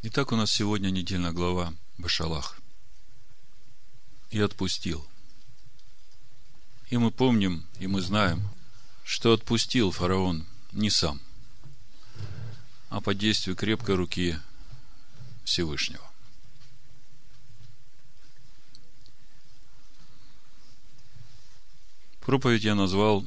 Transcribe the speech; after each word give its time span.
Итак, 0.00 0.30
у 0.30 0.36
нас 0.36 0.52
сегодня 0.52 0.90
недельная 0.90 1.32
глава 1.32 1.74
Башалах. 1.98 2.60
И 4.30 4.38
отпустил. 4.38 5.04
И 6.88 6.96
мы 6.96 7.10
помним, 7.10 7.66
и 7.80 7.88
мы 7.88 8.00
знаем, 8.00 8.48
что 9.02 9.32
отпустил 9.32 9.90
фараон 9.90 10.46
не 10.70 10.88
сам, 10.88 11.20
а 12.90 13.00
под 13.00 13.18
действию 13.18 13.56
крепкой 13.56 13.96
руки 13.96 14.38
Всевышнего. 15.42 16.08
Проповедь 22.20 22.62
я 22.62 22.76
назвал 22.76 23.26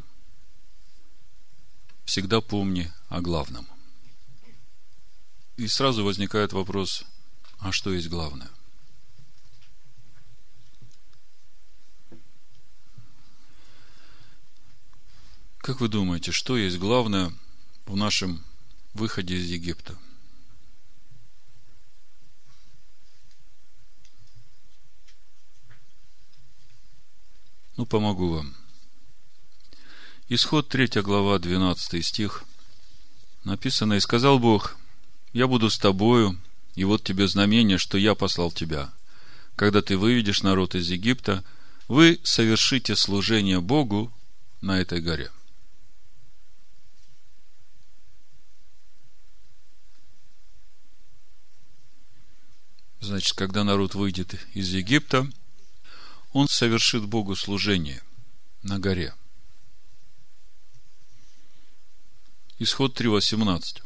«Всегда 2.05 2.39
помни 2.39 2.89
о 3.09 3.19
главном». 3.19 3.67
И 5.57 5.67
сразу 5.67 6.03
возникает 6.03 6.53
вопрос, 6.53 7.03
а 7.59 7.71
что 7.71 7.93
есть 7.93 8.09
главное? 8.09 8.49
Как 15.59 15.79
вы 15.79 15.87
думаете, 15.87 16.31
что 16.31 16.57
есть 16.57 16.79
главное 16.79 17.31
в 17.85 17.95
нашем 17.95 18.43
выходе 18.93 19.35
из 19.35 19.45
Египта? 19.45 19.95
Ну, 27.77 27.85
помогу 27.85 28.29
вам. 28.29 28.55
Исход 30.29 30.67
3 30.67 31.01
глава, 31.01 31.37
12 31.39 32.05
стих. 32.05 32.43
Написано, 33.43 33.93
«И 33.93 33.99
сказал 33.99 34.39
Бог, 34.39 34.77
я 35.33 35.47
буду 35.47 35.69
с 35.69 35.77
тобою, 35.77 36.39
и 36.75 36.83
вот 36.83 37.03
тебе 37.03 37.27
знамение, 37.27 37.77
что 37.77 37.97
я 37.97 38.15
послал 38.15 38.51
тебя. 38.51 38.91
Когда 39.55 39.81
ты 39.81 39.97
выведешь 39.97 40.43
народ 40.43 40.75
из 40.75 40.89
Египта, 40.89 41.43
вы 41.87 42.19
совершите 42.23 42.95
служение 42.95 43.61
Богу 43.61 44.11
на 44.61 44.79
этой 44.79 45.01
горе». 45.01 45.31
Значит, 52.99 53.35
когда 53.35 53.63
народ 53.63 53.95
выйдет 53.95 54.35
из 54.53 54.69
Египта, 54.69 55.27
он 56.33 56.47
совершит 56.47 57.05
Богу 57.05 57.35
служение 57.35 58.01
на 58.61 58.79
горе. 58.79 59.15
Исход 62.59 62.99
3.18 62.99 63.81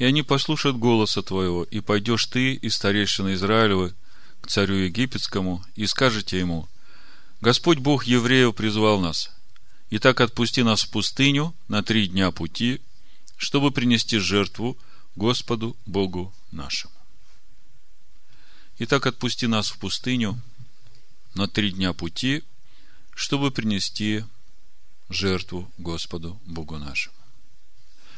и 0.00 0.04
они 0.04 0.22
послушают 0.22 0.78
голоса 0.78 1.22
твоего, 1.22 1.62
и 1.62 1.80
пойдешь 1.80 2.24
ты 2.24 2.54
и 2.54 2.70
старейшина 2.70 3.34
Израилевы 3.34 3.94
к 4.40 4.46
царю 4.46 4.76
египетскому, 4.76 5.62
и 5.76 5.86
скажете 5.86 6.38
ему, 6.38 6.70
Господь 7.42 7.80
Бог 7.80 8.04
евреев 8.04 8.54
призвал 8.54 8.98
нас, 8.98 9.30
и 9.90 9.98
так 9.98 10.22
отпусти 10.22 10.62
нас 10.62 10.84
в 10.84 10.88
пустыню 10.88 11.54
на 11.68 11.82
три 11.82 12.06
дня 12.06 12.30
пути, 12.30 12.80
чтобы 13.36 13.72
принести 13.72 14.16
жертву 14.16 14.78
Господу 15.16 15.76
Богу 15.84 16.32
нашему. 16.50 16.94
И 18.78 18.86
так 18.86 19.04
отпусти 19.04 19.46
нас 19.46 19.68
в 19.68 19.76
пустыню 19.76 20.40
на 21.34 21.46
три 21.46 21.72
дня 21.72 21.92
пути, 21.92 22.42
чтобы 23.14 23.50
принести 23.50 24.24
жертву 25.10 25.70
Господу 25.76 26.40
Богу 26.46 26.78
нашему. 26.78 27.16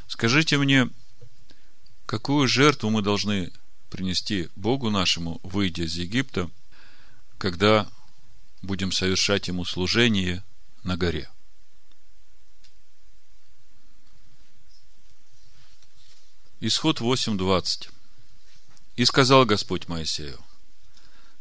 Скажите 0.07 0.59
мне, 0.59 0.89
какую 2.13 2.47
жертву 2.47 2.91
мы 2.91 3.01
должны 3.01 3.51
принести 3.89 4.51
Богу 4.55 4.91
нашему, 4.91 5.41
выйдя 5.43 5.85
из 5.85 5.97
Египта, 5.97 6.51
когда 7.39 7.89
будем 8.61 8.93
совершать 8.93 9.49
Ему 9.49 9.65
служение 9.65 10.45
на 10.85 10.99
горе. 10.99 11.31
Исход 16.61 17.01
8.20. 17.01 17.89
И 18.97 19.07
сказал 19.07 19.47
Господь 19.47 19.89
Моисею, 19.89 20.39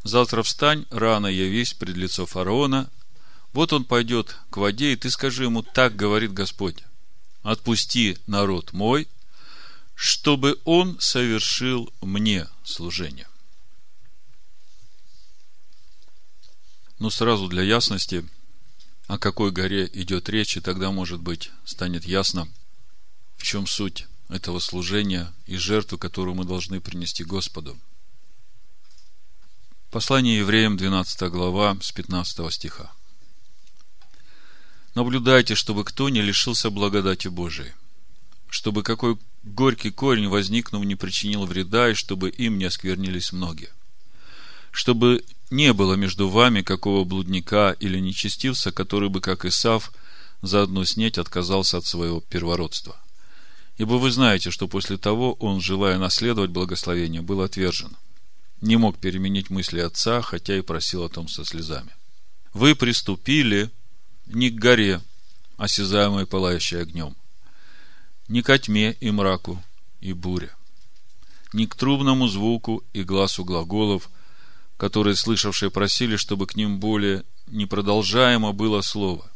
завтра 0.03 0.41
встань, 0.41 0.85
рано 0.89 1.27
явись 1.27 1.73
пред 1.73 1.97
лицо 1.97 2.25
фараона, 2.25 2.89
вот 3.51 3.73
он 3.73 3.83
пойдет 3.83 4.37
к 4.49 4.55
воде, 4.55 4.93
и 4.93 4.95
ты 4.95 5.09
скажи 5.09 5.43
ему, 5.43 5.63
так 5.63 5.97
говорит 5.97 6.31
Господь, 6.31 6.77
отпусти 7.43 8.17
народ 8.25 8.71
мой– 8.71 9.09
чтобы 10.03 10.59
он 10.65 10.99
совершил 10.99 11.93
мне 12.01 12.47
служение. 12.63 13.27
Ну, 16.97 17.11
сразу 17.11 17.47
для 17.47 17.61
ясности, 17.61 18.27
о 19.05 19.19
какой 19.19 19.51
горе 19.51 19.87
идет 19.93 20.27
речь, 20.27 20.57
и 20.57 20.59
тогда, 20.59 20.89
может 20.89 21.21
быть, 21.21 21.51
станет 21.65 22.05
ясно, 22.05 22.47
в 23.37 23.43
чем 23.43 23.67
суть 23.67 24.07
этого 24.27 24.57
служения 24.57 25.31
и 25.45 25.57
жертвы, 25.57 25.99
которую 25.99 26.33
мы 26.33 26.45
должны 26.45 26.81
принести 26.81 27.23
Господу. 27.23 27.77
Послание 29.91 30.39
евреям, 30.39 30.77
12 30.77 31.29
глава, 31.29 31.77
с 31.79 31.91
15 31.91 32.51
стиха. 32.51 32.91
Наблюдайте, 34.95 35.53
чтобы 35.53 35.83
кто 35.83 36.09
не 36.09 36.23
лишился 36.23 36.71
благодати 36.71 37.27
Божией, 37.27 37.73
чтобы 38.49 38.81
какой 38.81 39.19
горький 39.43 39.91
корень, 39.91 40.27
возникнув, 40.27 40.85
не 40.85 40.95
причинил 40.95 41.45
вреда, 41.45 41.89
и 41.89 41.93
чтобы 41.93 42.29
им 42.29 42.57
не 42.57 42.65
осквернились 42.65 43.31
многие. 43.31 43.69
Чтобы 44.71 45.23
не 45.49 45.73
было 45.73 45.95
между 45.95 46.29
вами 46.29 46.61
какого 46.61 47.03
блудника 47.03 47.75
или 47.79 47.99
нечестивца, 47.99 48.71
который 48.71 49.09
бы, 49.09 49.19
как 49.19 49.45
Исав, 49.45 49.91
за 50.41 50.63
одну 50.63 50.85
снеть 50.85 51.17
отказался 51.17 51.77
от 51.77 51.85
своего 51.85 52.21
первородства. 52.21 52.95
Ибо 53.77 53.93
вы 53.93 54.11
знаете, 54.11 54.51
что 54.51 54.67
после 54.67 54.97
того 54.97 55.33
он, 55.33 55.61
желая 55.61 55.97
наследовать 55.97 56.51
благословение, 56.51 57.21
был 57.21 57.41
отвержен. 57.41 57.95
Не 58.61 58.77
мог 58.77 58.97
переменить 58.97 59.49
мысли 59.49 59.79
отца, 59.79 60.21
хотя 60.21 60.57
и 60.57 60.61
просил 60.61 61.03
о 61.03 61.09
том 61.09 61.27
со 61.27 61.43
слезами. 61.45 61.91
Вы 62.53 62.75
приступили 62.75 63.71
не 64.27 64.49
к 64.49 64.55
горе, 64.55 65.01
осязаемой 65.57 66.25
пылающей 66.25 66.81
огнем, 66.81 67.15
ни 68.31 68.41
ко 68.41 68.57
тьме 68.57 68.95
и 69.01 69.11
мраку 69.11 69.61
и 69.99 70.13
буре, 70.13 70.51
ни 71.51 71.65
к 71.65 71.75
трубному 71.75 72.29
звуку 72.29 72.81
и 72.93 73.03
глазу 73.03 73.43
глаголов, 73.43 74.09
которые 74.77 75.17
слышавшие 75.17 75.69
просили, 75.69 76.15
чтобы 76.15 76.47
к 76.47 76.55
ним 76.55 76.79
более 76.79 77.25
непродолжаемо 77.47 78.53
было 78.53 78.81
слово, 78.81 79.29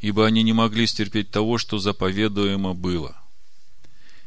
ибо 0.00 0.26
они 0.26 0.42
не 0.42 0.54
могли 0.54 0.86
стерпеть 0.86 1.30
того, 1.30 1.58
что 1.58 1.78
заповедуемо 1.78 2.72
было. 2.72 3.14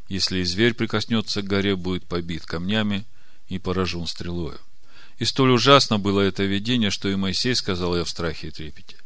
Если 0.08 0.40
и 0.40 0.44
зверь 0.44 0.76
прикоснется 0.76 1.42
к 1.42 1.48
горе, 1.48 1.76
будет 1.76 2.06
побит 2.06 2.46
камнями 2.46 3.06
и 3.48 3.58
поражен 3.58 4.06
стрелою. 4.06 4.60
И 5.18 5.26
столь 5.26 5.54
ужасно 5.54 5.98
было 5.98 6.22
это 6.22 6.44
видение, 6.44 6.92
что 6.92 7.10
и 7.10 7.16
Моисей 7.16 7.56
сказал 7.56 7.98
я 7.98 8.04
в 8.04 8.10
страхе 8.10 8.50
и 8.50 8.52
трепете. 8.52 8.98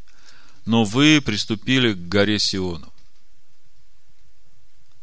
Но 0.66 0.84
вы 0.84 1.22
приступили 1.24 1.94
к 1.94 2.08
горе 2.08 2.38
Сиону, 2.38 2.92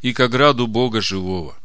и 0.03 0.11
к 0.11 0.19
ограду 0.19 0.67
Бога 0.67 1.01
живого, 1.01 1.55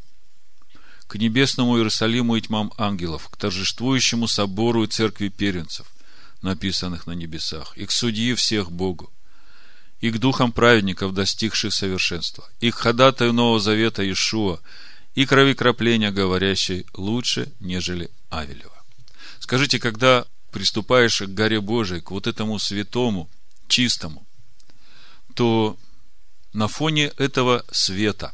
к 1.08 1.16
небесному 1.16 1.76
Иерусалиму 1.76 2.36
и 2.36 2.40
тьмам 2.40 2.72
ангелов, 2.78 3.28
к 3.28 3.36
торжествующему 3.36 4.28
собору 4.28 4.84
и 4.84 4.86
церкви 4.86 5.28
первенцев, 5.28 5.88
написанных 6.40 7.08
на 7.08 7.12
небесах, 7.12 7.76
и 7.76 7.84
к 7.84 7.90
судьи 7.90 8.34
всех 8.34 8.70
Богу, 8.70 9.12
и 10.00 10.10
к 10.12 10.18
духам 10.18 10.52
праведников, 10.52 11.14
достигших 11.14 11.74
совершенства, 11.74 12.48
и 12.60 12.70
к 12.70 12.76
ходатаю 12.76 13.32
Нового 13.32 13.58
Завета 13.58 14.04
Иешуа, 14.04 14.60
и 15.16 15.26
крови 15.26 15.54
кропления, 15.54 16.12
говорящей 16.12 16.86
лучше, 16.94 17.52
нежели 17.58 18.08
Авелева. 18.30 18.84
Скажите, 19.40 19.80
когда 19.80 20.24
приступаешь 20.52 21.20
к 21.20 21.26
горе 21.26 21.60
Божией, 21.60 22.00
к 22.00 22.12
вот 22.12 22.28
этому 22.28 22.60
святому, 22.60 23.28
чистому, 23.66 24.24
то 25.34 25.76
на 26.52 26.68
фоне 26.68 27.12
этого 27.18 27.64
света, 27.70 28.32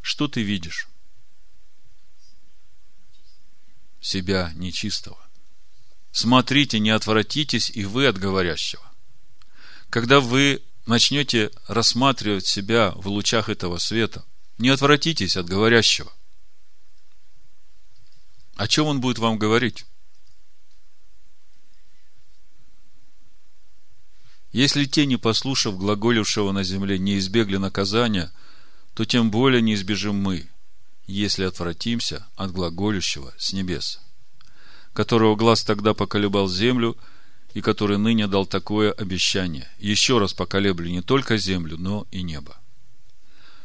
что 0.00 0.28
ты 0.28 0.42
видишь? 0.42 0.88
Себя 4.00 4.52
нечистого. 4.54 5.18
Смотрите, 6.12 6.78
не 6.78 6.90
отвратитесь 6.90 7.70
и 7.70 7.84
вы 7.84 8.06
от 8.06 8.18
говорящего. 8.18 8.82
Когда 9.90 10.20
вы 10.20 10.62
начнете 10.86 11.50
рассматривать 11.66 12.46
себя 12.46 12.92
в 12.92 13.08
лучах 13.08 13.48
этого 13.48 13.78
света, 13.78 14.24
не 14.58 14.68
отвратитесь 14.70 15.36
от 15.36 15.46
говорящего. 15.46 16.12
О 18.56 18.68
чем 18.68 18.86
он 18.86 19.00
будет 19.00 19.18
вам 19.18 19.38
говорить? 19.38 19.86
Если 24.52 24.84
те, 24.84 25.06
не 25.06 25.16
послушав 25.16 25.78
глаголившего 25.78 26.50
на 26.52 26.64
земле, 26.64 26.98
не 26.98 27.18
избегли 27.18 27.58
наказания, 27.58 28.32
то 28.94 29.04
тем 29.04 29.30
более 29.30 29.62
не 29.62 29.74
избежим 29.74 30.16
мы, 30.16 30.48
если 31.06 31.44
отвратимся 31.44 32.26
от 32.36 32.52
глаголющего 32.52 33.32
с 33.38 33.52
небес, 33.52 34.00
которого 34.92 35.36
глаз 35.36 35.62
тогда 35.64 35.94
поколебал 35.94 36.48
землю, 36.48 36.96
и 37.54 37.60
который 37.60 37.98
ныне 37.98 38.26
дал 38.26 38.46
такое 38.46 38.92
обещание. 38.92 39.68
Еще 39.78 40.18
раз 40.18 40.32
поколеблю 40.32 40.88
не 40.88 41.02
только 41.02 41.36
землю, 41.36 41.76
но 41.78 42.06
и 42.10 42.22
небо. 42.22 42.56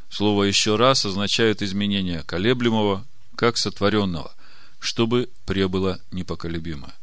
Слово 0.09 0.43
«еще 0.43 0.75
раз» 0.75 1.05
означает 1.05 1.61
изменение 1.61 2.23
колеблемого, 2.23 3.05
как 3.35 3.57
сотворенного, 3.57 4.33
чтобы 4.79 5.29
пребыло 5.45 5.99
непоколебимое. 6.11 6.93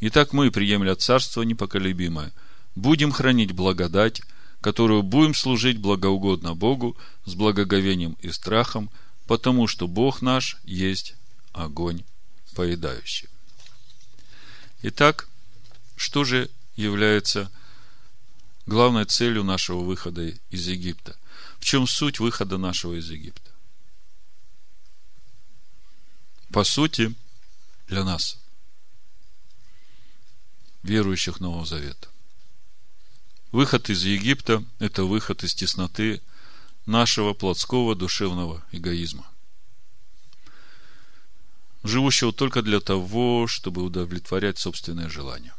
Итак, 0.00 0.32
мы, 0.32 0.50
приемля 0.50 0.94
Царство 0.94 1.42
непоколебимое, 1.42 2.32
будем 2.74 3.10
хранить 3.10 3.52
благодать, 3.52 4.22
которую 4.60 5.02
будем 5.02 5.34
служить 5.34 5.78
благоугодно 5.78 6.54
Богу 6.54 6.96
с 7.24 7.34
благоговением 7.34 8.16
и 8.20 8.30
страхом, 8.30 8.90
потому 9.26 9.66
что 9.66 9.86
Бог 9.86 10.22
наш 10.22 10.58
есть 10.64 11.14
огонь 11.52 12.02
поедающий. 12.54 13.28
Итак, 14.82 15.28
что 15.96 16.24
же 16.24 16.50
является 16.76 17.50
главной 18.66 19.04
целью 19.04 19.44
нашего 19.44 19.80
выхода 19.80 20.26
из 20.50 20.66
Египта? 20.66 21.16
В 21.58 21.64
чем 21.64 21.86
суть 21.86 22.20
выхода 22.20 22.58
нашего 22.58 22.98
из 22.98 23.10
Египта? 23.10 23.50
По 26.52 26.64
сути, 26.64 27.14
для 27.88 28.04
нас, 28.04 28.38
верующих 30.82 31.40
Нового 31.40 31.66
Завета. 31.66 32.08
Выход 33.50 33.88
из 33.88 34.04
Египта– 34.04 34.62
это 34.78 35.04
выход 35.04 35.42
из 35.42 35.54
тесноты 35.54 36.20
нашего 36.84 37.32
плотского 37.32 37.94
душевного 37.94 38.62
эгоизма, 38.72 39.26
живущего 41.82 42.30
только 42.30 42.60
для 42.60 42.80
того, 42.80 43.46
чтобы 43.46 43.82
удовлетворять 43.82 44.58
собственные 44.58 45.08
желания. 45.08 45.54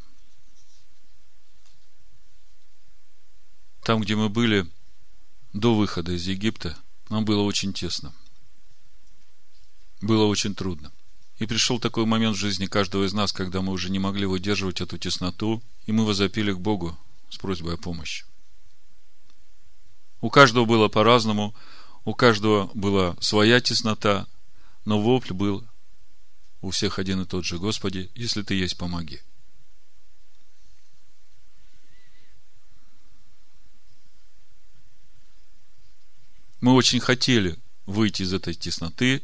Там, 3.82 4.02
где 4.02 4.16
мы 4.16 4.30
были 4.30 4.70
до 5.54 5.76
выхода 5.76 6.12
из 6.12 6.28
Египта, 6.28 6.78
нам 7.10 7.26
было 7.26 7.42
очень 7.42 7.74
тесно. 7.74 8.14
Было 10.00 10.26
очень 10.26 10.54
трудно. 10.54 10.92
И 11.40 11.48
пришел 11.48 11.80
такой 11.80 12.06
момент 12.06 12.36
в 12.36 12.40
жизни 12.40 12.68
каждого 12.68 13.06
из 13.06 13.14
нас, 13.14 13.32
когда 13.32 13.64
мы 13.64 13.72
уже 13.72 13.90
не 13.90 13.98
могли 13.98 14.28
выдерживать 14.28 14.80
эту 14.80 15.00
тесноту, 15.00 15.64
и 15.88 15.92
мы 15.92 16.06
возопили 16.06 16.52
к 16.52 16.60
Богу 16.60 16.96
с 17.30 17.38
просьбой 17.38 17.76
о 17.76 17.78
помощи. 17.78 18.26
У 20.22 20.30
каждого 20.30 20.66
было 20.66 20.88
по-разному, 20.88 21.56
у 22.06 22.14
каждого 22.14 22.70
была 22.74 23.16
своя 23.20 23.62
теснота, 23.62 24.28
но 24.86 25.02
вопль 25.02 25.34
был 25.34 25.66
у 26.62 26.72
всех 26.72 27.00
один 27.00 27.22
и 27.22 27.26
тот 27.26 27.46
же. 27.46 27.58
Господи, 27.58 28.12
если 28.16 28.42
Ты 28.42 28.56
есть, 28.56 28.78
помоги. 28.78 29.22
Мы 36.62 36.74
очень 36.74 37.00
хотели 37.00 37.58
выйти 37.86 38.24
из 38.24 38.34
этой 38.34 38.54
тесноты, 38.54 39.24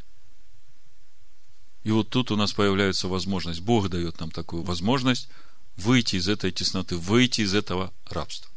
и 1.84 1.92
вот 1.92 2.10
тут 2.10 2.32
у 2.32 2.36
нас 2.36 2.54
появляется 2.54 3.08
возможность, 3.08 3.60
Бог 3.60 3.90
дает 3.90 4.20
нам 4.20 4.32
такую 4.32 4.64
возможность 4.64 5.28
выйти 5.78 6.16
из 6.16 6.28
этой 6.28 6.52
тесноты, 6.52 6.98
выйти 6.98 7.42
из 7.42 7.54
этого 7.54 7.94
рабства. 8.10 8.50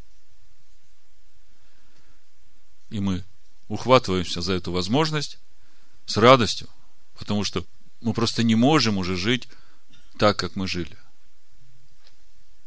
И 2.91 3.01
мы 3.01 3.25
ухватываемся 3.69 4.41
за 4.41 4.55
эту 4.55 4.73
возможность 4.73 5.39
с 6.07 6.17
радостью, 6.17 6.69
потому 7.19 7.45
что 7.45 7.67
мы 8.01 8.15
просто 8.15 8.43
не 8.43 8.55
можем 8.55 8.99
уже 8.99 9.17
жить 9.17 9.49
так, 10.17 10.39
как 10.39 10.57
мы 10.57 10.67
жили. 10.67 10.97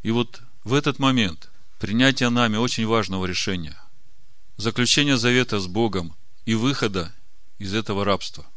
И 0.03 0.11
вот 0.11 0.41
в 0.63 0.73
этот 0.73 0.99
момент 0.99 1.49
принятия 1.79 2.29
нами 2.29 2.57
очень 2.57 2.85
важного 2.85 3.25
решения, 3.25 3.81
заключения 4.57 5.17
завета 5.17 5.59
с 5.59 5.67
Богом 5.67 6.15
и 6.45 6.53
выхода 6.53 7.13
из 7.57 7.73
этого 7.73 8.05
рабства– 8.05 8.45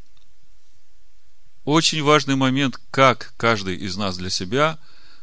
очень 1.64 2.02
важный 2.02 2.36
момент, 2.36 2.78
как 2.90 3.32
каждый 3.36 3.76
из 3.76 3.96
нас 3.96 4.18
для 4.18 4.30
себя 4.30 4.78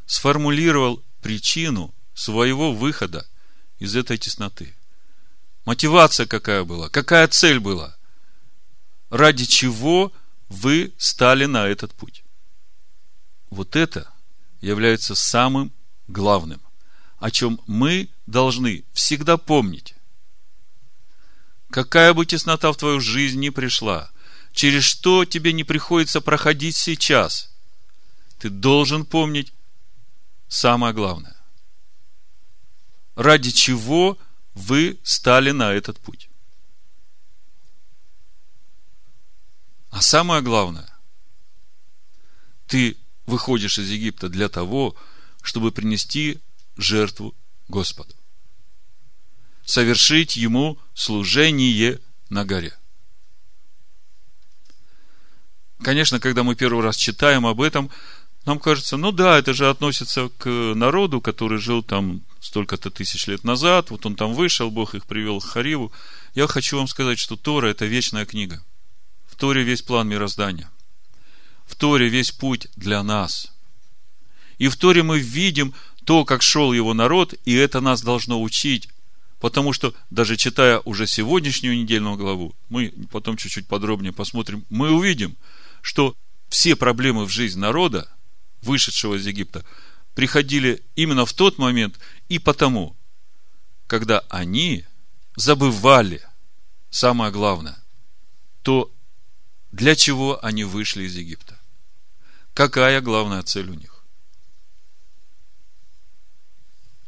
сформулировал 0.05 1.03
причину 1.21 1.93
своего 2.13 2.73
выхода 2.73 3.27
из 3.79 3.95
этой 3.95 4.17
тесноты. 4.17 4.75
Мотивация 5.65 6.25
какая 6.25 6.63
была? 6.63 6.89
Какая 6.89 7.27
цель 7.27 7.59
была? 7.59 7.95
Ради 9.09 9.45
чего 9.45 10.11
вы 10.49 10.93
стали 10.97 11.45
на 11.45 11.67
этот 11.67 11.93
путь? 11.93 12.23
Вот 13.49 13.75
это 13.75 14.11
является 14.61 15.15
самым 15.15 15.71
главным, 16.07 16.61
о 17.17 17.31
чем 17.31 17.59
мы 17.67 18.09
должны 18.25 18.83
всегда 18.93 19.37
помнить. 19.37 19.95
Какая 21.69 22.13
бы 22.13 22.25
теснота 22.25 22.71
в 22.71 22.77
твою 22.77 22.99
жизнь 22.99 23.39
ни 23.39 23.49
пришла– 23.49 24.09
через 24.53 24.83
что 24.83 25.25
тебе 25.25 25.53
не 25.53 25.63
приходится 25.63 26.21
проходить 26.21 26.75
сейчас. 26.75 27.51
Ты 28.39 28.49
должен 28.49 29.05
помнить 29.05 29.53
самое 30.51 30.93
главное. 30.93 31.35
Ради 33.15 33.51
чего 33.51 34.17
вы 34.53 34.99
стали 35.01 35.51
на 35.51 35.71
этот 35.71 35.97
путь. 35.99 36.29
А 39.89 40.01
самое 40.01 40.41
главное, 40.41 40.93
ты 42.67 42.97
выходишь 43.25 43.77
из 43.77 43.89
Египта 43.89 44.27
для 44.27 44.49
того, 44.49 44.95
чтобы 45.41 45.71
принести 45.71 46.41
жертву 46.75 47.33
Господу. 47.69 48.13
Совершить 49.63 50.35
Ему 50.35 50.77
служение 50.93 51.99
на 52.29 52.43
горе. 52.43 52.77
Конечно, 55.81 56.19
когда 56.19 56.43
мы 56.43 56.55
первый 56.55 56.83
раз 56.83 56.97
читаем 56.97 57.45
об 57.45 57.61
этом, 57.61 57.89
нам 58.45 58.59
кажется, 58.59 58.97
ну 58.97 59.11
да, 59.11 59.37
это 59.37 59.53
же 59.53 59.69
относится 59.69 60.29
к 60.37 60.49
народу, 60.49 61.21
который 61.21 61.59
жил 61.59 61.83
там 61.83 62.21
столько-то 62.39 62.89
тысяч 62.89 63.27
лет 63.27 63.43
назад, 63.43 63.91
вот 63.91 64.05
он 64.05 64.15
там 64.15 64.33
вышел, 64.33 64.71
Бог 64.71 64.95
их 64.95 65.05
привел 65.05 65.39
к 65.39 65.45
Хариву. 65.45 65.91
Я 66.33 66.47
хочу 66.47 66.77
вам 66.77 66.87
сказать, 66.87 67.19
что 67.19 67.35
Тора– 67.35 67.67
это 67.69 67.85
вечная 67.85 68.25
книга. 68.25 68.63
В 69.27 69.35
Торе 69.35 69.63
весь 69.63 69.81
план 69.81 70.07
мироздания. 70.07 70.69
В 71.65 71.75
Торе 71.75 72.09
весь 72.09 72.31
путь 72.31 72.67
для 72.75 73.03
нас. 73.03 73.51
И 74.57 74.67
в 74.67 74.75
Торе 74.75 75.03
мы 75.03 75.19
видим 75.19 75.73
то, 76.05 76.25
как 76.25 76.41
шел 76.41 76.73
его 76.73 76.93
народ, 76.93 77.35
и 77.45 77.53
это 77.53 77.79
нас 77.79 78.01
должно 78.01 78.41
учить. 78.41 78.89
Потому 79.39 79.73
что, 79.73 79.93
даже 80.09 80.37
читая 80.37 80.79
уже 80.79 81.07
сегодняшнюю 81.07 81.77
недельную 81.77 82.15
главу, 82.15 82.55
мы 82.69 82.93
потом 83.11 83.37
чуть-чуть 83.37 83.67
подробнее 83.67 84.13
посмотрим, 84.13 84.65
мы 84.69 84.91
увидим– 84.91 85.35
что 85.81 86.15
все 86.49 86.75
проблемы 86.75 87.25
в 87.25 87.29
жизни 87.29 87.59
народа, 87.59 88.07
вышедшего 88.61 89.15
из 89.15 89.25
Египта, 89.25 89.65
приходили 90.13 90.83
именно 90.95 91.25
в 91.25 91.33
тот 91.33 91.57
момент 91.57 91.99
и 92.29 92.39
потому, 92.39 92.95
когда 93.87 94.19
они 94.29 94.85
забывали 95.35 96.21
самое 96.89 97.31
главное, 97.31 97.77
то 98.61 98.91
для 99.71 99.95
чего 99.95 100.43
они 100.43 100.63
вышли 100.63 101.03
из 101.03 101.15
Египта. 101.15 101.59
Какая 102.53 103.01
главная 103.01 103.43
цель 103.43 103.69
у 103.69 103.73
них? 103.73 104.03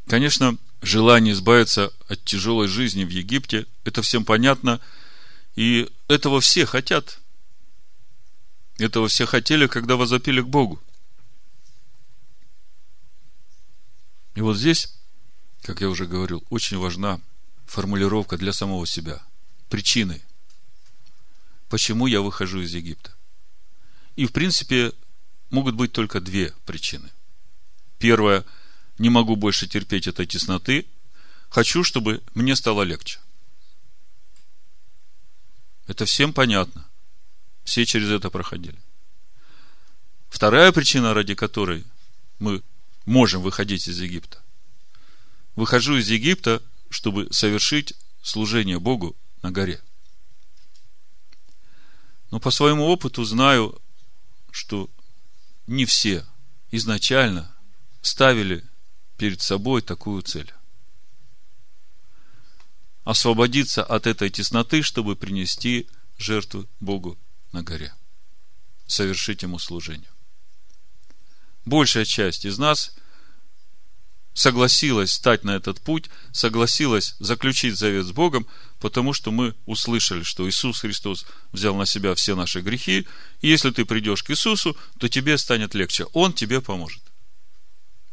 Конечно, 0.07 0.57
желание 0.81 1.33
избавиться 1.33 1.93
от 2.07 2.23
тяжелой 2.23 2.67
жизни 2.67 3.03
в 3.03 3.09
Египте, 3.09 3.65
это 3.83 4.01
всем 4.01 4.25
понятно, 4.25 4.79
и 5.55 5.89
этого 6.07 6.41
все 6.41 6.65
хотят– 6.65 7.19
этого 8.77 9.07
все 9.07 9.25
хотели, 9.25 9.67
когда 9.67 9.95
возопили 9.95 10.41
к 10.41 10.47
Богу. 10.47 10.81
И 14.35 14.41
вот 14.41 14.57
здесь, 14.57 14.93
как 15.61 15.81
я 15.81 15.89
уже 15.89 16.05
говорил, 16.05 16.43
очень 16.49 16.77
важна 16.77 17.21
формулировка 17.65 18.37
для 18.37 18.53
самого 18.53 18.85
себя. 18.87 19.21
Причины. 19.69 20.21
Почему 21.69 22.07
я 22.07 22.21
выхожу 22.21 22.61
из 22.61 22.73
Египта? 22.73 23.11
И, 24.15 24.25
в 24.25 24.31
принципе, 24.31 24.91
могут 25.49 25.75
быть 25.75 25.91
только 25.91 26.19
две 26.19 26.53
причины. 26.65 27.09
Первая– 27.97 28.45
не 28.97 29.09
могу 29.09 29.35
больше 29.35 29.67
терпеть 29.67 30.07
этой 30.07 30.25
тесноты, 30.25 30.85
хочу, 31.49 31.83
чтобы 31.83 32.21
мне 32.33 32.55
стало 32.55 32.83
легче. 32.83 33.19
Это 35.87 36.05
всем 36.05 36.33
понятно. 36.33 36.85
Все 37.63 37.85
через 37.85 38.09
это 38.09 38.29
проходили. 38.29 38.77
Вторая 40.29 40.71
причина, 40.71 41.13
ради 41.13 41.35
которой 41.35 41.85
мы 42.39 42.61
можем 43.05 43.41
выходить 43.41 43.87
из 43.87 43.99
Египта. 43.99 44.41
Выхожу 45.55 45.97
из 45.97 46.09
Египта, 46.09 46.61
чтобы 46.89 47.27
совершить 47.31 47.93
служение 48.21 48.79
Богу 48.79 49.15
на 49.41 49.51
горе. 49.51 49.81
Но 52.31 52.39
по 52.39 52.49
своему 52.49 52.85
опыту 52.85 53.23
знаю, 53.23 53.79
что 54.51 54.89
не 55.67 55.85
все 55.85 56.25
изначально 56.71 57.55
ставили 58.01 58.65
перед 59.17 59.41
собой 59.41 59.81
такую 59.81 60.21
цель. 60.23 60.51
Освободиться 63.03 63.83
от 63.83 64.07
этой 64.07 64.29
тесноты, 64.29 64.81
чтобы 64.81 65.15
принести 65.15 65.87
жертву 66.17 66.67
Богу 66.79 67.19
на 67.51 67.61
горе. 67.63 67.93
Совершить 68.87 69.43
Ему 69.43 69.59
служение. 69.59 70.12
Большая 71.65 72.05
часть 72.05 72.45
из 72.45 72.57
нас 72.57 72.93
согласилась 74.33 75.13
стать 75.13 75.43
на 75.43 75.51
этот 75.51 75.79
путь, 75.79 76.09
согласилась 76.31 77.15
заключить 77.19 77.77
завет 77.77 78.05
с 78.05 78.11
Богом, 78.11 78.47
потому 78.79 79.13
что 79.13 79.31
мы 79.31 79.55
услышали, 79.65 80.23
что 80.23 80.47
Иисус 80.49 80.81
Христос 80.81 81.25
взял 81.51 81.75
на 81.75 81.85
себя 81.85 82.15
все 82.15 82.35
наши 82.35 82.61
грехи, 82.61 83.07
и 83.41 83.47
если 83.47 83.69
ты 83.71 83.85
придешь 83.85 84.23
к 84.23 84.31
Иисусу, 84.31 84.75
то 84.97 85.07
тебе 85.07 85.37
станет 85.37 85.75
легче. 85.75 86.05
Он 86.13 86.33
тебе 86.33 86.61
поможет. 86.61 87.03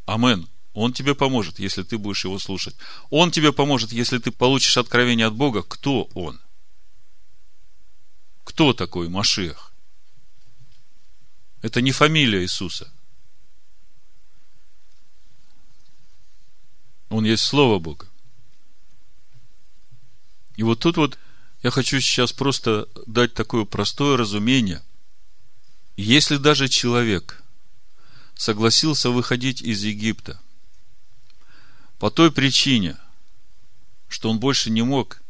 Амен. 0.07 0.49
Он 0.73 0.93
тебе 0.93 1.17
поможет, 1.17 1.59
если 1.59 1.83
ты 1.83 1.99
будешь 1.99 2.25
его 2.25 2.39
слушать. 2.39 2.77
Он 3.11 3.33
тебе 3.33 3.53
поможет, 3.53 3.91
если 3.93 4.19
ты 4.19 4.31
получишь 4.31 4.77
откровение 4.77 5.27
от 5.27 5.35
Бога, 5.35 5.63
кто 5.63 6.05
он. 6.15 6.41
Кто 8.45 8.73
такой 8.73 9.09
Машиах? 9.09 9.73
Это 11.61 11.81
не 11.81 11.91
фамилия 11.91 12.43
Иисуса. 12.43 12.93
Он 17.11 17.25
есть 17.25 17.43
Слово 17.43 17.79
Бога. 17.79 18.07
И 20.57 20.63
вот 20.63 20.81
тут 20.81 20.97
вот 20.97 21.19
я 21.63 21.71
хочу 21.71 22.01
сейчас 22.01 22.33
просто 22.33 22.89
дать 23.07 23.35
такое 23.35 23.65
простое 23.65 24.17
разумение. 24.17 24.83
Если 25.97 26.37
даже 26.37 26.69
человек 26.69 27.43
согласился 28.35 29.11
выходить 29.11 29.61
из 29.61 29.83
Египта 29.83 30.41
по 31.99 32.11
той 32.11 32.33
причине, 32.33 32.97
что 34.09 34.31
он 34.31 34.39
больше 34.39 34.71
не 34.71 34.83
мог 34.83 35.21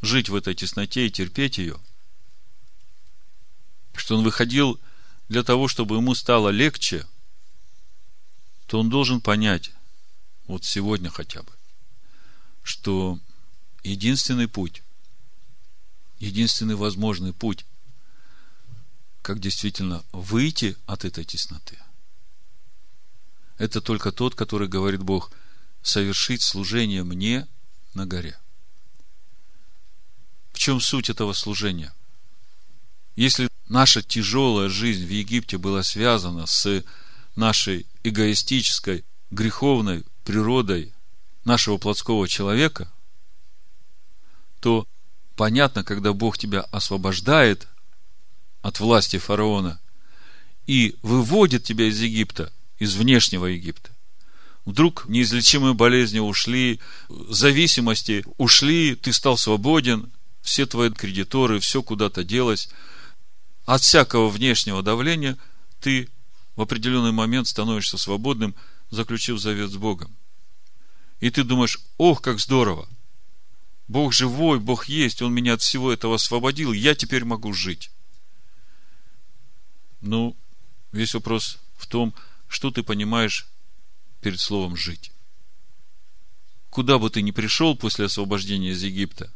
жить 0.00 0.28
в 0.28 0.34
этой 0.34 0.54
тесноте 0.54 1.06
и 1.06 1.10
терпеть 1.10 1.58
ее, 1.58 1.78
что 3.94 4.16
он 4.16 4.24
выходил 4.24 4.80
для 5.28 5.44
того, 5.44 5.68
чтобы 5.68 5.96
ему 5.96 6.14
стало 6.14 6.48
легче, 6.48 7.06
то 8.66 8.80
он 8.80 8.88
должен 8.90 9.20
понять, 9.20 9.70
вот 10.46 10.64
сегодня 10.64 11.10
хотя 11.10 11.42
бы, 11.42 11.52
что 12.62 13.18
единственный 13.82 14.48
путь, 14.48 14.82
единственный 16.18 16.74
возможный 16.74 17.32
путь, 17.32 17.64
как 19.22 19.40
действительно 19.40 20.04
выйти 20.12 20.76
от 20.86 21.04
этой 21.04 21.24
тесноты, 21.24 21.78
это 23.58 23.80
только 23.80 24.10
тот, 24.10 24.34
который 24.34 24.68
говорит 24.68 25.02
Бог, 25.02 25.30
совершить 25.82 26.42
служение 26.42 27.04
мне 27.04 27.46
на 27.94 28.06
горе. 28.06 28.38
В 30.52 30.58
чем 30.58 30.80
суть 30.80 31.10
этого 31.10 31.32
служения? 31.32 31.92
Если 33.16 33.48
наша 33.68 34.02
тяжелая 34.02 34.68
жизнь 34.68 35.04
в 35.04 35.10
Египте 35.10 35.58
была 35.58 35.82
связана 35.82 36.46
с 36.46 36.84
нашей 37.36 37.86
эгоистической, 38.02 39.04
греховной 39.30 40.04
природой 40.24 40.92
нашего 41.44 41.78
плотского 41.78 42.28
человека, 42.28 42.90
то 44.60 44.86
понятно, 45.34 45.84
когда 45.84 46.12
Бог 46.12 46.38
тебя 46.38 46.60
освобождает 46.70 47.68
от 48.60 48.78
власти 48.80 49.18
фараона 49.18 49.80
и 50.66 50.96
выводит 51.02 51.64
тебя 51.64 51.88
из 51.88 52.00
Египта, 52.00 52.52
из 52.78 52.94
внешнего 52.94 53.46
Египта, 53.46 53.90
вдруг 54.64 55.08
неизлечимые 55.08 55.74
болезни 55.74 56.20
ушли, 56.20 56.80
зависимости 57.08 58.24
ушли, 58.38 58.94
ты 58.94 59.12
стал 59.12 59.36
свободен, 59.36 60.12
все 60.42 60.66
твои 60.66 60.90
кредиторы, 60.90 61.60
все 61.60 61.82
куда-то 61.82 62.24
делось. 62.24 62.68
От 63.64 63.82
всякого 63.82 64.28
внешнего 64.28 64.82
давления 64.82 65.36
ты 65.80 66.08
в 66.56 66.60
определенный 66.60 67.12
момент 67.12 67.48
становишься 67.48 67.96
свободным, 67.96 68.54
заключив 68.92 69.40
завет 69.40 69.70
с 69.70 69.76
Богом. 69.76 70.14
И 71.18 71.30
ты 71.30 71.42
думаешь, 71.42 71.80
ох, 71.96 72.22
как 72.22 72.38
здорово! 72.38 72.88
Бог 73.88 74.12
живой, 74.12 74.60
Бог 74.60 74.86
есть, 74.86 75.22
Он 75.22 75.34
меня 75.34 75.54
от 75.54 75.62
всего 75.62 75.92
этого 75.92 76.14
освободил, 76.14 76.72
я 76.72 76.94
теперь 76.94 77.24
могу 77.24 77.52
жить. 77.52 77.90
Ну, 80.02 80.36
весь 80.92 81.14
вопрос 81.14 81.58
в 81.76 81.86
том, 81.86 82.14
что 82.48 82.70
ты 82.70 82.82
понимаешь 82.82 83.48
перед 84.20 84.40
словом 84.40 84.76
«жить». 84.76 85.12
Куда 86.70 86.98
бы 86.98 87.10
ты 87.10 87.22
ни 87.22 87.30
пришел 87.30 87.76
после 87.76 88.06
освобождения 88.06 88.70
из 88.70 88.82
Египта, 88.82 89.32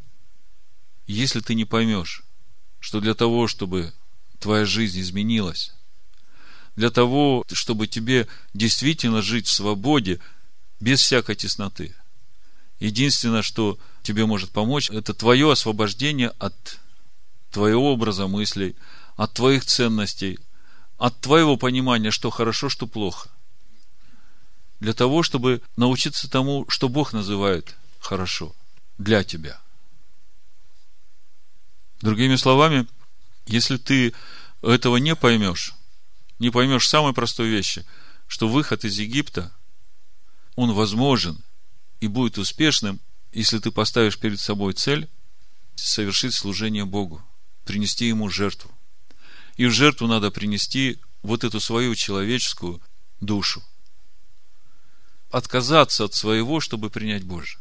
если 1.07 1.41
ты 1.41 1.55
не 1.55 1.65
поймешь, 1.65 2.25
что 2.81 3.01
для 3.01 3.15
того, 3.15 3.47
чтобы 3.47 3.93
твоя 4.39 4.65
жизнь 4.65 5.01
изменилась, 5.01 5.76
для 6.77 6.91
того, 6.91 7.45
чтобы 7.53 7.87
тебе 7.87 8.29
действительно 8.55 9.23
жить 9.23 9.49
в 9.49 9.53
свободе, 9.53 10.21
без 10.79 11.01
всякой 11.01 11.35
тесноты. 11.35 11.95
Единственное, 12.79 13.43
что 13.43 13.79
тебе 14.03 14.27
может 14.27 14.51
помочь, 14.51 14.91
это 14.91 15.15
твое 15.15 15.51
освобождение 15.51 16.29
от 16.39 16.79
твоего 17.51 17.93
образа 17.93 18.27
мыслей, 18.27 18.77
от 19.17 19.33
твоих 19.33 19.65
ценностей, 19.65 20.39
от 20.99 21.19
твоего 21.21 21.57
понимания, 21.57 22.11
что 22.11 22.29
хорошо, 22.31 22.69
что 22.69 22.87
плохо. 22.87 23.31
Для 24.81 24.93
того, 24.93 25.23
чтобы 25.23 25.63
научиться 25.77 26.29
тому, 26.29 26.67
что 26.69 26.91
Бог 26.91 27.15
называет 27.15 27.75
хорошо 27.99 28.55
для 28.99 29.25
тебя. 29.25 29.59
Другими 32.03 32.37
словами, 32.37 32.87
если 33.47 33.79
ты 33.79 34.13
этого 34.61 34.99
не 34.99 35.17
поймешь, 35.17 35.76
не 36.39 36.51
поймешь 36.51 36.89
самой 36.89 37.13
простой 37.13 37.49
вещи, 37.49 37.85
что 38.27 38.49
выход 38.49 38.85
из 38.85 38.99
Египта– 38.99 39.53
он 40.57 40.73
возможен 40.73 41.45
и 42.01 42.09
будет 42.09 42.39
успешным, 42.39 42.99
если 43.33 43.59
ты 43.59 43.71
поставишь 43.71 44.19
перед 44.19 44.41
собой 44.41 44.73
цель 44.73 45.09
совершить 45.77 46.35
служение 46.35 46.87
Богу, 46.87 47.23
принести 47.65 48.09
Ему 48.09 48.31
жертву. 48.31 48.75
И 49.57 49.67
в 49.67 49.71
жертву 49.71 50.07
надо 50.07 50.31
принести 50.31 50.99
вот 51.23 51.45
эту 51.45 51.61
свою 51.61 51.95
человеческую 51.95 52.81
душу. 53.21 53.63
Отказаться 55.31 56.05
от 56.05 56.15
своего, 56.15 56.61
чтобы 56.61 56.89
принять 56.89 57.25
Божье. 57.25 57.59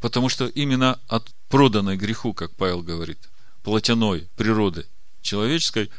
Потому 0.00 0.30
что 0.30 0.46
именно 0.46 0.98
от 1.08 1.30
проданной 1.50 1.96
греху, 1.96 2.32
как 2.32 2.54
Павел 2.56 2.82
говорит, 2.82 3.18
плотяной 3.62 4.30
природы 4.36 4.86
человеческой, 5.20 5.90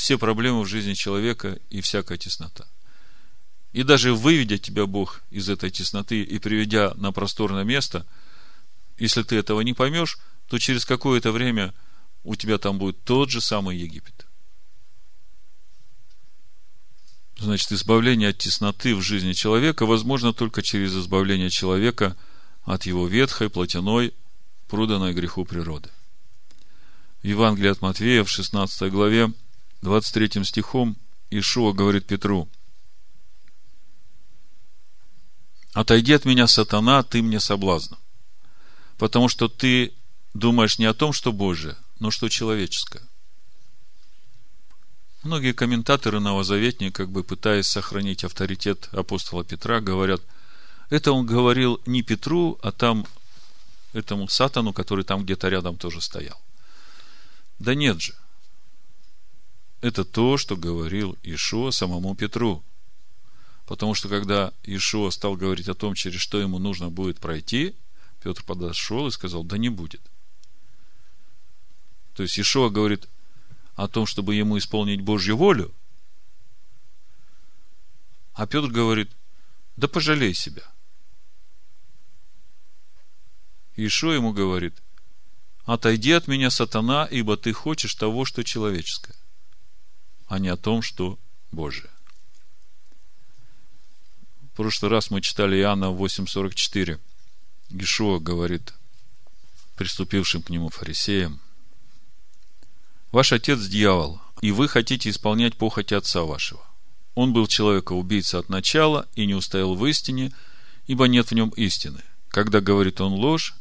все 0.00 0.18
проблемы 0.18 0.62
в 0.62 0.66
жизни 0.66 0.94
человека 0.94 1.58
и 1.68 1.80
всякая 1.80 2.18
теснота– 2.18 2.66
и 3.72 3.82
даже 3.84 4.14
выведя 4.14 4.58
тебя 4.58 4.86
Бог 4.86 5.22
из 5.30 5.48
этой 5.48 5.70
тесноты 5.70 6.22
и 6.22 6.38
приведя 6.38 6.92
на 6.96 7.12
просторное 7.12 7.64
место, 7.64 8.04
если 8.98 9.22
ты 9.22 9.36
этого 9.36 9.60
не 9.60 9.74
поймешь, 9.74 10.18
то 10.48 10.58
через 10.58 10.84
какое-то 10.84 11.30
время 11.30 11.72
у 12.24 12.34
тебя 12.34 12.58
там 12.58 12.78
будет 12.78 13.02
тот 13.04 13.30
же 13.30 13.40
самый 13.40 13.78
Египет. 13.78 14.26
Значит, 17.38 17.72
избавление 17.72 18.30
от 18.30 18.38
тесноты 18.38 18.94
в 18.94 19.00
жизни 19.00 19.32
человека 19.32 19.86
возможно 19.86 20.34
только 20.34 20.62
через 20.62 20.94
избавление 20.94 21.48
человека 21.48 22.16
от 22.64 22.84
его 22.84 23.06
ветхой, 23.06 23.48
плотяной, 23.48 24.12
проданной 24.68 25.14
греху 25.14 25.44
природы. 25.44 25.88
В 27.22 27.26
Евангелии 27.26 27.70
от 27.70 27.80
Матвея 27.80 28.24
в 28.24 28.30
16 28.30 28.90
главе 28.90 29.32
23 29.82 30.44
стихом 30.44 30.96
Ишуа 31.30 31.72
говорит 31.72 32.06
Петру– 32.06 32.48
Отойди 35.72 36.12
от 36.12 36.24
меня, 36.24 36.46
сатана, 36.46 37.02
ты 37.02 37.22
мне 37.22 37.38
соблазн. 37.38 37.94
Потому 38.98 39.28
что 39.28 39.48
ты 39.48 39.92
думаешь 40.34 40.78
не 40.78 40.86
о 40.86 40.94
том, 40.94 41.12
что 41.12 41.32
Божие, 41.32 41.76
но 42.00 42.10
что 42.10 42.28
человеческое. 42.28 43.02
Многие 45.22 45.52
комментаторы 45.52 46.18
новозаветние, 46.18 46.90
как 46.90 47.10
бы 47.10 47.22
пытаясь 47.22 47.66
сохранить 47.66 48.24
авторитет 48.24 48.88
апостола 48.92 49.44
Петра, 49.44 49.80
говорят, 49.80 50.22
это 50.88 51.12
он 51.12 51.24
говорил 51.26 51.80
не 51.86 52.02
Петру, 52.02 52.58
а 52.62 52.72
там 52.72 53.06
этому 53.92 54.28
сатану, 54.28 54.72
который 54.72 55.04
там 55.04 55.24
где-то 55.24 55.48
рядом 55.48 55.76
тоже 55.76 56.00
стоял. 56.00 56.40
Да 57.58 57.74
нет 57.74 58.00
же. 58.00 58.14
Это 59.80 60.04
то, 60.04 60.36
что 60.36 60.56
говорил 60.56 61.16
Ишуа 61.22 61.70
самому 61.70 62.14
Петру. 62.14 62.62
Потому 63.66 63.94
что 63.94 64.08
когда 64.08 64.52
Ишуа 64.64 65.10
стал 65.10 65.36
говорить 65.36 65.68
о 65.68 65.74
том, 65.74 65.94
через 65.94 66.20
что 66.20 66.40
ему 66.40 66.58
нужно 66.58 66.90
будет 66.90 67.20
пройти, 67.20 67.74
Петр 68.22 68.44
подошел 68.44 69.06
и 69.06 69.10
сказал, 69.10 69.44
да 69.44 69.56
не 69.56 69.68
будет. 69.68 70.02
То 72.14 72.24
есть 72.24 72.38
Ишуа 72.38 72.68
говорит 72.68 73.08
о 73.76 73.88
том, 73.88 74.06
чтобы 74.06 74.34
ему 74.34 74.58
исполнить 74.58 75.00
Божью 75.00 75.36
волю, 75.36 75.72
а 78.34 78.46
Петр 78.46 78.68
говорит, 78.68 79.10
да 79.76 79.88
пожалей 79.88 80.34
себя. 80.34 80.64
Ишуа 83.76 84.12
ему 84.12 84.32
говорит, 84.32 84.74
отойди 85.64 86.12
от 86.12 86.26
меня, 86.26 86.50
сатана, 86.50 87.06
ибо 87.06 87.36
ты 87.36 87.52
хочешь 87.52 87.94
того, 87.94 88.24
что 88.24 88.44
человеческое, 88.44 89.16
а 90.30 90.38
не 90.38 90.48
о 90.48 90.56
том, 90.56 90.80
что 90.80 91.18
Божие. 91.50 91.90
В 94.40 94.56
прошлый 94.56 94.90
раз 94.90 95.10
мы 95.10 95.20
читали 95.20 95.56
Иоанна 95.56 95.86
8.44. 95.86 97.00
Гишуа 97.70 98.20
говорит 98.20 98.72
приступившим 99.74 100.42
к 100.42 100.50
нему 100.50 100.68
фарисеям, 100.68 101.40
Ваш 103.10 103.32
отец 103.32 103.58
дьявол, 103.66 104.20
и 104.40 104.52
вы 104.52 104.68
хотите 104.68 105.10
исполнять 105.10 105.56
похоти 105.56 105.94
отца 105.94 106.22
вашего. 106.22 106.64
Он 107.16 107.32
был 107.32 107.48
человека 107.48 107.94
убийца 107.94 108.38
от 108.38 108.48
начала 108.48 109.08
и 109.16 109.26
не 109.26 109.34
устоял 109.34 109.74
в 109.74 109.84
истине, 109.86 110.32
ибо 110.86 111.06
нет 111.06 111.30
в 111.30 111.34
нем 111.34 111.48
истины. 111.56 112.02
Когда 112.28 112.60
говорит 112.60 113.00
он 113.00 113.14
ложь, 113.14 113.54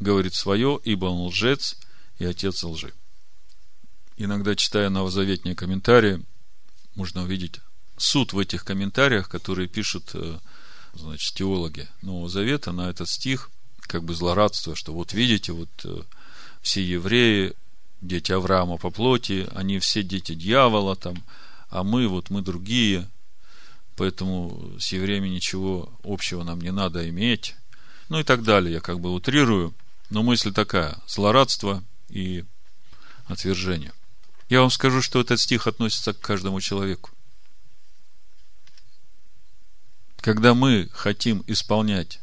говорит 0.00 0.34
свое, 0.34 0.80
ибо 0.82 1.06
он 1.06 1.28
лжец 1.28 1.76
и 2.18 2.24
отец 2.24 2.64
лжи. 2.64 2.92
Иногда, 4.16 4.54
читая 4.54 4.88
новозаветные 4.88 5.54
комментарии, 5.54 6.22
можно 6.94 7.22
увидеть 7.22 7.60
суд 7.98 8.32
в 8.32 8.38
этих 8.38 8.64
комментариях, 8.64 9.28
которые 9.28 9.68
пишут 9.68 10.10
э, 10.14 10.38
значит, 10.94 11.34
теологи 11.34 11.88
Нового 12.02 12.28
Завета 12.28 12.72
на 12.72 12.88
этот 12.88 13.08
стих, 13.08 13.50
как 13.82 14.04
бы 14.04 14.14
злорадство, 14.14 14.74
что 14.74 14.92
вот 14.92 15.12
видите, 15.12 15.52
вот 15.52 15.68
э, 15.84 16.02
все 16.62 16.82
евреи, 16.82 17.54
дети 18.00 18.32
Авраама 18.32 18.78
по 18.78 18.90
плоти, 18.90 19.46
они 19.54 19.78
все 19.78 20.02
дети 20.02 20.34
дьявола 20.34 20.96
там, 20.96 21.22
а 21.68 21.82
мы 21.82 22.08
вот 22.08 22.30
мы 22.30 22.42
другие, 22.42 23.08
поэтому 23.96 24.72
с 24.78 24.92
евреями 24.92 25.28
ничего 25.28 25.92
общего 26.04 26.42
нам 26.42 26.60
не 26.60 26.72
надо 26.72 27.08
иметь. 27.08 27.54
Ну 28.08 28.20
и 28.20 28.22
так 28.22 28.42
далее, 28.42 28.74
я 28.74 28.80
как 28.80 29.00
бы 29.00 29.12
утрирую, 29.12 29.74
но 30.10 30.22
мысль 30.22 30.52
такая, 30.52 30.96
злорадство 31.06 31.82
и 32.08 32.44
отвержение. 33.26 33.92
Я 34.48 34.60
вам 34.60 34.70
скажу, 34.70 35.02
что 35.02 35.20
этот 35.20 35.40
стих 35.40 35.66
относится 35.66 36.12
к 36.12 36.20
каждому 36.20 36.60
человеку. 36.60 37.10
Когда 40.18 40.54
мы 40.54 40.88
хотим 40.92 41.42
исполнять 41.46 42.20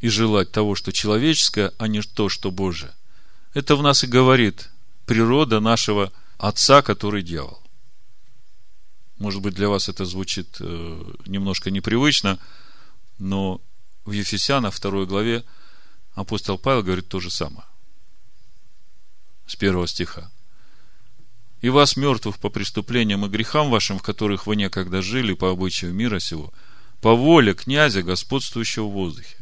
и 0.00 0.08
желать 0.08 0.52
того, 0.52 0.74
что 0.74 0.92
человеческое, 0.92 1.72
а 1.78 1.88
не 1.88 2.00
то, 2.02 2.28
что 2.28 2.50
Божие, 2.50 2.94
это 3.54 3.76
в 3.76 3.82
нас 3.82 4.04
и 4.04 4.06
говорит 4.06 4.70
природа 5.06 5.58
нашего 5.58 6.12
отца, 6.36 6.82
который 6.82 7.22
дьявол. 7.22 7.60
Может 9.18 9.42
быть, 9.42 9.54
для 9.54 9.68
вас 9.68 9.88
это 9.88 10.04
звучит 10.04 10.58
э, 10.60 11.14
немножко 11.26 11.72
непривычно, 11.72 12.38
но 13.18 13.60
в 14.04 14.12
Ефесянах 14.12 14.74
второй 14.74 15.06
главе 15.06 15.44
апостол 16.14 16.56
Павел 16.56 16.84
говорит 16.84 17.08
то 17.08 17.18
же 17.18 17.30
самое. 17.30 17.66
С 19.46 19.56
первого 19.56 19.88
стиха. 19.88 20.30
«И 21.60 21.70
вас, 21.70 21.96
мертвых 21.96 22.38
по 22.38 22.50
преступлениям 22.50 23.26
и 23.26 23.28
грехам 23.28 23.70
вашим, 23.70 23.98
в 23.98 24.02
которых 24.02 24.46
вы 24.46 24.56
некогда 24.56 25.02
жили 25.02 25.34
по 25.34 25.50
обычаю 25.50 25.92
мира 25.92 26.18
сего, 26.18 26.52
по 27.00 27.14
воле 27.14 27.54
князя, 27.54 28.02
господствующего 28.02 28.86
в 28.86 28.92
воздухе, 28.92 29.36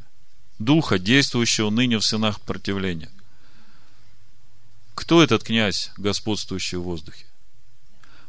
духа, 0.58 0.98
действующего 0.98 1.70
ныне 1.70 1.98
в 1.98 2.04
сынах 2.04 2.40
противления. 2.40 3.10
Кто 4.94 5.22
этот 5.22 5.44
князь, 5.44 5.92
господствующий 5.98 6.78
в 6.78 6.82
воздухе? 6.82 7.26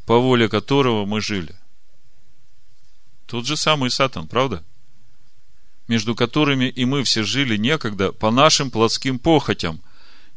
По 0.06 0.20
воле 0.20 0.50
которого 0.50 1.06
мы 1.06 1.22
жили. 1.22 1.56
Тот 3.26 3.45
же 3.45 3.58
самый 3.58 3.89
Сатан, 3.89 4.28
правда? 4.28 4.63
Между 5.88 6.13
которыми 6.13 6.65
и 6.65 6.86
мы 6.86 7.04
все 7.04 7.23
жили 7.23 7.58
некогда 7.58 8.12
по 8.12 8.32
нашим 8.32 8.69
плотским 8.69 9.17
похотям, 9.17 9.82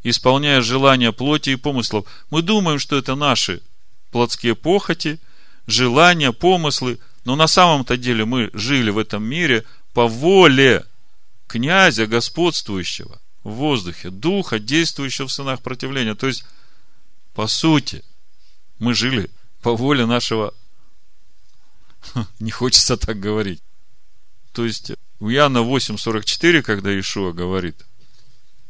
исполняя 0.03 0.61
желания 0.61 1.13
плоти 1.13 1.51
и 1.51 1.57
помыслов. 1.57 2.07
Мы 2.31 2.43
думаем, 2.43 2.79
что 2.79 2.97
это 2.97 3.15
наши 3.15 3.63
плотские 4.11 4.55
похоти, 4.55 5.19
желания, 5.67 6.33
помыслы– 6.33 6.99
но 7.25 7.37
на 7.37 7.47
самом-то 7.47 7.97
деле 7.97 8.25
мы 8.25 8.51
жили 8.55 8.91
в 8.91 8.99
этом 8.99 9.23
мире 9.23 9.65
по 9.93 10.07
воле 10.07 10.85
князя 11.47 12.07
господствующего 12.07 13.21
в 13.43 13.51
воздухе, 13.51 14.11
духа, 14.11 14.59
действующего 14.59 15.29
в 15.29 15.33
сынах 15.33 15.63
противления. 15.63 16.15
То 16.15 16.27
есть, 16.27 16.45
по 17.35 17.47
сути, 17.47 18.05
мы 18.79 18.95
жили 18.95 19.31
по 19.63 19.77
воле 19.77 20.07
нашего... 20.07 20.55
Не 22.39 22.51
хочется 22.51 22.97
так 22.97 23.19
говорить. 23.19 23.63
То 24.53 24.65
есть, 24.65 24.93
у 25.21 25.31
Иоанна 25.31 25.59
8.44, 25.59 26.63
когда 26.63 26.99
Ишуа 26.99 27.33
говорит 27.33 27.85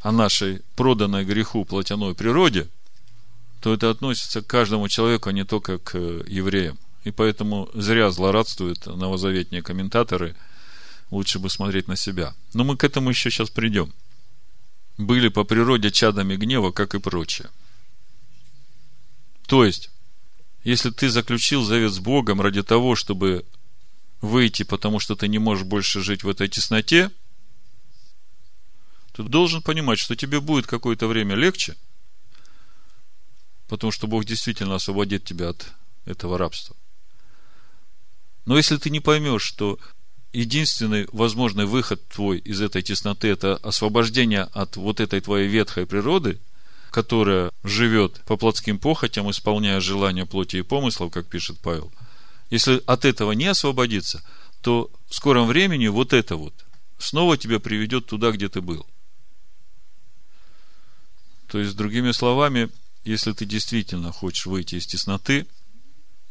о 0.00 0.12
нашей 0.12 0.62
проданной 0.76 1.24
греху 1.24 1.64
плотяной 1.64 2.14
природе, 2.14 2.68
то 3.60 3.74
это 3.74 3.90
относится 3.90 4.42
к 4.42 4.46
каждому 4.46 4.88
человеку, 4.88 5.28
а 5.28 5.32
не 5.32 5.44
только 5.44 5.78
к 5.78 5.96
евреям. 5.96 6.78
И 7.04 7.10
поэтому 7.10 7.68
зря 7.74 8.10
злорадствуют 8.10 8.86
новозаветные 8.86 9.62
комментаторы. 9.62 10.36
Лучше 11.10 11.38
бы 11.38 11.50
смотреть 11.50 11.88
на 11.88 11.96
себя. 11.96 12.34
Но 12.54 12.64
мы 12.64 12.76
к 12.76 12.84
этому 12.84 13.10
еще 13.10 13.30
сейчас 13.30 13.50
придем. 13.50 13.92
Были 14.96 15.28
по 15.28 15.44
природе 15.44 15.90
чадами 15.90 16.36
гнева, 16.36 16.72
как 16.72 16.94
и 16.94 16.98
прочее. 16.98 17.48
То 19.46 19.64
есть, 19.64 19.90
если 20.62 20.90
ты 20.90 21.08
заключил 21.08 21.64
завет 21.64 21.92
с 21.92 21.98
Богом 21.98 22.40
ради 22.40 22.62
того, 22.62 22.94
чтобы 22.94 23.44
выйти, 24.20 24.62
потому 24.62 25.00
что 25.00 25.16
ты 25.16 25.26
не 25.28 25.38
можешь 25.38 25.64
больше 25.64 26.02
жить 26.02 26.22
в 26.22 26.28
этой 26.28 26.48
тесноте, 26.48 27.10
ты 29.12 29.22
должен 29.22 29.62
понимать, 29.62 29.98
что 29.98 30.16
тебе 30.16 30.40
будет 30.40 30.66
какое-то 30.66 31.06
время 31.06 31.34
легче, 31.34 31.76
потому 33.68 33.90
что 33.90 34.06
Бог 34.06 34.24
действительно 34.24 34.76
освободит 34.76 35.24
тебя 35.24 35.50
от 35.50 35.66
этого 36.04 36.38
рабства. 36.38 36.76
Но 38.46 38.56
если 38.56 38.76
ты 38.76 38.90
не 38.90 39.00
поймешь, 39.00 39.42
что 39.42 39.78
единственный 40.32 41.06
возможный 41.12 41.66
выход 41.66 42.06
твой 42.08 42.38
из 42.38 42.60
этой 42.60 42.82
тесноты– 42.82 43.28
это 43.30 43.56
освобождение 43.56 44.42
от 44.52 44.76
вот 44.76 45.00
этой 45.00 45.20
твоей 45.20 45.48
ветхой 45.48 45.86
природы, 45.86 46.40
которая 46.90 47.50
живет 47.62 48.20
по 48.26 48.36
плотским 48.36 48.78
похотям, 48.78 49.30
исполняя 49.30 49.80
желания 49.80 50.26
плоти 50.26 50.56
и 50.56 50.62
помыслов, 50.62 51.12
как 51.12 51.26
пишет 51.26 51.58
Павел. 51.60 51.92
Если 52.50 52.82
от 52.86 53.04
этого 53.04 53.32
не 53.32 53.46
освободиться, 53.46 54.22
то 54.60 54.90
в 55.08 55.14
скором 55.14 55.46
времени 55.46 55.86
вот 55.86 56.12
это 56.12 56.36
вот 56.36 56.54
снова 56.98 57.36
тебя 57.36 57.60
приведет 57.60 58.06
туда, 58.06 58.32
где 58.32 58.48
ты 58.48 58.60
был. 58.60 58.86
То 61.50 61.58
есть, 61.58 61.76
другими 61.76 62.12
словами, 62.12 62.70
если 63.04 63.32
ты 63.32 63.44
действительно 63.44 64.12
хочешь 64.12 64.46
выйти 64.46 64.76
из 64.76 64.86
тесноты– 64.86 65.46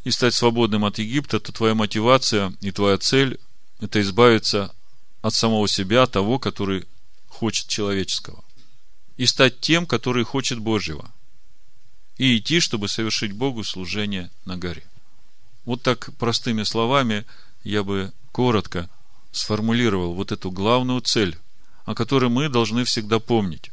и 0.03 0.11
стать 0.11 0.33
свободным 0.33 0.85
от 0.85 0.97
Египта, 0.99 1.39
то 1.39 1.51
твоя 1.51 1.75
мотивация 1.75 2.53
и 2.61 2.71
твоя 2.71 2.97
цель– 2.97 3.39
это 3.79 4.01
избавиться 4.01 4.73
от 5.21 5.33
самого 5.33 5.67
себя, 5.67 6.05
того, 6.05 6.39
который 6.39 6.85
хочет 7.27 7.67
человеческого. 7.67 8.43
И 9.17 9.25
стать 9.25 9.59
тем, 9.59 9.85
который 9.85 10.23
хочет 10.23 10.59
Божьего. 10.59 11.11
И 12.17 12.37
идти, 12.37 12.59
чтобы 12.59 12.87
совершить 12.87 13.33
Богу 13.33 13.63
служение 13.63 14.31
на 14.45 14.57
горе. 14.57 14.83
Вот 15.65 15.81
так 15.81 16.11
простыми 16.17 16.63
словами 16.63 17.25
я 17.63 17.83
бы 17.83 18.13
коротко 18.31 18.89
сформулировал 19.31 20.13
вот 20.13 20.31
эту 20.31 20.51
главную 20.51 21.01
цель, 21.01 21.37
о 21.85 21.95
которой 21.95 22.29
мы 22.29 22.49
должны 22.49 22.85
всегда 22.85 23.19
помнить. 23.19 23.71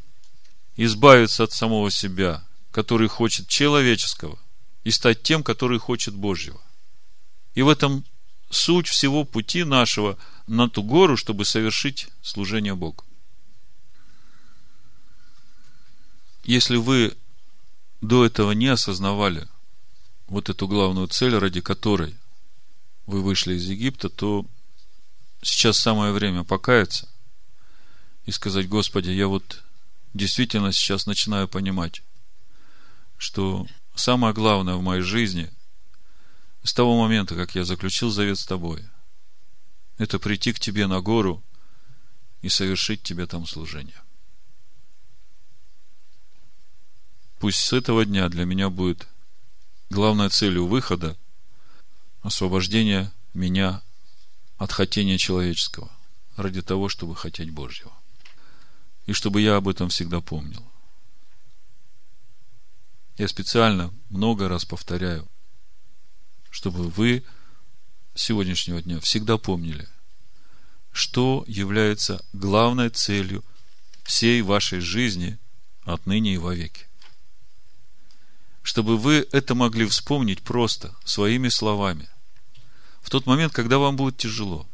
Избавиться 0.77 1.45
от 1.45 1.53
самого 1.53 1.91
себя, 1.91 2.47
который 2.71 3.09
хочет 3.09 3.49
человеческого, 3.49 4.39
и 4.85 4.91
стать 4.91 5.23
тем, 5.23 5.43
который 5.43 5.79
хочет 5.79 6.15
Божьего. 6.15 6.61
И 7.55 7.63
в 7.63 7.69
этом 7.69 8.05
суть 8.51 8.87
всего 8.87 9.25
пути 9.25 9.65
нашего 9.65 10.19
на 10.47 10.69
ту 10.69 10.83
гору, 10.83 11.17
чтобы 11.17 11.45
совершить 11.45 12.09
служение 12.23 12.75
Богу. 12.75 13.05
Если 16.45 16.77
вы 16.77 17.17
до 18.01 18.25
этого 18.25 18.53
не 18.53 18.69
осознавали 18.69 19.49
вот 20.29 20.49
эту 20.49 20.69
главную 20.69 21.09
цель, 21.09 21.35
ради 21.37 21.61
которой 21.61 22.15
вы 23.07 23.23
вышли 23.23 23.55
из 23.55 23.65
Египта, 23.65 24.09
то 24.09 24.47
сейчас 25.43 25.79
самое 25.79 26.13
время 26.13 26.45
покаяться 26.45 27.09
и 28.27 28.31
сказать, 28.31 28.69
Господи, 28.69 29.11
я 29.11 29.27
вот 29.27 29.65
действительно 30.17 30.73
сейчас 30.73 31.07
начинаю 31.07 31.49
понимать, 31.49 32.03
что 33.17 33.67
самое 33.95 34.35
главное 34.35 34.75
в 34.75 34.83
моей 34.83 35.03
жизни 35.03 35.51
с 36.63 36.73
того 36.75 36.99
момента, 36.99 37.35
как 37.35 37.55
я 37.55 37.65
заключил 37.65 38.11
завет 38.11 38.39
с 38.39 38.47
тобой, 38.47 38.85
это 39.99 40.19
прийти 40.19 40.53
к 40.53 40.61
тебе 40.61 40.87
на 40.87 41.01
гору 41.01 41.43
и 42.43 42.49
совершить 42.49 43.03
тебе 43.03 43.27
там 43.27 43.47
служение. 43.47 44.01
Пусть 47.39 47.61
с 47.61 47.73
этого 47.73 48.05
дня 48.05 48.29
для 48.29 48.45
меня 48.45 48.71
будет 48.71 49.07
главной 49.91 50.31
целью 50.31 50.67
выхода 50.67 51.17
освобождение 52.23 53.13
меня 53.35 53.83
от 54.57 54.73
хотения 54.73 55.19
человеческого 55.19 55.91
ради 56.37 56.63
того, 56.63 56.89
чтобы 56.89 57.15
хотеть 57.15 57.51
Божьего. 57.51 57.93
И 59.07 59.13
чтобы 59.13 59.41
я 59.41 59.57
об 59.57 59.69
этом 59.69 59.89
всегда 59.89 60.21
помнил. 60.21 60.65
Я 63.17 63.29
специально 63.29 63.95
много 64.11 64.49
раз 64.49 64.65
повторяю, 64.65 65.27
чтобы 66.51 66.89
вы 66.91 67.25
с 68.15 68.23
сегодняшнего 68.23 68.83
дня 68.83 69.01
всегда 69.01 69.39
помнили, 69.39 69.89
что 70.93 71.45
является 71.47 72.23
главной 72.33 72.91
целью 72.91 73.45
всей 74.03 74.43
вашей 74.43 74.81
жизни 74.81 75.39
отныне 75.85 76.35
и 76.35 76.39
вовеки. 76.39 76.87
Чтобы 78.63 78.99
вы 78.99 79.27
это 79.33 79.55
могли 79.55 79.87
вспомнить 79.87 80.43
просто, 80.43 80.95
своими 81.05 81.49
словами. 81.49 82.09
В 83.01 83.11
тот 83.11 83.25
момент, 83.25 83.53
когда 83.53 83.79
вам 83.79 83.97
будет 83.97 84.17
тяжело. 84.17 84.67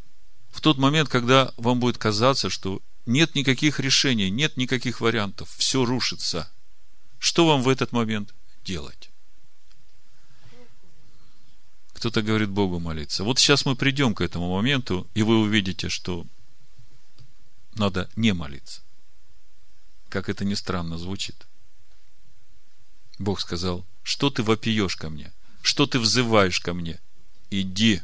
В 0.50 0.60
тот 0.60 0.78
момент, 0.78 1.08
когда 1.08 1.52
вам 1.56 1.78
будет 1.78 1.98
казаться, 1.98 2.48
что 2.48 2.80
нет 3.06 3.34
никаких 3.34 3.80
решений, 3.80 4.30
нет 4.30 4.56
никаких 4.56 5.00
вариантов, 5.00 5.50
все 5.56 5.84
рушится. 5.84 6.50
Что 7.18 7.46
вам 7.46 7.62
в 7.62 7.68
этот 7.68 7.92
момент 7.92 8.34
делать? 8.64 9.10
Кто-то 11.94 12.22
говорит 12.22 12.50
Богу 12.50 12.80
молиться. 12.80 13.22
Вот 13.22 13.38
сейчас 13.38 13.64
мы 13.64 13.76
придем 13.76 14.14
к 14.14 14.20
этому 14.20 14.52
моменту, 14.52 15.06
и 15.14 15.22
вы 15.22 15.38
увидите, 15.38 15.88
что 15.88 16.26
надо 17.74 18.10
не 18.16 18.32
молиться. 18.32 18.82
Как 20.08 20.28
это 20.28 20.44
ни 20.44 20.54
странно 20.54 20.98
звучит. 20.98 21.46
Бог 23.18 23.40
сказал, 23.40 23.86
что 24.02 24.30
ты 24.30 24.42
вопиешь 24.42 24.96
ко 24.96 25.10
мне? 25.10 25.32
Что 25.62 25.86
ты 25.86 25.98
взываешь 26.00 26.60
ко 26.60 26.74
мне? 26.74 27.00
Иди. 27.50 28.02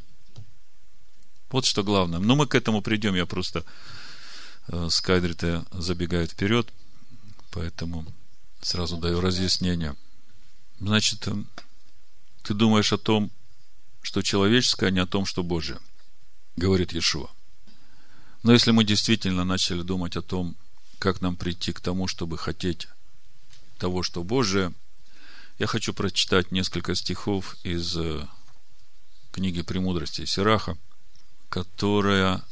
Вот 1.50 1.64
что 1.64 1.82
главное. 1.82 2.20
Но 2.20 2.36
мы 2.36 2.46
к 2.46 2.54
этому 2.54 2.82
придем. 2.82 3.14
Я 3.14 3.26
просто 3.26 3.64
э, 4.68 4.88
Скайдрита 4.90 5.64
забегает 5.72 6.32
вперед, 6.32 6.72
поэтому 7.50 8.06
сразу 8.60 8.96
даю 8.96 9.20
разъяснение. 9.20 9.96
Значит, 10.80 11.26
э, 11.28 11.34
ты 12.42 12.54
думаешь 12.54 12.92
о 12.92 12.98
том, 12.98 13.30
что 14.02 14.22
человеческое, 14.22 14.86
а 14.86 14.90
не 14.90 15.00
о 15.00 15.06
том, 15.06 15.26
что 15.26 15.42
Божие, 15.42 15.78
говорит 16.56 16.92
Иешуа. 16.92 17.28
Но 18.42 18.52
если 18.52 18.70
мы 18.70 18.84
действительно 18.84 19.44
начали 19.44 19.82
думать 19.82 20.16
о 20.16 20.22
том, 20.22 20.56
как 20.98 21.20
нам 21.20 21.36
прийти 21.36 21.72
к 21.72 21.80
тому, 21.80 22.06
чтобы 22.06 22.38
хотеть 22.38 22.88
того, 23.78 24.02
что 24.02 24.22
Божие, 24.22 24.72
я 25.58 25.66
хочу 25.66 25.92
прочитать 25.92 26.52
несколько 26.52 26.94
стихов 26.94 27.56
из 27.64 27.96
э, 27.96 28.26
книги 29.32 29.62
«Премудрости 29.62 30.24
Сираха», 30.24 30.76
которая 31.48 32.42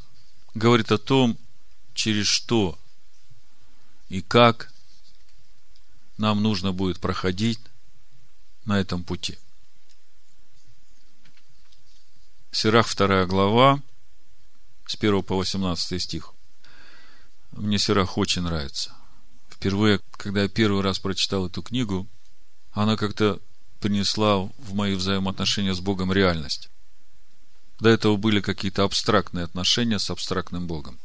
говорит 0.55 0.90
о 0.90 0.98
том, 0.98 1.38
через 1.96 2.26
что 2.26 2.78
и 4.09 4.22
как 4.22 4.72
нам 6.18 6.42
нужно 6.42 6.72
будет 6.72 7.00
проходить 7.00 7.59
на 8.64 8.78
этом 8.78 9.02
пути. 9.02 9.38
Сирах, 12.52 12.87
вторая 12.87 13.26
глава, 13.26 13.82
с 14.87 14.94
1 14.94 15.22
по 15.22 15.37
18 15.37 16.00
стих. 16.00 16.32
Мне 17.52 17.78
Сирах 17.78 18.16
очень 18.18 18.42
нравится. 18.42 18.94
Впервые, 19.50 20.00
когда 20.12 20.42
я 20.42 20.48
первый 20.48 20.82
раз 20.82 20.98
прочитал 20.98 21.46
эту 21.46 21.62
книгу, 21.62 22.06
она 22.72 22.96
как-то 22.96 23.40
принесла 23.80 24.38
в 24.38 24.74
мои 24.74 24.94
взаимоотношения 24.94 25.74
с 25.74 25.80
Богом 25.80 26.12
реальность. 26.12 26.68
До 27.78 27.88
этого 27.88 28.16
были 28.16 28.40
какие-то 28.40 28.85
абстрактные 28.85 29.44
отношения 29.44 29.98
с 29.98 30.11
абстрактным 30.11 30.66
Богом. 30.66 30.98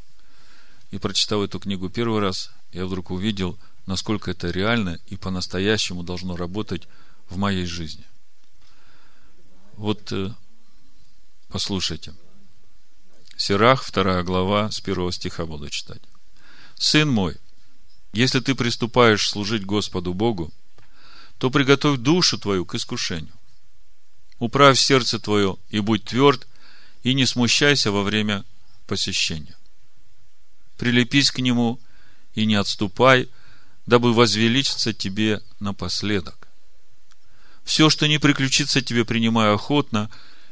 И 0.92 0.98
прочитав 0.98 1.42
эту 1.42 1.60
книгу 1.60 1.90
первый 1.90 2.20
раз, 2.20 2.52
я 2.74 2.86
вдруг 2.86 3.12
увидел, 3.12 3.58
насколько 3.86 4.30
это 4.30 4.50
реально 4.50 5.00
и 5.08 5.16
по-настоящему 5.16 6.04
должно 6.04 6.36
работать 6.36 6.88
в 7.30 7.38
моей 7.38 7.66
жизни. 7.66 8.06
Вот 9.78 10.12
э, 10.12 10.32
послушайте. 11.48 12.14
Сирах, 13.38 13.84
вторая 13.84 14.22
глава, 14.24 14.70
с 14.70 14.82
первого 14.82 15.12
стиха 15.12 15.46
буду 15.46 15.70
читать. 15.70 16.02
«Сын 16.76 17.10
мой, 17.10 17.38
если 18.14 18.40
ты 18.42 18.54
приступаешь 18.54 19.28
служить 19.28 19.66
Господу 19.66 20.14
Богу, 20.14 20.52
то 21.38 21.50
приготовь 21.50 22.00
душу 22.00 22.38
твою 22.38 22.66
к 22.66 22.76
искушению. 22.76 23.34
Управь 24.40 24.78
сердце 24.78 25.20
твое 25.20 25.58
и 25.70 25.80
будь 25.80 26.04
тверд, 26.04 26.48
и 27.04 27.14
не 27.14 27.26
смущайся 27.26 27.92
во 27.92 28.04
время 28.04 28.44
посещения. 28.86 29.56
Прилепись 30.82 31.30
к 31.30 31.38
нему 31.38 31.80
и 32.34 32.48
не 32.48 32.56
отступай, 32.56 33.30
дабы 33.86 34.14
возвеличиться 34.14 34.94
тебе 34.94 35.44
напоследок. 35.60 36.48
Все, 37.64 37.92
что 37.92 38.08
не 38.08 38.18
приключится 38.18 38.82
тебе, 38.82 39.06
принимай 39.06 39.54
охотно, 39.54 40.10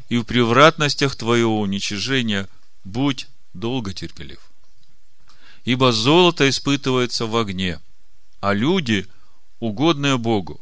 и 0.07 0.17
в 0.17 0.25
превратностях 0.25 1.15
твоего 1.15 1.59
уничижения– 1.59 2.47
будь 2.83 3.27
долго 3.55 3.91
терпелив. 3.91 4.39
Ибо 5.65 5.91
золото 5.91 6.47
испытывается 6.47 7.25
в 7.25 7.35
огне, 7.35 7.79
а 8.39 8.53
люди, 8.53 9.07
угодные 9.59 10.19
Богу, 10.19 10.61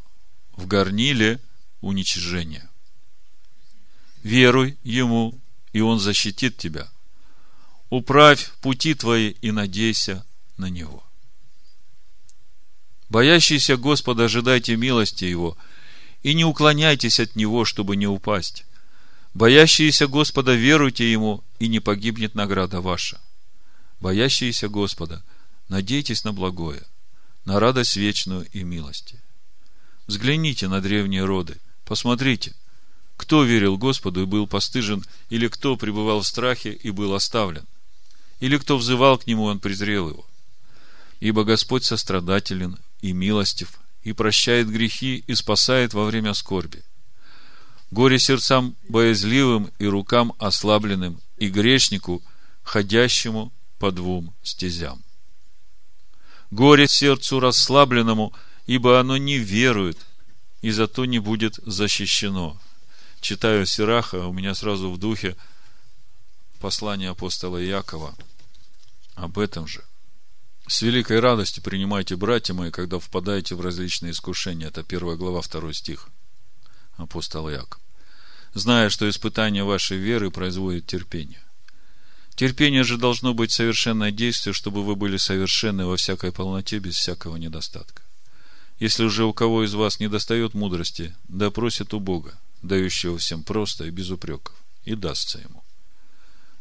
в 0.54 0.66
горниле 0.66 1.42
уничижения. 1.82 2.70
Веруй 4.24 4.78
Ему, 4.84 5.38
и 5.74 5.82
Он 5.82 6.00
защитит 6.00 6.56
тебя. 6.56 6.90
Управь 7.90 8.52
пути 8.62 8.94
твои 8.94 9.30
и 9.42 9.52
надейся 9.52 10.26
на 10.58 10.70
Него. 10.70 11.04
Боящиеся 13.10 13.78
Господа 13.78 14.26
ожидайте 14.26 14.76
милости 14.76 15.24
Его, 15.24 15.58
и 16.22 16.34
не 16.34 16.44
уклоняйтесь 16.44 17.20
от 17.20 17.36
Него, 17.38 17.64
чтобы 17.64 17.96
не 17.96 18.08
упасть. 18.08 18.66
Боящиеся 19.34 20.08
Господа 20.08 20.54
веруйте 20.56 21.10
Ему, 21.10 21.44
и 21.60 21.70
не 21.70 21.80
погибнет 21.80 22.36
награда 22.36 22.82
ваша. 22.82 23.22
Боящиеся 24.02 24.68
Господа, 24.68 25.24
надейтесь 25.70 26.24
на 26.24 26.34
благое, 26.34 26.84
на 27.46 27.60
радость 27.60 27.96
вечную 27.96 28.48
и 28.52 28.64
милости. 28.64 29.22
Взгляните 30.08 30.68
на 30.68 30.82
древние 30.82 31.24
роды, 31.24 31.58
посмотрите, 31.86 32.54
кто 33.16 33.44
верил 33.44 33.78
Господу 33.78 34.24
и 34.24 34.26
был 34.26 34.46
постыжен, 34.46 35.04
или 35.30 35.48
кто 35.48 35.78
пребывал 35.78 36.22
в 36.22 36.28
страхе 36.28 36.72
и 36.72 36.92
был 36.92 37.14
оставлен, 37.14 37.66
или 38.40 38.58
кто 38.58 38.78
взывал 38.78 39.18
к 39.18 39.28
Нему, 39.28 39.46
Он 39.46 39.60
презрел 39.60 40.10
его. 40.10 40.26
Ибо 41.20 41.44
Господь 41.44 41.84
сострадателен 41.84 42.78
и 43.02 43.12
милостив, 43.12 43.80
и 44.04 44.14
прощает 44.14 44.70
грехи, 44.70 45.24
и 45.26 45.36
спасает 45.36 45.94
во 45.94 46.06
время 46.06 46.34
скорби. 46.34 46.84
Горе 47.90 48.20
сердцам 48.20 48.76
боязливым 48.88 49.72
и 49.80 49.86
рукам 49.86 50.34
ослабленным, 50.40 51.20
и 51.38 51.50
грешнику, 51.50 52.22
ходящему 52.64 53.52
по 53.80 53.92
двум 53.92 54.34
стезям. 54.44 55.04
Горе 56.52 56.88
сердцу 56.88 57.40
расслабленному, 57.40 58.34
ибо 58.68 59.00
оно 59.00 59.18
не 59.18 59.38
верует, 59.38 59.98
и 60.62 60.72
зато 60.72 61.06
не 61.06 61.20
будет 61.20 61.56
защищено. 61.66 62.60
Читаю 63.22 63.66
Сираха, 63.66 64.28
у 64.28 64.34
меня 64.34 64.54
сразу 64.54 64.92
в 64.92 64.98
духе 64.98 65.36
послание 66.60 67.10
апостола 67.10 67.58
Якова 67.58 68.16
об 69.18 69.38
этом 69.38 69.68
же. 69.68 69.84
С 70.68 70.82
великой 70.82 71.20
радостью 71.20 71.62
принимайте, 71.64 72.16
братья 72.16 72.54
мои, 72.54 72.72
когда 72.72 73.00
впадаете 73.00 73.56
в 73.56 73.62
различные 73.62 74.12
искушения. 74.12 74.68
Это 74.68 74.84
первая 74.84 75.18
глава, 75.18 75.42
второй 75.42 75.74
стих 75.74 76.08
апостола 76.98 77.50
Якова 77.50 77.82
зная, 78.54 78.90
что 78.90 79.10
испытание 79.10 79.64
вашей 79.64 79.98
веры 79.98 80.32
производит 80.32 80.88
терпение. 80.88 81.42
Терпение 82.36 82.84
же 82.84 82.98
должно 82.98 83.34
быть 83.34 83.52
совершенное 83.52 84.12
действие, 84.12 84.54
чтобы 84.54 84.84
вы 84.84 84.96
были 84.96 85.18
совершенны 85.18 85.86
во 85.86 85.98
всякой 85.98 86.32
полноте, 86.32 86.80
без 86.80 86.96
всякого 86.96 87.38
недостатка. 87.38 88.04
Если 88.80 89.04
уже 89.04 89.26
у 89.26 89.34
кого 89.34 89.64
из 89.64 89.74
вас 89.74 90.00
не 90.00 90.08
достает 90.08 90.54
мудрости, 90.54 91.16
да 91.28 91.50
просит 91.50 91.94
у 91.94 92.00
Бога, 92.00 92.40
дающего 92.62 93.18
всем 93.18 93.44
просто 93.44 93.86
и 93.86 93.90
без 93.90 94.12
упреков, 94.12 94.56
и 94.84 94.94
дастся 94.94 95.40
ему. 95.40 95.64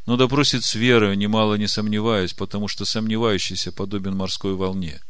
Но 0.06 0.16
да 0.16 0.28
просит 0.28 0.64
с 0.64 0.76
верой, 0.76 1.16
немало 1.16 1.56
не 1.56 1.66
сомневаясь, 1.66 2.32
потому 2.32 2.68
что 2.68 2.84
сомневающийся 2.84 3.72
подобен 3.72 4.16
морской 4.16 4.54
волне, 4.54 5.00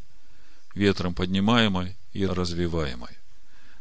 ветром 0.74 1.14
поднимаемой 1.14 1.96
и 2.14 2.24
развиваемой. 2.24 3.10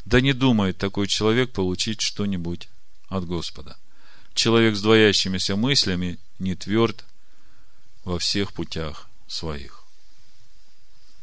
Да 0.04 0.20
не 0.20 0.34
думает 0.34 0.78
такой 0.78 1.08
человек 1.08 1.52
получить 1.52 2.02
что-нибудь 2.02 2.70
от 3.08 3.26
Господа. 3.26 3.78
Человек 4.34 4.76
с 4.76 4.82
двоящимися 4.82 5.56
мыслями 5.56 6.20
не 6.38 6.56
тверд 6.56 7.06
во 8.04 8.20
всех 8.20 8.52
путях 8.52 9.10
своих. 9.28 9.84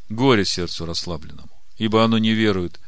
Горе 0.09 0.47
сердцу 0.47 0.87
расслабленному, 0.87 1.63
ибо 1.77 2.03
оно 2.03 2.17
не 2.17 2.33
верует 2.33 2.81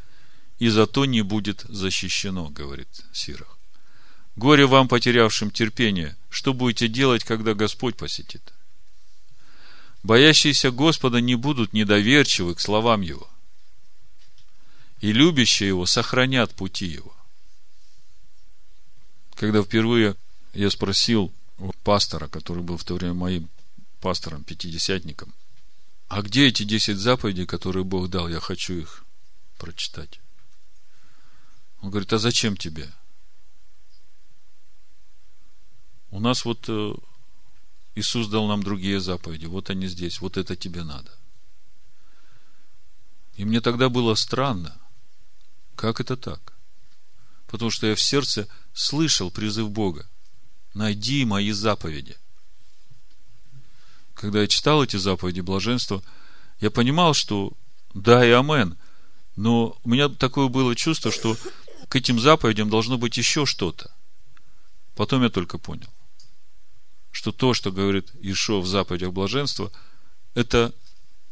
и 0.59 0.69
зато 0.69 1.05
не 1.05 1.21
будет 1.21 1.67
защищено, 1.69 2.49
говорит 2.49 2.89
Сирах. 3.13 3.54
Горе 4.37 4.67
вам, 4.67 4.89
потерявшим 4.89 5.51
терпение, 5.51 6.17
что 6.29 6.53
будете 6.53 6.89
делать, 6.89 7.25
когда 7.25 7.55
Господь 7.55 7.97
посетит? 7.97 8.43
Боящиеся 10.03 10.71
Господа 10.71 11.21
не 11.21 11.37
будут 11.37 11.73
недоверчивы 11.73 12.55
к 12.55 12.61
словам 12.61 13.01
Его, 13.01 13.31
и 15.01 15.13
любящие 15.13 15.69
Его 15.69 15.87
сохранят 15.87 16.55
пути 16.55 16.87
Его. 16.87 17.15
Когда 19.37 19.63
впервые 19.63 20.17
я 20.53 20.71
спросил 20.71 21.33
у 21.59 21.73
пастора, 21.85 22.29
который 22.29 22.63
был 22.63 22.77
в 22.77 22.85
то 22.85 22.95
время 22.95 23.15
моим 23.15 23.49
пастором, 24.01 24.43
пятидесятником, 24.45 25.33
а 26.09 26.23
где 26.23 26.49
эти 26.49 26.65
десять 26.65 26.99
заповедей, 26.99 27.47
которые 27.47 27.85
Бог 27.85 28.11
дал, 28.11 28.29
я 28.29 28.41
хочу 28.41 28.75
их 28.75 29.05
прочитать. 29.59 30.21
Он 31.81 31.91
говорит, 31.91 32.13
а 32.13 32.19
зачем 32.19 32.57
тебе? 32.57 32.91
У 36.15 36.21
нас 36.21 36.45
вот 36.45 36.67
э, 36.69 36.95
Иисус 37.97 38.29
дал 38.29 38.47
нам 38.47 38.63
другие 38.63 39.01
заповеди, 39.01 39.47
вот 39.47 39.69
они 39.71 39.89
здесь, 39.89 40.21
вот 40.21 40.37
это 40.37 40.55
тебе 40.55 40.85
надо. 40.85 41.11
И 43.35 43.45
мне 43.45 43.61
тогда 43.61 43.89
было 43.89 44.15
странно, 44.15 44.81
как 45.75 46.01
это 46.01 46.17
так? 46.17 46.53
Потому 47.49 47.73
что 47.73 47.89
я 47.89 47.97
в 47.97 48.01
сердце 48.01 48.47
слышал 48.73 49.33
призыв 49.33 49.71
Бога. 49.71 50.09
Найди 50.73 51.25
мои 51.25 51.51
заповеди. 51.51 52.17
Когда 54.15 54.43
я 54.43 54.47
читал 54.47 54.85
эти 54.85 54.97
заповеди 54.97 55.41
блаженства, 55.41 56.01
я 56.61 56.71
понимал, 56.71 57.15
что 57.15 57.55
да 57.93 58.25
и 58.25 58.31
амен, 58.31 58.79
но 59.35 59.77
у 59.83 59.89
меня 59.89 60.09
такое 60.09 60.47
было 60.47 60.77
чувство, 60.77 61.11
что 61.11 61.37
к 61.89 61.97
этим 61.97 62.21
заповедям 62.21 62.71
должно 62.71 62.99
быть 62.99 63.17
еще 63.17 63.47
что-то. 63.47 63.91
Потом 64.95 65.25
я 65.25 65.29
только 65.29 65.59
понял, 65.59 65.89
что 67.15 67.31
то, 67.31 67.55
что 67.55 67.71
говорит 67.71 68.11
Ишо 68.21 68.61
в 68.61 68.67
заповедях 68.67 69.13
блаженства, 69.13 69.71
это 70.35 70.75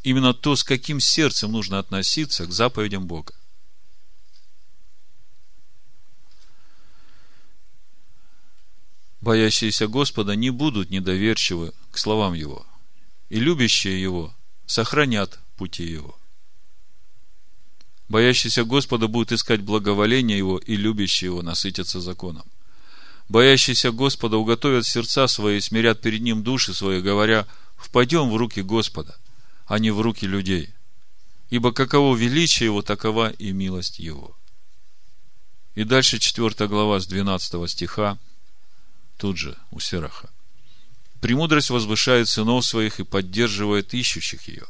именно 0.05 0.33
то, 0.33 0.55
с 0.55 0.63
каким 0.63 1.01
сердцем 1.01 1.51
нужно 1.51 1.81
относиться 1.81 2.47
к 2.47 2.53
заповедям 2.53 3.09
Бога. 3.09 3.35
Боящиеся 9.21 9.89
Господа 9.89 10.37
не 10.37 10.51
будут 10.51 10.91
недоверчивы 10.91 11.73
к 11.91 11.99
словам 11.99 12.35
Его, 12.35 12.65
и 13.29 13.41
любящие 13.41 14.01
Его 14.01 14.33
сохранят 14.67 15.41
пути 15.57 15.83
Его. 15.83 16.17
Боящийся 18.09 18.63
Господа 18.63 19.09
будет 19.09 19.33
искать 19.33 19.63
благоволение 19.63 20.39
Его, 20.39 20.59
и 20.59 20.77
любящие 20.77 21.31
Его 21.31 21.43
насытятся 21.43 22.01
законом. 22.01 22.45
Боящиеся 23.33 23.93
Господа 23.93 24.37
уготовят 24.37 24.85
сердца 24.85 25.27
свои, 25.27 25.59
смирят 25.59 26.03
перед 26.03 26.21
Ним 26.21 26.43
души 26.43 26.75
свои, 26.75 27.01
говоря, 27.01 27.47
впадем 27.79 28.29
в 28.29 28.37
руки 28.37 28.61
Господа, 28.61 29.19
а 29.65 29.79
не 29.79 29.91
в 29.91 30.03
руки 30.03 30.27
людей. 30.27 30.69
Ибо 31.49 31.73
каково 31.73 32.15
величие 32.15 32.67
Его, 32.67 32.83
такова 32.83 33.31
и 33.31 33.53
милость 33.53 34.01
Его. 34.01 34.37
И 35.75 35.85
дальше 35.85 36.19
4 36.19 36.69
глава 36.69 37.01
с 37.01 37.07
12 37.07 37.71
стиха, 37.71 38.19
тут 39.17 39.39
же 39.39 39.57
у 39.71 39.81
Сераха. 39.81 40.29
Премудрость 41.23 41.71
возвышает 41.71 42.29
сынов 42.29 42.67
своих 42.67 43.01
и 43.01 43.05
поддерживает 43.05 43.95
ищущих 43.95 44.47
ее. 44.47 44.67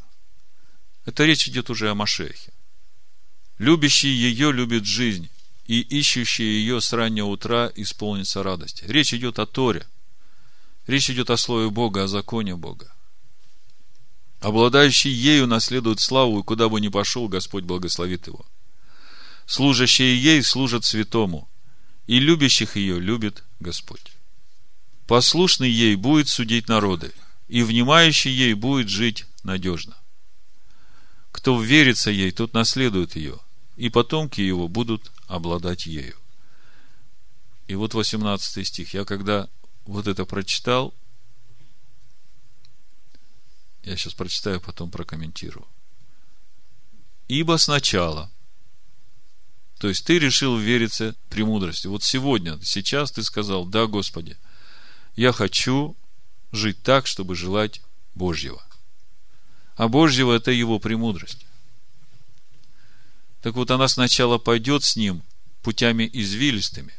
Это 1.04 1.24
речь 1.24 1.48
идет 1.48 1.68
уже 1.68 1.90
о 1.90 1.96
Машехе. 1.96 2.52
Любящий 3.58 4.10
ее 4.10 4.52
любит 4.52 4.84
жизнь, 4.84 5.28
и 5.66 5.80
ищущий 5.80 6.44
ее 6.44 6.80
с 6.80 6.92
раннего 6.92 7.26
утра 7.26 7.70
исполнится 7.76 8.42
радости. 8.42 8.84
Речь 8.86 9.14
идет 9.14 9.38
о 9.38 9.46
Торе. 9.46 9.86
Речь 10.86 11.10
идет 11.10 11.30
о 11.30 11.36
Слове 11.36 11.70
Бога, 11.70 12.04
о 12.04 12.08
законе 12.08 12.56
Бога. 12.56 12.92
Обладающий 14.40 15.12
ею 15.12 15.46
наследует 15.46 16.00
славу, 16.00 16.40
и 16.40 16.42
куда 16.42 16.68
бы 16.68 16.80
ни 16.80 16.88
пошел, 16.88 17.28
Господь 17.28 17.62
благословит 17.62 18.26
его. 18.26 18.44
Служащие 19.46 20.20
ей 20.20 20.42
служат 20.42 20.84
святому, 20.84 21.48
и 22.08 22.18
любящих 22.18 22.74
ее 22.74 22.98
любит 22.98 23.44
Господь. 23.60 24.12
Послушный 25.06 25.70
ей 25.70 25.94
будет 25.94 26.28
судить 26.28 26.68
народы, 26.68 27.12
и 27.46 27.62
внимающий 27.62 28.32
ей 28.32 28.54
будет 28.54 28.88
жить 28.88 29.26
надежно. 29.44 29.96
Кто 31.30 31.60
верится 31.60 32.10
ей, 32.10 32.32
тот 32.32 32.52
наследует 32.52 33.14
ее– 33.14 33.38
и 33.76 33.88
потомки 33.88 34.40
его 34.40 34.68
будут 34.68 35.10
обладать 35.26 35.86
ею. 35.86 36.16
И 37.68 37.74
вот 37.74 37.94
18 37.94 38.66
стих. 38.66 38.94
Я 38.94 39.04
когда 39.04 39.48
вот 39.86 40.06
это 40.06 40.24
прочитал, 40.24 40.94
я 43.82 43.96
сейчас 43.96 44.14
прочитаю, 44.14 44.60
потом 44.60 44.90
прокомментирую. 44.90 45.66
Ибо 47.28 47.56
сначала, 47.56 48.30
то 49.78 49.88
есть 49.88 50.04
ты 50.04 50.18
решил 50.18 50.56
вериться 50.58 51.16
премудрости. 51.30 51.86
Вот 51.86 52.04
сегодня, 52.04 52.58
сейчас 52.62 53.10
ты 53.10 53.22
сказал, 53.22 53.64
да, 53.64 53.86
Господи, 53.86 54.36
я 55.16 55.32
хочу 55.32 55.96
жить 56.52 56.82
так, 56.82 57.06
чтобы 57.06 57.34
желать 57.34 57.80
Божьего. 58.14 58.62
А 59.76 59.88
Божьего– 59.88 60.32
это 60.34 60.50
его 60.50 60.78
премудрость. 60.78 61.41
Так 63.42 63.54
вот, 63.54 63.70
она 63.72 63.88
сначала 63.88 64.38
пойдет 64.38 64.84
с 64.84 64.94
ним 64.94 65.22
путями 65.62 66.08
извилистыми, 66.12 66.94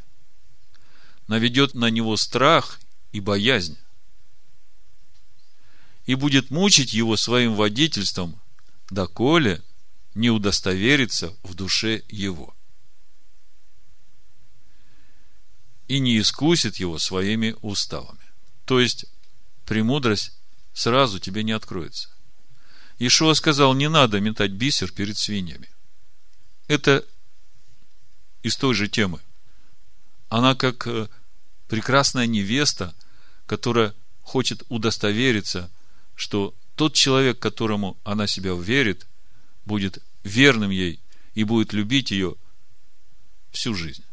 наведет 1.27 1.73
на 1.73 1.89
него 1.89 2.17
страх 2.17 2.79
и 3.13 3.21
боязнь, 3.21 3.77
и 6.05 6.15
будет 6.15 6.51
мучить 6.51 6.91
его 6.91 7.15
своим 7.15 7.55
водительством, 7.55 8.41
доколе 8.89 9.63
не 10.15 10.29
удостоверится 10.29 11.33
в 11.43 11.55
душе 11.55 12.03
его. 12.09 12.53
И 15.87 15.99
не 15.99 16.19
искусит 16.19 16.75
его 16.75 16.99
своими 16.99 17.55
уставами. 17.61 18.19
То 18.65 18.81
есть, 18.81 19.05
премудрость 19.65 20.33
сразу 20.73 21.19
тебе 21.19 21.43
не 21.43 21.53
откроется. 21.53 22.09
Ишуа 22.99 23.33
сказал, 23.33 23.73
не 23.73 23.87
надо 23.87 24.19
метать 24.19 24.51
бисер 24.51 24.91
перед 24.91 25.17
свиньями. 25.17 25.72
Это 26.67 27.05
из 28.41 28.55
той 28.55 28.73
же 28.73 28.87
темы. 28.87 29.19
Она 30.29 30.55
как 30.55 30.87
э, 30.87 31.07
прекрасная 31.67 32.27
невеста, 32.27 32.93
которая 33.45 33.93
хочет 34.21 34.63
удостовериться, 34.69 35.69
что 36.15 36.53
тот 36.75 36.93
человек, 36.93 37.39
которому 37.39 37.97
она 38.03 38.27
себя 38.27 38.53
верит, 38.53 39.07
будет 39.65 39.99
верным 40.23 40.71
ей 40.71 40.99
и 41.35 41.43
будет 41.43 41.73
любить 41.73 42.11
ее 42.11 42.35
всю 43.51 43.75
жизнь. 43.75 44.03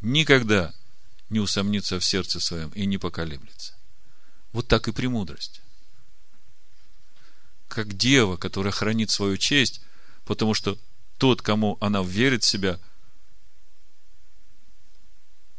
Никогда 0.00 0.72
не 1.28 1.40
усомнится 1.40 1.98
в 1.98 2.04
сердце 2.04 2.40
своем 2.40 2.70
и 2.70 2.86
не 2.86 2.98
поколеблется. 2.98 3.74
Вот 4.52 4.68
так 4.68 4.88
и 4.88 4.92
премудрость. 4.92 5.60
Как 7.68 7.94
дева, 7.96 8.36
которая 8.36 8.72
хранит 8.72 9.10
свою 9.10 9.36
честь, 9.36 9.80
потому 10.24 10.54
что 10.54 10.78
тот, 11.18 11.42
кому 11.42 11.78
она 11.80 12.02
верит 12.02 12.44
в 12.44 12.48
себя. 12.48 12.78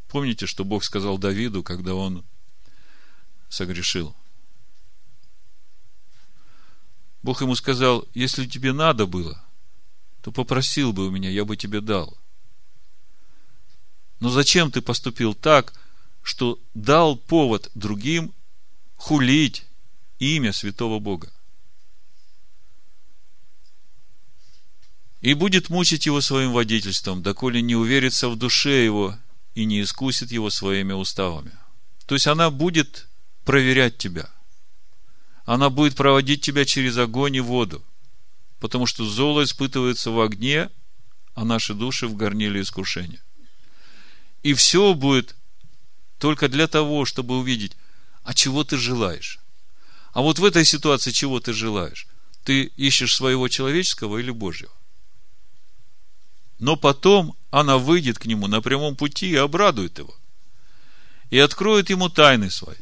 Помните, 0.07 0.45
что 0.45 0.63
Бог 0.63 0.83
сказал 0.83 1.17
Давиду, 1.17 1.63
когда 1.63 1.93
он 1.93 2.23
согрешил? 3.49 4.15
Бог 7.23 7.41
ему 7.41 7.55
сказал, 7.55 8.07
если 8.13 8.45
тебе 8.45 8.71
надо 8.71 9.05
было, 9.05 9.43
то 10.21 10.31
попросил 10.31 10.93
бы 10.93 11.07
у 11.07 11.11
меня, 11.11 11.29
я 11.29 11.43
бы 11.43 11.57
тебе 11.57 11.81
дал. 11.81 12.17
Но 14.19 14.29
зачем 14.29 14.71
ты 14.71 14.81
поступил 14.81 15.33
так, 15.33 15.73
что 16.23 16.59
дал 16.73 17.17
повод 17.17 17.69
другим 17.75 18.33
хулить 18.95 19.65
имя 20.19 20.53
святого 20.53 20.99
Бога? 20.99 21.31
И 25.21 25.33
будет 25.33 25.69
мучить 25.69 26.05
его 26.05 26.21
своим 26.21 26.51
водительством, 26.51 27.23
доколе 27.23 27.61
не 27.61 27.75
уверится 27.75 28.29
в 28.29 28.35
душе 28.35 28.83
его 28.83 29.17
и 29.55 29.65
не 29.65 29.81
искусит 29.81 30.31
его 30.31 30.49
своими 30.49 30.93
уставами. 30.93 31.51
То 32.05 32.15
есть 32.15 32.27
она 32.27 32.49
будет 32.49 33.07
проверять 33.43 33.97
тебя. 33.97 34.29
Она 35.45 35.69
будет 35.69 35.95
проводить 35.95 36.41
тебя 36.41 36.65
через 36.65 36.97
огонь 36.97 37.35
и 37.35 37.39
воду. 37.39 37.83
Потому 38.59 38.85
что 38.85 39.05
золо 39.05 39.43
испытывается 39.43 40.11
в 40.11 40.19
огне, 40.19 40.69
а 41.33 41.45
наши 41.45 41.73
души 41.73 42.07
в 42.07 42.15
горниле 42.15 42.61
искушения. 42.61 43.21
И 44.43 44.53
все 44.53 44.93
будет 44.93 45.35
только 46.19 46.47
для 46.49 46.67
того, 46.67 47.05
чтобы 47.05 47.37
увидеть, 47.37 47.75
а 48.23 48.33
чего 48.33 48.63
ты 48.63 48.77
желаешь. 48.77 49.39
А 50.13 50.21
вот 50.21 50.39
в 50.39 50.45
этой 50.45 50.65
ситуации 50.65 51.11
чего 51.11 51.39
ты 51.39 51.53
желаешь? 51.53 52.07
Ты 52.43 52.63
ищешь 52.75 53.15
своего 53.15 53.47
человеческого 53.47 54.17
или 54.17 54.31
Божьего? 54.31 54.71
Но 56.59 56.75
потом 56.75 57.35
она 57.51 57.77
выйдет 57.77 58.19
к 58.19 58.25
нему 58.25 58.47
на 58.47 58.61
прямом 58.61 58.95
пути 58.95 59.29
и 59.29 59.35
обрадует 59.35 59.99
его. 59.99 60.15
И 61.29 61.39
откроет 61.39 61.89
ему 61.89 62.09
тайны 62.09 62.49
свои. 62.49 62.75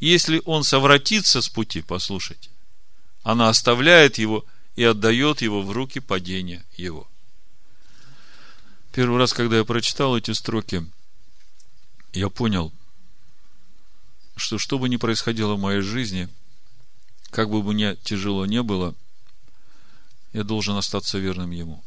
Если 0.00 0.42
он 0.44 0.64
совратится 0.64 1.42
с 1.42 1.48
пути, 1.48 1.82
послушайте, 1.82 2.50
она 3.22 3.48
оставляет 3.48 4.18
его 4.18 4.44
и 4.76 4.84
отдает 4.84 5.42
его 5.42 5.62
в 5.62 5.70
руки 5.72 6.00
падения 6.00 6.64
его. 6.76 7.06
Первый 8.92 9.18
раз, 9.18 9.32
когда 9.32 9.58
я 9.58 9.64
прочитал 9.64 10.16
эти 10.16 10.32
строки, 10.32 10.84
я 12.12 12.28
понял, 12.28 12.72
что 14.36 14.58
что 14.58 14.78
бы 14.78 14.88
ни 14.88 14.96
происходило 14.96 15.54
в 15.54 15.60
моей 15.60 15.80
жизни, 15.80 16.28
как 17.30 17.50
бы 17.50 17.62
мне 17.62 17.96
тяжело 17.96 18.46
не 18.46 18.62
было, 18.62 18.94
я 20.32 20.44
должен 20.44 20.76
остаться 20.76 21.18
верным 21.18 21.50
Ему. 21.50 21.84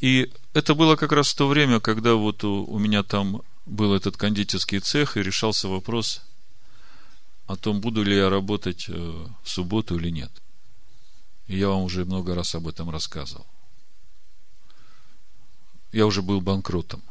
И 0.00 0.32
это 0.52 0.74
было 0.74 0.96
как 0.96 1.12
раз 1.12 1.28
в 1.28 1.36
то 1.36 1.48
время, 1.48 1.80
когда 1.80 2.14
вот 2.14 2.44
у, 2.44 2.64
у 2.64 2.78
меня 2.78 3.02
там 3.02 3.42
был 3.66 3.94
этот 3.94 4.16
кондитерский 4.16 4.80
цех, 4.80 5.16
и 5.16 5.22
решался 5.22 5.68
вопрос 5.68 6.22
о 7.46 7.56
том, 7.56 7.80
буду 7.80 8.02
ли 8.02 8.16
я 8.16 8.30
работать 8.30 8.86
э, 8.88 8.92
в 8.92 9.48
субботу 9.48 9.96
или 9.96 10.10
нет. 10.10 10.30
И 11.46 11.56
я 11.56 11.68
вам 11.68 11.82
уже 11.82 12.04
много 12.04 12.34
раз 12.34 12.54
об 12.54 12.68
этом 12.68 12.90
рассказывал. 12.90 13.46
Я 15.92 16.06
уже 16.06 16.22
был 16.22 16.40
банкротом. 16.40 17.02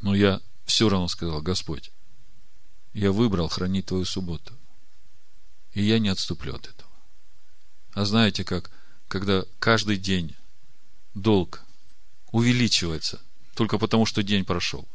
Но 0.00 0.14
я 0.14 0.40
все 0.64 0.88
равно 0.88 1.08
сказал, 1.08 1.42
Господь, 1.42 1.90
я 2.94 3.12
выбрал 3.12 3.48
хранить 3.48 3.86
Твою 3.86 4.04
субботу. 4.04 4.54
И 5.74 5.82
я 5.82 5.98
не 5.98 6.08
отступлю 6.08 6.54
от 6.54 6.66
этого. 6.66 6.90
А 7.92 8.04
знаете 8.04 8.44
как, 8.44 8.70
когда 9.08 9.44
каждый 9.58 9.98
день 9.98 10.34
долг 11.14 11.64
увеличивается 12.32 13.20
только 13.54 13.78
потому, 13.78 14.06
что 14.06 14.22
день 14.22 14.44
прошел. 14.44 14.86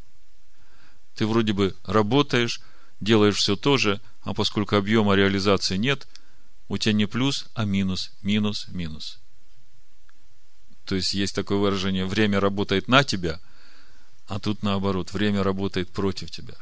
Ты 1.16 1.28
вроде 1.28 1.52
бы 1.52 1.76
работаешь, 1.84 2.62
делаешь 3.02 3.36
все 3.36 3.56
то 3.56 3.78
же, 3.78 4.00
а 4.22 4.34
поскольку 4.34 4.78
объема 4.78 5.16
реализации 5.16 5.76
нет, 5.76 6.08
у 6.70 6.78
тебя 6.78 6.94
не 6.94 7.06
плюс, 7.06 7.48
а 7.56 7.66
минус, 7.66 8.12
минус, 8.22 8.68
минус. 8.70 9.20
То 10.86 10.96
есть 10.96 11.14
есть 11.14 11.36
такое 11.36 11.58
выражение, 11.58 12.06
время 12.06 12.40
работает 12.40 12.88
на 12.88 13.04
тебя, 13.04 13.40
а 14.28 14.40
тут 14.40 14.64
наоборот, 14.64 15.12
время 15.12 15.44
работает 15.44 15.90
против 15.90 16.32
тебя. 16.32 16.56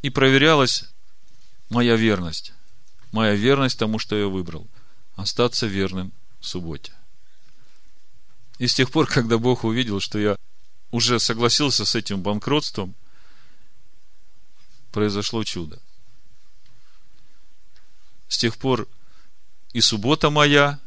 И 0.00 0.08
проверялась 0.08 0.84
моя 1.68 1.96
верность. 1.96 2.52
Моя 3.12 3.34
верность 3.34 3.78
тому, 3.78 3.98
что 3.98 4.16
я 4.16 4.28
выбрал. 4.28 4.66
Остаться 5.14 5.66
верным 5.66 6.12
в 6.40 6.46
субботе. 6.46 6.92
И 8.58 8.66
с 8.66 8.74
тех 8.74 8.90
пор, 8.90 9.06
когда 9.06 9.38
Бог 9.38 9.64
увидел, 9.64 10.00
что 10.00 10.18
я 10.18 10.36
уже 10.90 11.20
согласился 11.20 11.84
с 11.84 11.94
этим 11.94 12.22
банкротством, 12.22 12.94
произошло 14.92 15.44
чудо. 15.44 15.80
С 18.28 18.38
тех 18.38 18.56
пор 18.56 18.88
и 19.72 19.80
суббота 19.80 20.30
моя, 20.30 20.80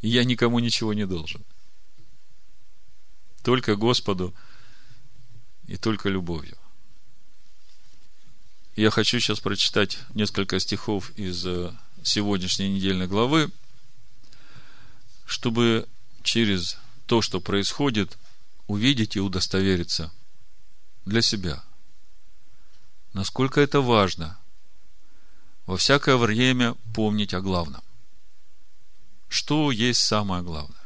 и 0.00 0.08
я 0.08 0.24
никому 0.24 0.58
ничего 0.60 0.94
не 0.94 1.06
должен. 1.06 1.44
Только 3.42 3.76
Господу 3.76 4.34
и 5.66 5.76
только 5.76 6.08
любовью. 6.08 6.56
Я 8.76 8.90
хочу 8.90 9.18
сейчас 9.20 9.40
прочитать 9.40 9.98
несколько 10.14 10.58
стихов 10.60 11.10
из 11.16 11.44
э, 11.44 11.72
сегодняшней 12.02 12.70
недельной 12.70 13.08
главы, 13.08 13.50
чтобы 15.26 15.88
через 16.28 16.76
то, 17.06 17.22
что 17.22 17.40
происходит, 17.40 18.18
увидеть 18.66 19.16
и 19.16 19.20
удостовериться 19.20 20.12
для 21.04 21.22
себя. 21.22 21.64
Насколько 23.12 23.60
это 23.60 23.80
важно 23.80 24.38
во 25.66 25.76
всякое 25.76 26.16
время 26.16 26.74
помнить 26.94 27.34
о 27.34 27.40
главном. 27.40 27.82
Что 29.28 29.70
есть 29.70 30.00
самое 30.00 30.42
главное? 30.42 30.76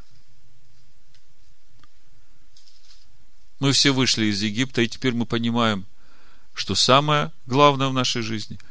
Мы 3.59 3.71
все 3.71 3.91
вышли 3.91 4.25
из 4.25 4.41
Египта, 4.41 4.81
и 4.81 4.87
теперь 4.87 5.13
мы 5.13 5.25
понимаем, 5.25 5.85
что 6.53 6.75
самое 6.75 7.31
главное 7.45 7.87
в 7.87 7.93
нашей 7.93 8.21
жизни– 8.21 8.59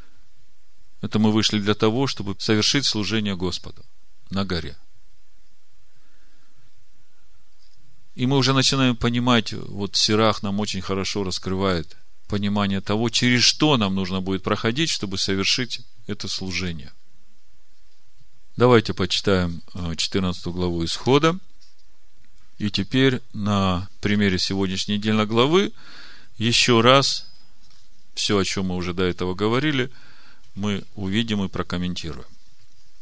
это 1.02 1.18
мы 1.18 1.32
вышли 1.32 1.58
для 1.58 1.74
того, 1.74 2.06
чтобы 2.06 2.36
совершить 2.38 2.86
служение 2.86 3.36
Господу 3.36 3.84
на 4.30 4.44
горе. 4.44 4.76
И 8.14 8.26
мы 8.26 8.36
уже 8.36 8.52
начинаем 8.52 8.96
понимать, 8.96 9.52
вот 9.52 9.96
Сирах 9.96 10.42
нам 10.42 10.60
очень 10.60 10.82
хорошо 10.82 11.24
раскрывает 11.24 11.96
понимание 12.28 12.80
того, 12.80 13.08
через 13.08 13.42
что 13.42 13.76
нам 13.76 13.94
нужно 13.94 14.20
будет 14.20 14.42
проходить, 14.42 14.90
чтобы 14.90 15.18
совершить 15.18 15.80
это 16.06 16.28
служение. 16.28 16.92
Давайте 18.56 18.92
почитаем 18.92 19.62
14 19.96 20.46
э, 20.46 20.50
главу 20.50 20.84
Исхода. 20.84 21.38
И 22.58 22.70
теперь 22.70 23.20
на 23.32 23.88
примере 24.00 24.38
сегодняшней 24.38 24.98
недельной 24.98 25.26
главы 25.26 25.72
еще 26.36 26.80
раз 26.80 27.26
все, 28.14 28.38
о 28.38 28.44
чем 28.44 28.66
мы 28.66 28.76
уже 28.76 28.92
до 28.92 29.04
этого 29.04 29.34
говорили, 29.34 29.90
мы 30.54 30.84
увидим 30.94 31.42
и 31.42 31.48
прокомментируем. 31.48 32.28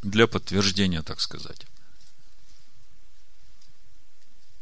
Для 0.03 0.27
подтверждения, 0.27 1.03
так 1.03 1.20
сказать. 1.20 1.66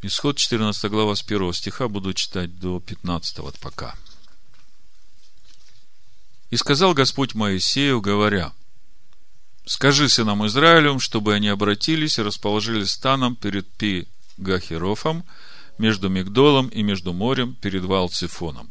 Исход 0.01 0.37
14 0.37 0.91
глава 0.93 1.17
с 1.17 1.23
1 1.23 1.53
стиха 1.53 1.89
буду 1.89 2.15
читать 2.15 2.57
до 2.61 2.79
15 2.79 3.41
вот 3.41 3.59
пока. 3.59 3.97
И 6.51 6.57
сказал 6.57 6.95
Господь 6.95 7.35
Моисею, 7.35 8.01
говоря, 8.01 8.53
Скажи 9.67 10.09
сынам 10.09 10.47
Израилем, 10.47 11.01
чтобы 11.01 11.35
они 11.35 11.49
обратились 11.49 12.19
и 12.19 12.23
расположились 12.23 12.93
станом 12.93 13.35
перед 13.35 13.67
Пи 13.73 14.07
Гахерофом, 14.37 15.25
между 15.79 16.09
Мигдолом 16.09 16.69
и 16.69 16.83
между 16.85 17.13
морем, 17.13 17.57
перед 17.57 17.85
Валцифоном. 17.85 18.71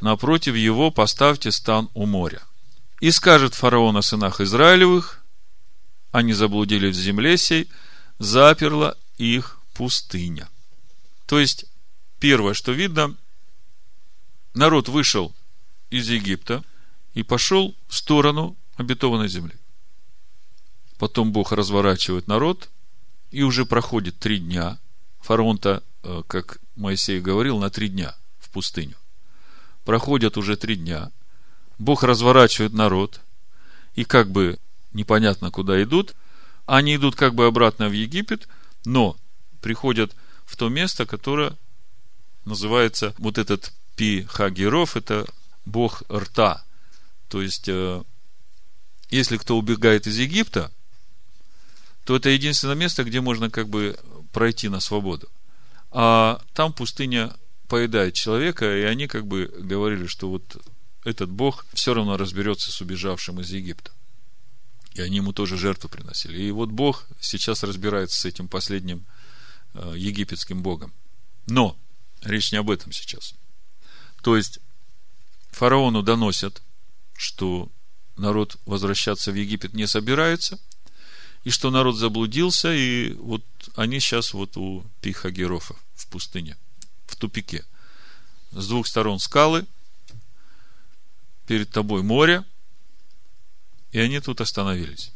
Напротив 0.00 0.56
его 0.56 0.90
поставьте 0.90 1.52
стан 1.52 1.88
у 1.94 2.06
моря. 2.06 2.42
И 3.00 3.12
скажет 3.12 3.54
фараон 3.54 3.96
о 3.96 4.02
сынах 4.02 4.40
Израилевых, 4.40 5.24
они 6.10 6.32
заблудили 6.32 6.90
в 6.90 6.94
земле 6.94 7.38
сей, 7.38 7.68
заперла 8.18 8.96
их 9.16 9.58
пустыня. 9.72 10.48
То 11.26 11.40
есть, 11.40 11.66
первое, 12.18 12.54
что 12.54 12.72
видно, 12.72 13.16
народ 14.54 14.88
вышел 14.88 15.34
из 15.90 16.08
Египта 16.08 16.64
и 17.14 17.22
пошел 17.22 17.76
в 17.88 17.94
сторону 17.96 18.56
обетованной 18.76 19.28
земли. 19.28 19.54
Потом 20.98 21.32
Бог 21.32 21.52
разворачивает 21.52 22.26
народ, 22.26 22.70
и 23.30 23.42
уже 23.42 23.66
проходит 23.66 24.18
три 24.18 24.38
дня. 24.38 24.78
Фараон-то, 25.20 25.82
э, 26.02 26.22
как 26.26 26.58
Моисей 26.76 27.20
говорил, 27.20 27.58
на 27.58 27.70
три 27.70 27.88
дня 27.88 28.14
в 28.38 28.50
пустыню. 28.50 28.96
Проходят 29.84 30.36
уже 30.36 30.56
три 30.56 30.76
дня. 30.76 31.10
Бог 31.78 32.02
разворачивает 32.02 32.72
народ, 32.72 33.20
и 33.94 34.04
как 34.04 34.30
бы 34.30 34.58
непонятно 34.92 35.50
куда 35.50 35.82
идут. 35.82 36.14
Они 36.64 36.96
идут 36.96 37.14
как 37.16 37.34
бы 37.34 37.46
обратно 37.46 37.88
в 37.88 37.92
Египет, 37.92 38.48
но 38.84 39.16
приходят 39.60 40.14
в 40.46 40.56
то 40.56 40.68
место, 40.68 41.04
которое 41.04 41.56
называется 42.44 43.14
вот 43.18 43.36
этот 43.36 43.72
Пи 43.96 44.22
Хагеров, 44.24 44.96
это 44.96 45.26
Бог 45.66 46.02
рта. 46.10 46.64
То 47.28 47.42
есть, 47.42 47.68
э, 47.68 48.02
если 49.10 49.36
кто 49.36 49.58
убегает 49.58 50.06
из 50.06 50.18
Египта, 50.18 50.72
то 52.04 52.14
это 52.14 52.30
единственное 52.30 52.76
место, 52.76 53.04
где 53.04 53.20
можно 53.20 53.50
как 53.50 53.68
бы 53.68 53.98
пройти 54.32 54.68
на 54.68 54.80
свободу. 54.80 55.28
А 55.90 56.40
там 56.54 56.72
пустыня 56.72 57.34
поедает 57.68 58.14
человека, 58.14 58.64
и 58.76 58.82
они 58.82 59.08
как 59.08 59.26
бы 59.26 59.52
говорили, 59.58 60.06
что 60.06 60.30
вот 60.30 60.56
этот 61.04 61.30
Бог 61.30 61.66
все 61.72 61.94
равно 61.94 62.16
разберется 62.16 62.70
с 62.70 62.80
убежавшим 62.80 63.40
из 63.40 63.50
Египта. 63.50 63.90
И 64.94 65.00
они 65.00 65.16
ему 65.16 65.32
тоже 65.32 65.56
жертву 65.56 65.88
приносили. 65.88 66.40
И 66.42 66.50
вот 66.52 66.70
Бог 66.70 67.06
сейчас 67.20 67.64
разбирается 67.64 68.20
с 68.20 68.24
этим 68.24 68.48
последним 68.48 69.04
египетским 69.94 70.62
Богом. 70.62 70.92
Но 71.46 71.76
речь 72.22 72.52
не 72.52 72.58
об 72.58 72.70
этом 72.70 72.92
сейчас. 72.92 73.34
То 74.22 74.36
есть 74.36 74.58
фараону 75.50 76.02
доносят, 76.02 76.62
что 77.16 77.70
народ 78.16 78.56
возвращаться 78.66 79.32
в 79.32 79.34
Египет 79.34 79.74
не 79.74 79.86
собирается– 79.86 80.58
и 81.46 81.50
что 81.50 81.70
народ 81.70 81.94
заблудился, 81.94 82.74
и 82.74 83.12
вот 83.12 83.44
они 83.76 84.00
сейчас 84.00 84.34
вот 84.34 84.56
у 84.56 84.84
Пихагерофа 85.00 85.76
в 85.94 86.08
пустыне, 86.08 86.56
в 87.06 87.14
тупике. 87.14 87.64
С 88.50 88.66
двух 88.66 88.88
сторон 88.88 89.20
скалы, 89.20 89.64
перед 91.46 91.70
тобой 91.70 92.02
море, 92.02 92.44
и 93.92 94.00
они 94.00 94.18
тут 94.18 94.40
остановились. 94.40 95.12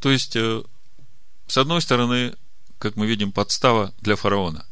То 0.00 0.10
есть, 0.10 0.36
э, 0.36 0.62
с 1.46 1.56
одной 1.56 1.82
стороны, 1.82 2.36
как 2.78 2.96
мы 2.96 3.06
видим, 3.06 3.32
подстава 3.32 3.94
для 4.00 4.16
фараона. 4.16 4.66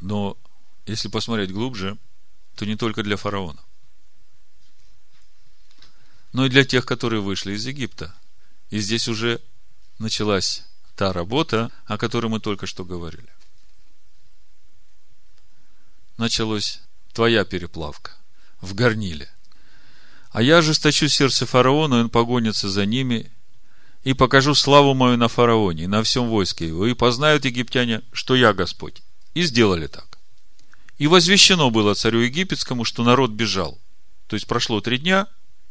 Но 0.00 0.36
если 0.84 1.08
посмотреть 1.08 1.52
глубже, 1.52 1.96
то 2.54 2.66
не 2.66 2.76
только 2.76 3.02
для 3.02 3.16
фараона, 3.16 3.60
но 6.32 6.46
и 6.46 6.50
для 6.50 6.64
тех, 6.64 6.84
которые 6.84 7.22
вышли 7.22 7.54
из 7.54 7.66
Египта. 7.66 8.14
И 8.68 8.78
здесь 8.78 9.08
уже 9.08 9.40
началась 9.98 10.64
та 10.94 11.12
работа, 11.12 11.70
о 11.86 11.96
которой 11.96 12.26
мы 12.26 12.40
только 12.40 12.66
что 12.66 12.84
говорили. 12.84 13.28
Началась 16.18 16.80
твоя 17.12 17.44
переплавка 17.44 18.12
в 18.60 18.74
горниле. 18.74 19.30
А 20.30 20.42
я 20.42 20.58
ожесточу 20.58 21.08
сердце 21.08 21.46
фараона, 21.46 21.94
и 21.94 22.00
он 22.00 22.10
погонится 22.10 22.68
за 22.68 22.84
ними, 22.84 23.32
и 24.06 24.14
покажу 24.14 24.54
славу 24.54 24.94
мою 24.94 25.16
на 25.16 25.26
фараоне 25.26 25.82
и 25.82 25.86
на 25.88 26.00
всем 26.04 26.28
войске 26.28 26.68
его, 26.68 26.86
и 26.86 26.94
познают 26.94 27.44
египтяне, 27.44 28.02
что 28.12 28.36
я 28.36 28.52
Господь. 28.52 29.02
И 29.34 29.42
сделали 29.42 29.88
так. 29.88 30.18
И 30.96 31.08
возвещено 31.08 31.72
было 31.72 31.92
царю 31.94 32.20
египетскому, 32.20 32.84
что 32.84 33.02
народ 33.02 33.32
бежал. 33.32 33.80
То 34.28 34.36
есть 34.36 34.46
прошло 34.46 34.80
три 34.80 34.98
дня, 34.98 35.26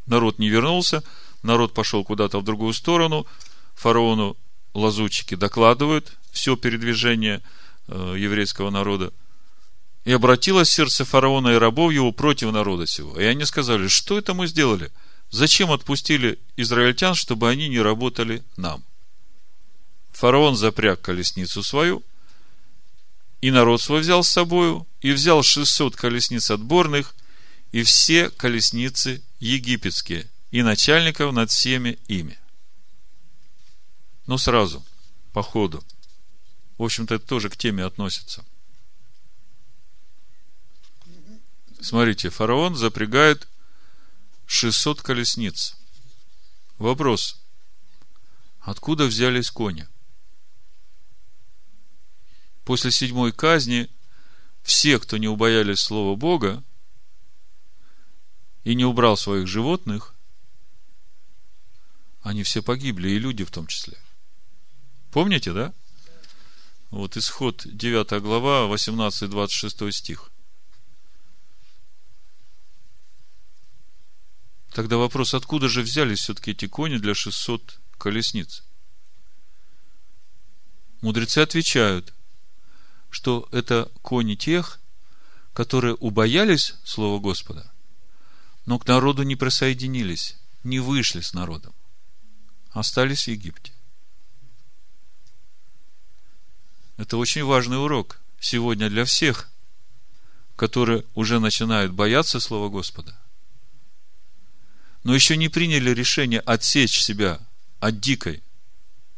народ 0.06 0.38
не 0.38 0.50
вернулся, 0.50 1.02
народ 1.44 1.74
пошел 1.74 2.04
куда-то 2.04 2.40
в 2.40 2.44
другую 2.44 2.74
сторону, 2.74 3.26
фараону 3.74 4.36
лазутчики 4.74 5.36
докладывают 5.36 6.12
все 6.34 6.58
передвижение 6.58 7.42
э, 7.88 8.16
еврейского 8.18 8.70
народа. 8.70 9.14
И 10.04 10.12
обратилось 10.12 10.70
сердце 10.70 11.06
фараона 11.06 11.54
и 11.54 11.56
рабов 11.56 11.94
его 11.94 12.12
против 12.12 12.52
народа 12.52 12.86
сего. 12.86 13.18
И 13.18 13.24
они 13.24 13.46
сказали, 13.46 13.88
что 13.88 14.18
это 14.18 14.34
мы 14.34 14.48
сделали? 14.48 14.92
Зачем 15.30 15.71
отпустили 15.71 16.39
израильтян, 16.55 17.15
чтобы 17.15 17.49
они 17.49 17.67
не 17.67 17.80
работали 17.80 18.43
нам? 18.57 18.84
Фараон 20.11 20.55
запряг 20.55 21.01
колесницу 21.01 21.61
свою, 21.61 22.03
и 23.41 23.51
народ 23.51 23.82
свой 23.82 24.01
взял 24.01 24.23
с 24.23 24.30
собою, 24.30 24.88
и 25.01 25.11
взял 25.11 25.43
600 25.43 25.95
колесниц 25.95 26.49
отборных, 26.49 27.15
и 27.71 27.84
все 27.84 28.30
колесницы 28.30 29.21
египетские, 29.39 30.30
и 30.51 30.63
начальников 30.63 31.34
над 31.34 31.51
всеми 31.51 31.99
ими. 32.07 32.39
Но 34.26 34.38
сразу, 34.38 34.84
по 35.34 35.43
ходу. 35.43 35.84
В 36.78 36.84
общем-то, 36.84 37.15
это 37.15 37.28
тоже 37.28 37.49
к 37.49 37.57
теме 37.57 37.84
относится. 37.84 38.45
Смотрите, 41.82 42.30
фараон 42.30 42.76
запрягает 42.76 43.47
600 44.46 45.02
колесниц. 45.02 45.76
Вопрос. 46.78 47.41
Откуда 48.60 49.06
взялись 49.06 49.50
кони? 49.52 49.88
После 52.64 52.91
седьмой 52.91 53.32
казни 53.32 53.89
все, 54.64 55.00
кто 55.00 55.18
не 55.18 55.28
убоялись 55.28 55.80
слова 55.80 56.16
Бога 56.16 56.64
и 58.64 58.74
не 58.74 58.84
убрал 58.84 59.18
своих 59.18 59.48
животных, 59.48 60.16
они 62.22 62.41
все 62.41 62.64
погибли, 62.64 63.10
и 63.10 63.20
люди 63.20 63.43
в 63.46 63.52
том 63.52 63.68
числе. 63.68 64.00
Помните, 65.12 65.54
да? 65.54 65.74
Вот 66.89 67.18
исход 67.18 67.62
9 67.66 68.22
глава, 68.22 68.68
18-26 68.74 69.91
стих. 69.91 70.32
Тогда 74.76 74.97
вопрос, 74.97 75.34
откуда 75.34 75.69
же 75.69 75.82
взялись 75.82 76.19
все-таки 76.19 76.51
эти 76.51 76.67
кони 76.67 76.97
для 76.97 77.15
600 77.15 77.80
колесниц? 77.97 78.61
Мудрецы 80.99 81.38
отвечают, 81.39 82.13
что 83.09 83.47
это 83.53 83.89
кони 84.01 84.36
тех, 84.36 84.82
которые 85.53 85.95
убоялись 85.95 86.76
Слова 86.84 87.21
Господа, 87.21 87.71
но 88.65 88.78
к 88.78 88.86
народу 88.86 89.23
не 89.23 89.38
присоединились, 89.38 90.36
не 90.63 90.80
вышли 90.80 91.21
с 91.21 91.34
народом, 91.34 91.73
остались 92.71 93.23
в 93.23 93.28
Египте. 93.30 93.71
Это 96.97 97.15
очень 97.15 97.45
важный 97.45 97.82
урок 97.82 98.19
сегодня 98.41 98.89
для 98.89 99.05
всех, 99.05 99.49
которые 100.57 101.05
уже 101.13 101.39
начинают 101.39 101.93
бояться 101.93 102.41
Слова 102.41 102.67
Господа, 102.67 103.17
но 105.06 105.14
еще 105.14 105.38
не 105.38 105.49
приняли 105.49 105.91
решение 105.91 106.39
отсечь 106.41 106.99
себя 106.99 107.39
от 107.80 107.99
дикой 107.99 108.41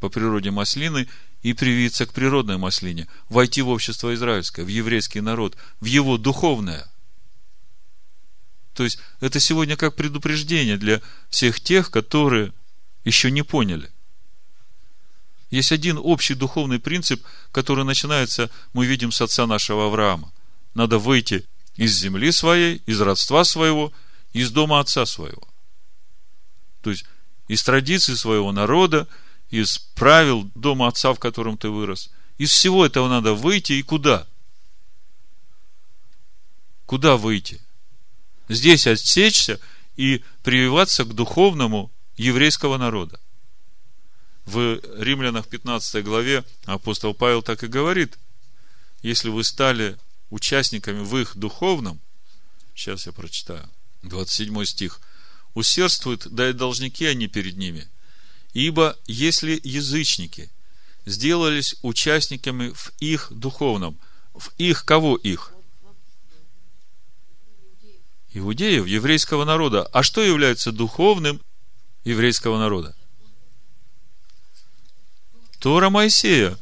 по 0.01 0.09
природе 0.09 0.51
маслины 0.51 1.07
и 1.43 1.53
привиться 1.53 2.05
к 2.05 2.11
природной 2.11 2.57
маслине, 2.57 3.07
войти 3.29 3.61
в 3.61 3.69
общество 3.69 4.13
израильское, 4.13 4.63
в 4.63 4.67
еврейский 4.67 5.21
народ, 5.21 5.55
в 5.79 5.85
его 5.85 6.17
духовное. 6.17 6.85
То 8.73 8.83
есть, 8.83 8.99
это 9.21 9.39
сегодня 9.39 9.77
как 9.77 9.95
предупреждение 9.95 10.77
для 10.77 11.01
всех 11.29 11.61
тех, 11.61 11.89
которые 11.89 12.53
еще 13.05 13.31
не 13.31 13.43
поняли. 13.43 13.89
Есть 15.51 15.71
один 15.71 15.97
общий 16.03 16.33
духовный 16.33 16.79
принцип, 16.79 17.23
который 17.53 17.85
начинается, 17.85 18.51
мы 18.73 18.85
видим, 18.85 19.13
с 19.13 19.21
отца 19.21 19.47
нашего 19.47 19.85
Авраама. 19.85 20.33
Надо 20.73 20.99
выйти 20.99 21.45
из 21.77 21.97
земли 21.97 22.33
своей, 22.33 22.81
из 22.85 22.99
родства 22.99 23.45
своего, 23.45 23.93
из 24.33 24.51
дома 24.51 24.81
отца 24.81 25.05
своего. 25.05 25.47
То 26.81 26.91
есть, 26.91 27.05
из 27.47 27.63
традиций 27.63 28.17
своего 28.17 28.51
народа, 28.51 29.07
из 29.49 29.77
правил 29.95 30.49
дома 30.55 30.87
отца, 30.87 31.13
в 31.13 31.19
котором 31.19 31.57
ты 31.57 31.69
вырос. 31.69 32.09
Из 32.37 32.51
всего 32.51 32.85
этого 32.85 33.07
надо 33.07 33.33
выйти 33.33 33.73
и 33.73 33.81
куда? 33.81 34.27
Куда 36.85 37.17
выйти? 37.17 37.61
Здесь 38.49 38.87
отсечься 38.87 39.59
и 39.95 40.23
прививаться 40.43 41.03
к 41.03 41.13
духовному 41.13 41.91
еврейского 42.17 42.77
народа 42.77 43.19
в 44.47 44.79
Римлянах 44.97 45.47
15 45.47 46.03
главе 46.03 46.43
апостол 46.65 47.13
Павел 47.13 47.43
так 47.43 47.63
и 47.63 47.67
говорит, 47.67 48.17
если 49.01 49.29
вы 49.29 49.43
стали 49.43 49.97
участниками 50.29 51.01
в 51.01 51.17
их 51.17 51.35
духовном, 51.35 51.99
сейчас 52.73 53.05
я 53.05 53.11
прочитаю, 53.11 53.69
27 54.03 54.63
стих, 54.63 55.01
усердствуют, 55.57 56.27
да 56.27 56.49
и 56.49 56.53
должники 56.53 57.05
они 57.05 57.27
перед 57.27 57.57
ними. 57.57 57.87
Ибо 58.53 58.95
если 59.07 59.59
язычники 59.63 60.51
сделались 61.05 61.75
участниками 61.81 62.69
в 62.69 62.93
их 62.99 63.27
духовном, 63.31 63.97
в 64.35 64.51
их 64.59 64.85
кого 64.85 65.15
их? 65.15 65.53
Иудеев, 68.33 68.85
еврейского 68.85 69.45
народа. 69.45 69.83
А 69.85 70.03
что 70.03 70.21
является 70.21 70.71
духовным 70.71 71.41
еврейского 72.03 72.59
народа? 72.59 72.95
Тора 75.59 75.89
Моисея 75.89 76.55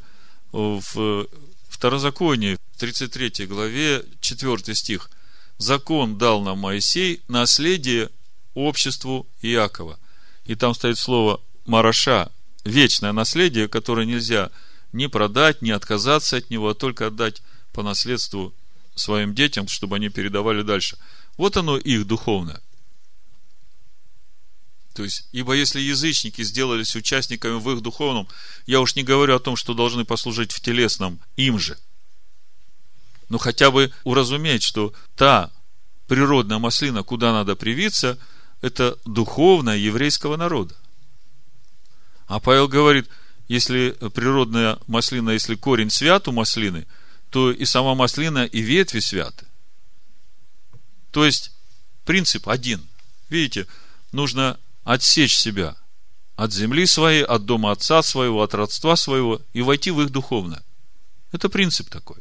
в 0.53 1.27
Второзаконии, 1.67 2.57
в 2.71 2.79
33 2.79 3.45
главе, 3.45 4.05
4 4.21 4.73
стих. 4.73 5.09
Закон 5.57 6.17
дал 6.17 6.41
нам 6.41 6.59
Моисей 6.59 7.21
наследие 7.27 8.09
обществу 8.55 9.27
Иакова. 9.41 9.99
И 10.45 10.55
там 10.55 10.73
стоит 10.73 10.97
слово 10.97 11.41
Мараша, 11.65 12.31
вечное 12.63 13.11
наследие, 13.11 13.67
которое 13.67 14.05
нельзя 14.05 14.51
ни 14.91 15.07
продать, 15.07 15.61
ни 15.61 15.71
отказаться 15.71 16.37
от 16.37 16.49
него, 16.49 16.69
а 16.69 16.75
только 16.75 17.07
отдать 17.07 17.41
по 17.73 17.83
наследству 17.83 18.53
своим 18.95 19.35
детям, 19.35 19.67
чтобы 19.67 19.97
они 19.97 20.09
передавали 20.09 20.61
дальше. 20.61 20.97
Вот 21.37 21.57
оно 21.57 21.77
их 21.77 22.07
духовное. 22.07 22.61
То 24.93 25.03
есть, 25.03 25.27
ибо 25.33 25.53
если 25.53 25.81
язычники 25.81 26.41
сделались 26.41 26.95
участниками 26.95 27.59
в 27.59 27.69
их 27.69 27.81
духовном, 27.81 28.29
я 28.65 28.79
уж 28.79 28.95
не 28.95 29.03
говорю 29.03 29.35
о 29.35 29.39
том, 29.39 29.57
что 29.57 29.73
должны 29.73 30.05
послужить 30.05 30.53
в 30.53 30.61
телесном 30.61 31.19
им 31.35 31.59
же, 31.59 31.77
но 33.29 33.37
хотя 33.37 33.71
бы 33.71 33.91
уразуметь, 34.03 34.63
что 34.63 34.93
та 35.15 35.51
природная 36.07 36.59
маслина, 36.59 37.03
куда 37.03 37.33
надо 37.33 37.55
привиться, 37.55 38.17
это 38.65 38.97
духовная 39.05 39.77
еврейского 39.77 40.37
народа. 40.37 40.73
А 42.25 42.39
Павел 42.39 42.67
говорит, 42.67 43.07
если 43.47 43.95
природная 44.15 44.79
маслина, 44.87 45.29
если 45.29 45.53
корень 45.53 45.91
свят 45.91 46.27
у 46.27 46.31
маслины, 46.31 46.87
то 47.29 47.51
и 47.51 47.63
сама 47.65 47.93
маслина, 47.93 48.43
и 48.45 48.61
ветви 48.61 49.01
святы. 49.01 49.45
То 51.11 51.25
есть, 51.25 51.51
принцип 52.05 52.49
один. 52.49 52.81
Видите, 53.29 53.67
нужно 54.11 54.57
отсечь 54.83 55.37
себя 55.37 55.75
от 56.35 56.51
земли 56.51 56.87
своей, 56.87 57.23
от 57.23 57.45
дома 57.45 57.71
отца 57.71 58.01
своего, 58.01 58.41
от 58.41 58.55
родства 58.55 58.95
своего 58.95 59.41
и 59.53 59.61
войти 59.61 59.91
в 59.91 60.01
их 60.01 60.09
духовное. 60.09 60.63
Это 61.31 61.49
принцип 61.49 61.89
такой. 61.89 62.17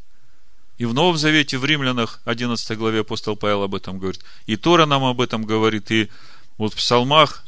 И 0.77 0.87
в 0.87 0.95
Новом 0.95 1.17
Завете, 1.17 1.57
в 1.57 1.65
Римлянах, 1.65 2.21
11 2.25 2.77
главе 2.77 3.01
апостол 3.01 3.37
Павел 3.37 3.63
об 3.63 3.75
этом 3.75 3.99
говорит. 3.99 4.23
И 4.47 4.57
Тора 4.57 4.87
нам 4.87 5.05
об 5.05 5.21
этом 5.21 5.45
говорит. 5.45 5.91
И 5.93 6.11
вот 6.59 6.75
в 6.75 6.77
Псалмах, 6.77 7.45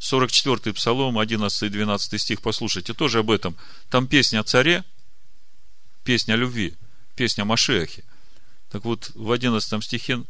44-й 0.00 0.72
Псалом, 0.72 1.18
11-12 1.18 2.18
стих, 2.18 2.40
послушайте, 2.40 2.94
тоже 2.94 3.20
об 3.20 3.30
этом. 3.30 3.56
Там 3.88 4.06
песня 4.06 4.40
о 4.40 4.44
царе, 4.44 4.84
песня 6.04 6.34
о 6.34 6.36
любви, 6.36 6.74
песня 7.16 7.42
о 7.42 7.46
Машехе. 7.46 8.04
Так 8.70 8.84
вот, 8.84 9.10
в 9.14 9.30
11 9.32 9.82
стихе 9.82 10.22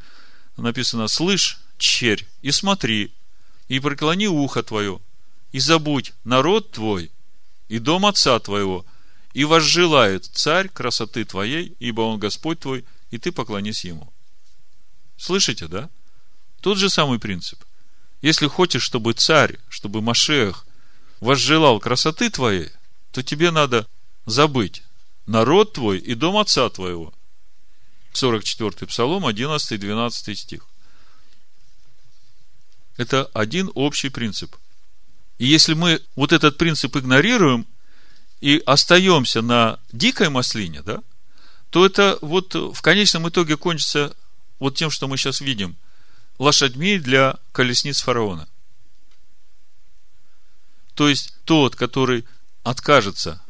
написано, 0.57 1.09
«Слышь, 1.09 1.59
черь, 1.79 2.27
и 2.43 2.51
смотри, 2.51 3.13
и 3.69 3.81
преклони 3.81 4.29
ухо 4.29 4.63
твое, 4.63 5.01
и 5.53 5.59
забудь 5.59 6.13
народ 6.25 6.71
твой, 6.73 7.11
и 7.69 7.79
дом 7.79 8.07
отца 8.07 8.39
твоего, 8.39 8.87
и 9.35 9.45
возжелает 9.45 10.25
царь 10.25 10.69
красоты 10.69 11.25
твоей, 11.25 11.77
ибо 11.79 12.03
он 12.03 12.19
Господь 12.19 12.61
твой, 12.61 12.85
и 13.11 13.19
ты 13.19 13.33
поклонись 13.33 13.85
ему». 13.85 14.13
Слышите, 15.17 15.67
да? 15.67 15.91
Тот 16.61 16.79
же 16.79 16.91
самый 16.91 17.19
принцип. 17.19 17.66
Если 18.23 18.47
хочешь, 18.47 18.83
чтобы 18.83 19.13
царь, 19.13 19.59
чтобы 19.69 20.01
Машех 20.03 20.67
возжелал 21.21 21.81
красоты 21.81 22.31
твоей, 22.31 22.71
то 23.13 23.23
тебе 23.23 23.51
надо 23.51 23.87
забыть 24.25 24.83
народ 25.27 25.75
твой 25.75 25.99
и 25.99 26.15
дом 26.15 26.37
отца 26.37 26.69
твоего. 26.69 27.13
44 28.13 28.87
Псалом, 28.87 29.27
11-12 29.27 30.35
стих. 30.35 30.67
Это 32.97 33.25
один 33.35 33.71
общий 33.75 34.09
принцип. 34.09 34.57
И 35.39 35.47
если 35.47 35.75
мы 35.75 36.01
вот 36.15 36.33
этот 36.33 36.57
принцип 36.57 36.97
игнорируем 36.97 37.67
и 38.41 38.63
остаемся 38.65 39.43
на 39.43 39.79
дикой 39.93 40.31
маслине, 40.31 40.81
да, 40.81 41.03
то 41.71 41.85
это 41.85 42.19
вот 42.23 42.55
в 42.55 42.81
конечном 42.81 43.29
итоге 43.29 43.59
кончится 43.59 44.17
вот 44.59 44.77
тем, 44.77 44.91
что 44.91 45.09
мы 45.09 45.19
сейчас 45.19 45.43
видим, 45.43 45.77
лошадьми 46.39 46.99
для 46.99 47.39
колесниц 47.53 48.01
фараона. 48.01 48.49
То 50.95 51.09
есть 51.09 51.35
тот, 51.45 51.77
который 51.77 52.25
откажется 52.63 53.43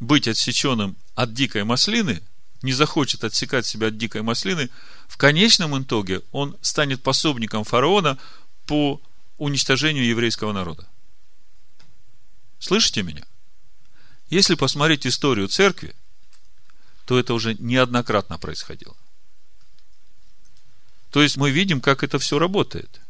быть 0.00 0.28
отсеченным 0.28 0.96
от 1.14 1.34
дикой 1.34 1.64
маслины, 1.64 2.22
не 2.62 2.72
захочет 2.72 3.24
отсекать 3.24 3.66
себя 3.66 3.88
от 3.88 3.98
дикой 3.98 4.22
маслины, 4.22 4.70
в 5.06 5.16
конечном 5.16 5.80
итоге 5.82 6.22
он 6.32 6.56
станет 6.62 7.02
пособником 7.02 7.64
фараона 7.64 8.18
по 8.66 9.00
уничтожению 9.36 10.06
еврейского 10.06 10.52
народа. 10.52 10.88
Слышите 12.58 13.02
меня? 13.02 13.24
Если 14.30 14.54
посмотреть 14.54 15.06
историю 15.06 15.48
церкви, 15.48 15.94
то 17.04 17.18
это 17.18 17.34
уже 17.34 17.54
неоднократно 17.54 18.38
происходило. 18.38 18.96
То 21.14 21.22
есть 21.22 21.36
мы 21.36 21.52
видим, 21.52 21.80
как 21.80 22.02
это 22.02 22.18
все 22.18 22.40
работает. 22.40 23.00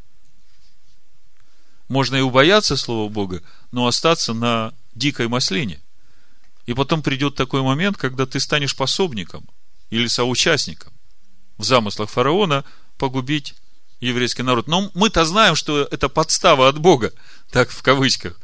Можно 1.88 2.16
и 2.16 2.20
убояться 2.20 2.76
Слова 2.76 3.08
Бога, 3.08 3.42
но 3.72 3.86
остаться 3.86 4.34
на 4.34 4.74
дикой 4.94 5.28
маслине. 5.28 5.80
И 6.66 6.74
потом 6.74 7.02
придет 7.02 7.34
такой 7.34 7.62
момент, 7.62 7.96
когда 7.96 8.26
ты 8.26 8.40
станешь 8.40 8.76
пособником 8.76 9.48
или 9.88 10.06
соучастником 10.06 10.92
в 11.56 11.64
замыслах 11.64 12.10
фараона 12.10 12.66
погубить 12.98 13.54
еврейский 14.00 14.42
народ. 14.42 14.66
Но 14.66 14.90
мы-то 14.92 15.24
знаем, 15.24 15.54
что 15.54 15.88
это 15.90 16.10
подстава 16.10 16.68
от 16.68 16.78
Бога, 16.78 17.10
так 17.50 17.70
в 17.70 17.80
кавычках. 17.82 18.38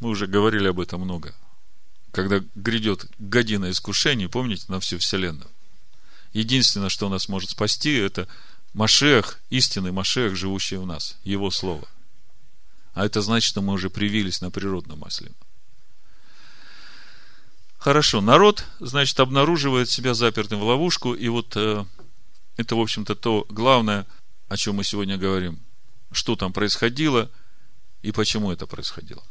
Мы 0.00 0.08
уже 0.08 0.26
говорили 0.26 0.68
об 0.68 0.80
этом 0.80 1.02
много. 1.02 1.34
Когда 2.12 2.42
грядет 2.54 3.04
година 3.18 3.70
искушений, 3.70 4.26
помните, 4.26 4.64
на 4.68 4.80
всю 4.80 4.96
вселенную. 4.96 5.50
Единственное, 6.32 6.88
что 6.88 7.10
нас 7.10 7.28
может 7.28 7.50
спасти, 7.50 7.94
это 7.94 8.26
Машех, 8.76 9.40
истинный 9.48 9.90
Машех, 9.90 10.36
живущий 10.36 10.76
в 10.76 10.84
нас, 10.84 11.16
Его 11.24 11.50
Слово. 11.50 11.88
А 12.92 13.06
это 13.06 13.22
значит, 13.22 13.48
что 13.48 13.62
мы 13.62 13.72
уже 13.72 13.88
привились 13.88 14.42
на 14.42 14.50
природном 14.50 14.98
масле. 14.98 15.32
Хорошо, 17.78 18.20
народ, 18.20 18.66
значит, 18.78 19.18
обнаруживает 19.18 19.88
себя 19.88 20.12
запертым 20.12 20.60
в 20.60 20.64
ловушку, 20.64 21.14
и 21.14 21.26
вот 21.28 21.56
э, 21.56 21.86
это, 22.58 22.76
в 22.76 22.80
общем-то, 22.80 23.14
то 23.14 23.46
главное, 23.48 24.06
о 24.48 24.58
чем 24.58 24.76
мы 24.76 24.84
сегодня 24.84 25.16
говорим. 25.16 25.58
Что 26.12 26.36
там 26.36 26.52
происходило 26.52 27.30
и 28.02 28.12
почему 28.12 28.52
это 28.52 28.66
происходило. 28.66 29.24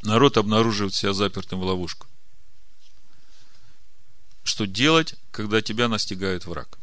Народ 0.00 0.38
обнаруживает 0.38 0.94
себя 0.94 1.12
запертым 1.12 1.60
в 1.60 1.64
ловушку. 1.64 2.06
Что 4.42 4.66
делать, 4.66 5.16
когда 5.32 5.60
тебя 5.60 5.86
настигает 5.88 6.46
враг? 6.46 6.78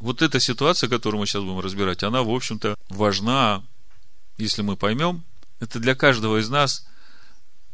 Вот 0.00 0.22
эта 0.22 0.40
ситуация, 0.40 0.88
которую 0.88 1.20
мы 1.20 1.26
сейчас 1.26 1.42
будем 1.42 1.60
разбирать, 1.60 2.02
она, 2.02 2.22
в 2.22 2.30
общем-то, 2.30 2.74
важна, 2.88 3.62
если 4.38 4.62
мы 4.62 4.76
поймем, 4.76 5.22
это 5.60 5.78
для 5.78 5.94
каждого 5.94 6.40
из 6.40 6.48
нас 6.48 6.86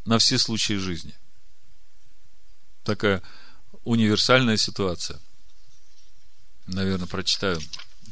на 0.05 0.18
все 0.18 0.37
случаи 0.39 0.74
жизни. 0.74 1.14
Такая 2.83 3.22
универсальная 3.85 4.57
ситуация. 4.57 5.20
Наверное, 6.66 7.07
прочитаю, 7.07 7.61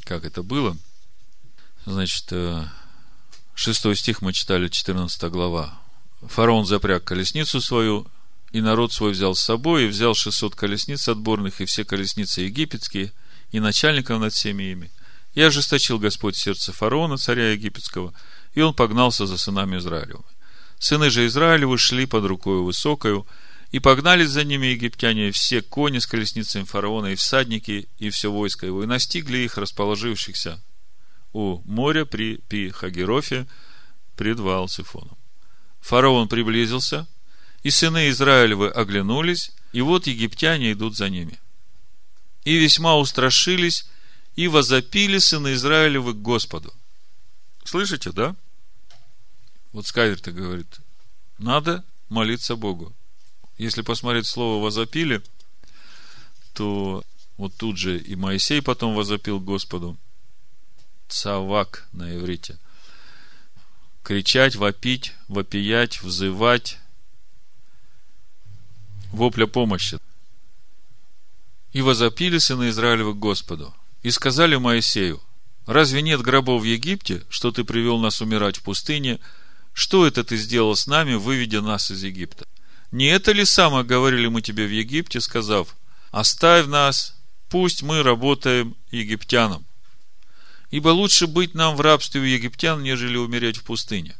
как 0.05 0.23
это 0.23 0.43
было. 0.43 0.77
Значит, 1.85 2.27
э, 2.31 2.65
шестой 3.53 3.97
стих 3.97 4.21
мы 4.21 4.31
читали, 4.31 4.69
14 4.69 5.29
глава. 5.29 5.77
Фараон 6.21 6.65
запряг 6.65 7.03
колесницу 7.03 7.59
свою, 7.59 8.07
и 8.53 8.61
народ 8.61 8.93
свой 8.93 9.11
взял 9.11 9.35
с 9.35 9.41
собой, 9.41 9.85
и 9.85 9.87
взял 9.87 10.15
600 10.15 10.55
колесниц 10.55 11.09
отборных, 11.09 11.59
и 11.59 11.65
все 11.65 11.83
колесницы 11.83 12.41
египетские– 12.41 13.11
и 13.51 13.59
начальников 13.59 14.19
над 14.19 14.33
всеми 14.33 14.63
ими. 14.63 14.91
И 15.33 15.41
ожесточил 15.41 15.99
Господь 15.99 16.35
сердце 16.35 16.71
фараона, 16.71 17.17
царя 17.17 17.51
египетского, 17.51 18.13
и 18.53 18.61
он 18.61 18.73
погнался 18.73 19.25
за 19.25 19.37
сынами 19.37 19.77
Израилевыми. 19.77 20.23
Сыны 20.79 21.09
же 21.09 21.25
Израилевы 21.25 21.77
шли 21.77 22.05
под 22.05 22.25
рукою 22.25 22.63
высокою, 22.63 23.25
и 23.71 23.79
погнались 23.79 24.29
за 24.29 24.43
ними 24.43 24.67
египтяне 24.67 25.31
все 25.31 25.61
кони 25.61 25.99
с 25.99 26.07
колесницами 26.07 26.63
фараона, 26.63 27.07
и 27.07 27.15
всадники, 27.15 27.89
и 27.97 28.09
все 28.09 28.31
войско 28.31 28.65
его, 28.65 28.83
и 28.83 28.87
настигли 28.87 29.39
их, 29.39 29.57
расположившихся 29.57 30.61
у 31.33 31.61
моря 31.65 32.05
при 32.05 32.37
Пи-Хагерофе, 32.47 33.47
пред 34.15 34.39
Ваал-Сифоном. 34.39 35.17
Фараон 35.81 36.29
приблизился, 36.29 37.07
и 37.63 37.69
сыны 37.69 38.09
Израилевы 38.09 38.69
оглянулись, 38.69 39.51
и 39.73 39.81
вот 39.81 40.07
египтяне 40.07 40.71
идут 40.71 40.95
за 40.95 41.09
ними 41.09 41.37
и 42.45 42.57
весьма 42.57 42.95
устрашились, 42.95 43.85
и 44.35 44.47
возопили 44.47 45.17
сыны 45.17 45.53
Израилевы 45.53 46.13
к 46.13 46.21
Господу. 46.21 46.73
Слышите, 47.63 48.11
да? 48.11 48.35
Вот 49.73 49.87
Скайверт 49.87 50.27
говорит, 50.33 50.79
надо 51.37 51.83
молиться 52.07 52.55
Богу. 52.55 52.93
Если 53.57 53.81
посмотреть 53.81 54.27
слово 54.27 54.63
«возопили», 54.63 55.21
то 56.53 57.03
вот 57.37 57.55
тут 57.55 57.77
же 57.77 57.97
и 57.97 58.15
Моисей 58.15 58.61
потом 58.61 58.95
возопил 58.95 59.39
Господу. 59.39 59.97
Цавак 61.07 61.87
на 61.91 62.15
иврите. 62.15 62.57
Кричать, 64.03 64.55
вопить, 64.55 65.13
вопиять, 65.27 66.01
взывать. 66.01 66.77
Вопля 69.11 69.47
помощи. 69.47 69.99
И 71.75 71.81
возопили 71.81 72.37
сыны 72.37 72.69
Израилева 72.69 73.11
к 73.11 73.19
Господу. 73.19 73.75
И 74.01 74.09
сказали 74.09 74.55
Моисею, 74.55 75.21
разве 75.65 76.01
нет 76.01 76.21
гробов 76.21 76.61
в 76.61 76.65
Египте, 76.65 77.25
что 77.27 77.51
ты 77.51 77.65
привел 77.65 77.99
нас 77.99 78.21
умирать 78.21 78.55
в 78.55 78.63
пустыне? 78.63 79.19
Что 79.73 80.07
это 80.07 80.23
ты 80.23 80.37
сделал 80.37 80.73
с 80.77 80.87
нами, 80.87 81.15
выведя 81.15 81.61
нас 81.61 81.91
из 81.91 82.01
Египта? 82.01 82.47
Не 82.91 83.07
это 83.07 83.33
ли 83.33 83.43
самое 83.43 83.83
говорили 83.83 84.27
мы 84.27 84.41
тебе 84.41 84.65
в 84.65 84.71
Египте, 84.71 85.19
сказав, 85.19 85.75
оставь 86.11 86.67
нас, 86.67 87.13
пусть 87.49 87.83
мы 87.83 88.03
работаем 88.03 88.77
египтянам? 88.91 89.65
Ибо 90.71 90.87
лучше 90.87 91.27
быть 91.27 91.55
нам 91.55 91.75
в 91.75 91.81
рабстве 91.81 92.21
у 92.21 92.23
египтян, 92.23 92.83
нежели 92.83 93.17
умереть 93.17 93.57
в 93.57 93.65
пустыне. 93.65 94.15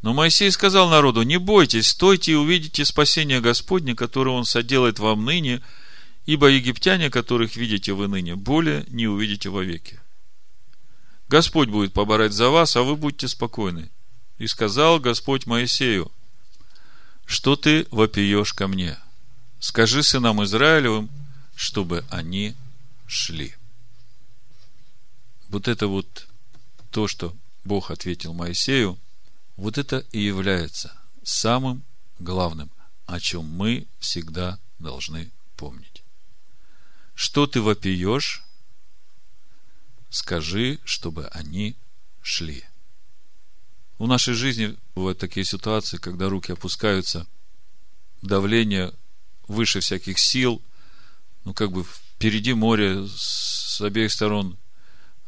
Но 0.00 0.14
Моисей 0.14 0.50
сказал 0.50 0.88
народу, 0.88 1.20
не 1.20 1.36
бойтесь, 1.36 1.88
стойте 1.88 2.32
и 2.32 2.36
увидите 2.36 2.86
спасение 2.86 3.42
Господне, 3.42 3.94
которое 3.94 4.30
Он 4.30 4.46
соделает 4.46 4.98
вам 5.00 5.26
ныне– 5.26 5.60
Ибо 6.26 6.48
египтяне, 6.48 7.10
которых 7.10 7.56
видите 7.56 7.92
вы 7.92 8.08
ныне, 8.08 8.36
более 8.36 8.84
не 8.88 9.06
увидите 9.06 9.48
вовеки. 9.48 10.00
Господь 11.28 11.68
будет 11.68 11.92
поборать 11.92 12.32
за 12.32 12.50
вас, 12.50 12.76
а 12.76 12.82
вы 12.82 12.96
будьте 12.96 13.28
спокойны. 13.28 13.90
И 14.38 14.46
сказал 14.46 14.98
Господь 14.98 15.46
Моисею, 15.46 16.10
что 17.24 17.56
ты 17.56 17.86
вопиешь 17.90 18.52
ко 18.52 18.66
мне? 18.66 18.98
Скажи 19.60 20.02
сынам 20.02 20.42
Израилевым, 20.42 21.08
чтобы 21.54 22.04
они 22.10 22.56
шли. 23.06 23.54
Вот 25.48 25.68
это 25.68 25.86
вот 25.86 26.26
то, 26.90 27.06
что 27.06 27.36
Бог 27.64 27.90
ответил 27.90 28.32
Моисею, 28.32 28.98
вот 29.56 29.78
это 29.78 30.04
и 30.12 30.20
является 30.20 30.96
самым 31.22 31.82
главным, 32.18 32.70
о 33.06 33.20
чем 33.20 33.44
мы 33.44 33.86
всегда 33.98 34.58
должны 34.78 35.30
помнить. 35.56 35.89
Что 37.20 37.46
ты 37.46 37.60
вопиешь? 37.60 38.42
Скажи, 40.08 40.78
чтобы 40.84 41.26
они 41.26 41.76
шли. 42.22 42.64
В 43.98 44.06
нашей 44.06 44.32
жизни 44.32 44.74
бывают 44.94 45.18
такие 45.18 45.44
ситуации, 45.44 45.98
когда 45.98 46.30
руки 46.30 46.50
опускаются, 46.50 47.26
давление 48.22 48.94
выше 49.48 49.80
всяких 49.80 50.18
сил, 50.18 50.62
ну, 51.44 51.52
как 51.52 51.72
бы 51.72 51.84
впереди 51.84 52.54
море, 52.54 53.06
с 53.06 53.82
обеих 53.82 54.12
сторон 54.12 54.56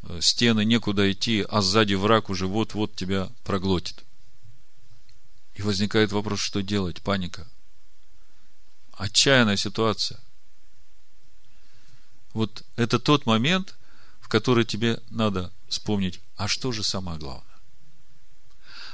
э, 0.05 0.19
стены, 0.23 0.65
некуда 0.65 1.13
идти, 1.13 1.45
а 1.47 1.61
сзади 1.61 1.93
враг 1.93 2.31
уже 2.31 2.47
вот-вот 2.47 2.97
тебя 2.97 3.31
проглотит. 3.45 4.03
И 5.57 5.61
возникает 5.61 6.11
вопрос, 6.11 6.41
что 6.41 6.63
делать? 6.63 7.03
Паника. 7.03 7.47
Отчаянная 8.93 9.59
ситуация. 9.59 10.23
Вот 12.33 12.65
это 12.77 12.99
тот 12.99 13.27
момент, 13.27 13.77
в 14.21 14.29
который 14.29 14.65
тебе 14.65 15.01
надо 15.11 15.53
вспомнить, 15.69 16.21
а 16.37 16.49
что 16.49 16.73
же 16.73 16.83
самое 16.83 17.19
главное? 17.19 17.45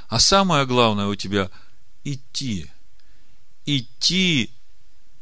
А 0.09 0.19
самое 0.19 0.67
главное 0.67 1.07
у 1.07 1.15
тебя 1.15 1.51
идти. 2.03 2.71
Идти, 3.67 4.51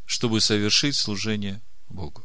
чтобы 0.05 0.41
совершить 0.41 0.97
служение 0.97 1.61
Богу. 1.89 2.25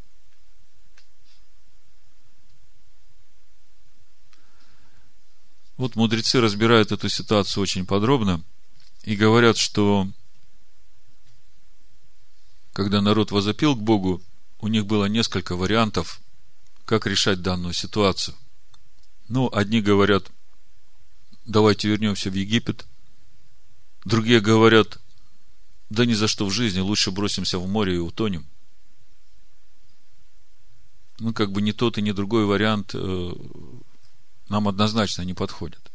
Вот 5.77 5.95
мудрецы 5.95 6.39
разбирают 6.39 6.91
эту 6.91 7.09
ситуацию 7.09 7.63
очень 7.63 7.87
подробно 7.87 8.43
и 9.03 9.15
говорят, 9.15 9.57
что 9.57 10.07
когда 12.71 13.01
народ 13.01 13.31
возопил 13.31 13.75
к 13.75 13.81
Богу, 13.81 14.21
у 14.61 14.67
них 14.67 14.85
было 14.85 15.05
несколько 15.05 15.55
вариантов, 15.55 16.21
как 16.85 17.07
решать 17.07 17.41
данную 17.41 17.73
ситуацию. 17.73 18.37
Ну, 19.27 19.49
одни 19.51 19.81
говорят, 19.81 20.31
давайте 21.45 21.87
вернемся 21.89 22.29
в 22.29 22.35
Египет. 22.35 22.85
Другие 24.05 24.39
говорят, 24.39 24.99
да 25.89 26.05
ни 26.05 26.13
за 26.13 26.27
что 26.27 26.45
в 26.45 26.51
жизни, 26.51 26.79
лучше 26.79 27.11
бросимся 27.11 27.57
в 27.57 27.67
море 27.67 27.95
и 27.95 27.99
утонем. 27.99 28.45
Ну, 31.19 31.33
как 31.33 31.51
бы 31.51 31.61
ни 31.61 31.71
тот 31.71 31.97
и 31.97 32.01
ни 32.01 32.11
другой 32.11 32.45
вариант 32.45 32.91
э, 32.93 33.33
нам 34.49 34.67
однозначно 34.67 35.23
не 35.23 35.33
подходит. 35.33 35.91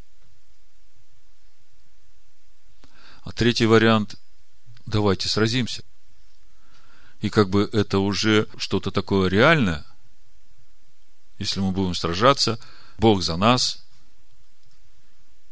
А 3.22 3.32
третий 3.32 3.66
вариант– 3.66 4.16
давайте 4.86 5.28
сразимся. 5.28 5.82
И 7.20 7.30
как 7.30 7.48
бы 7.48 7.68
это 7.72 7.98
уже 7.98 8.48
что-то 8.56 8.90
такое 8.90 9.28
реальное. 9.28 9.84
Если 11.38 11.60
мы 11.60 11.72
будем 11.72 11.94
сражаться, 11.94 12.58
Бог 12.98 13.22
за 13.22 13.36
нас, 13.36 13.84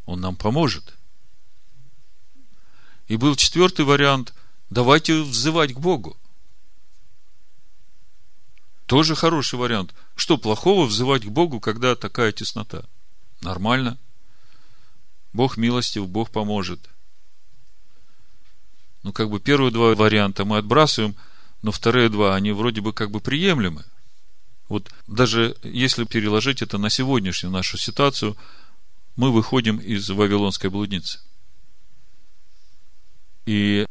Он 0.06 0.20
нам 0.20 0.36
поможет. 0.36 0.94
И 3.08 3.16
был 3.16 3.36
четвертый 3.36 3.84
вариант– 3.84 4.32
давайте 4.74 5.22
взывать 5.22 5.72
к 5.72 5.78
Богу. 5.78 6.16
Тоже 8.86 9.14
хороший 9.14 9.58
вариант. 9.58 9.94
Что 10.14 10.36
плохого 10.36 10.86
взывать 10.86 11.24
к 11.24 11.28
Богу, 11.28 11.60
когда 11.60 11.94
такая 11.94 12.32
теснота? 12.32 12.84
Нормально. 13.40 13.98
Бог 15.32 15.56
милостив, 15.56 16.06
Бог 16.08 16.30
поможет. 16.30 16.80
Ну, 19.02 19.12
как 19.12 19.30
бы 19.30 19.40
первые 19.40 19.70
два 19.70 19.94
варианта 19.94 20.44
мы 20.44 20.58
отбрасываем, 20.58 21.14
но 21.64 21.72
вторые 21.72 22.08
два, 22.10 22.34
они 22.36 22.52
вроде 22.52 22.80
бы 22.80 22.92
как 22.92 23.10
бы 23.10 23.20
приемлемы. 23.20 23.84
Вот 24.68 24.92
даже 25.06 25.56
если 25.62 26.04
переложить 26.04 26.62
это 26.62 26.78
на 26.78 26.90
сегодняшнюю 26.90 27.52
нашу 27.52 27.78
ситуацию, 27.78 28.36
мы 29.16 29.32
выходим 29.32 29.78
из 29.78 30.08
Вавилонской 30.10 30.70
блудницы. 30.70 31.20
И 33.46 33.86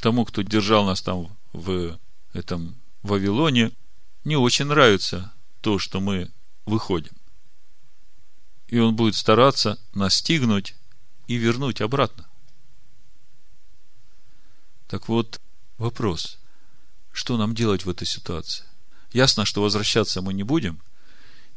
тому, 0.00 0.24
кто 0.24 0.42
держал 0.42 0.84
нас 0.84 1.02
там 1.02 1.36
в 1.52 1.98
этом 2.32 2.76
Вавилоне, 3.02 3.72
не 4.24 4.36
очень 4.36 4.66
нравится 4.66 5.32
то, 5.62 5.78
что 5.78 6.00
мы 6.00 6.30
выходим 6.66 7.18
и 8.68 8.78
он 8.78 8.94
будет 8.94 9.16
стараться 9.16 9.78
настигнуть 9.94 10.74
и 11.26 11.36
вернуть 11.36 11.80
обратно. 11.80 12.28
Так 14.88 15.08
вот, 15.08 15.40
вопрос, 15.78 16.38
что 17.18 17.36
нам 17.36 17.52
делать 17.52 17.84
в 17.84 17.90
этой 17.90 18.06
ситуации? 18.06 18.64
Ясно, 19.12 19.44
что 19.44 19.60
возвращаться 19.60 20.22
мы 20.22 20.32
не 20.32 20.44
будем, 20.44 20.78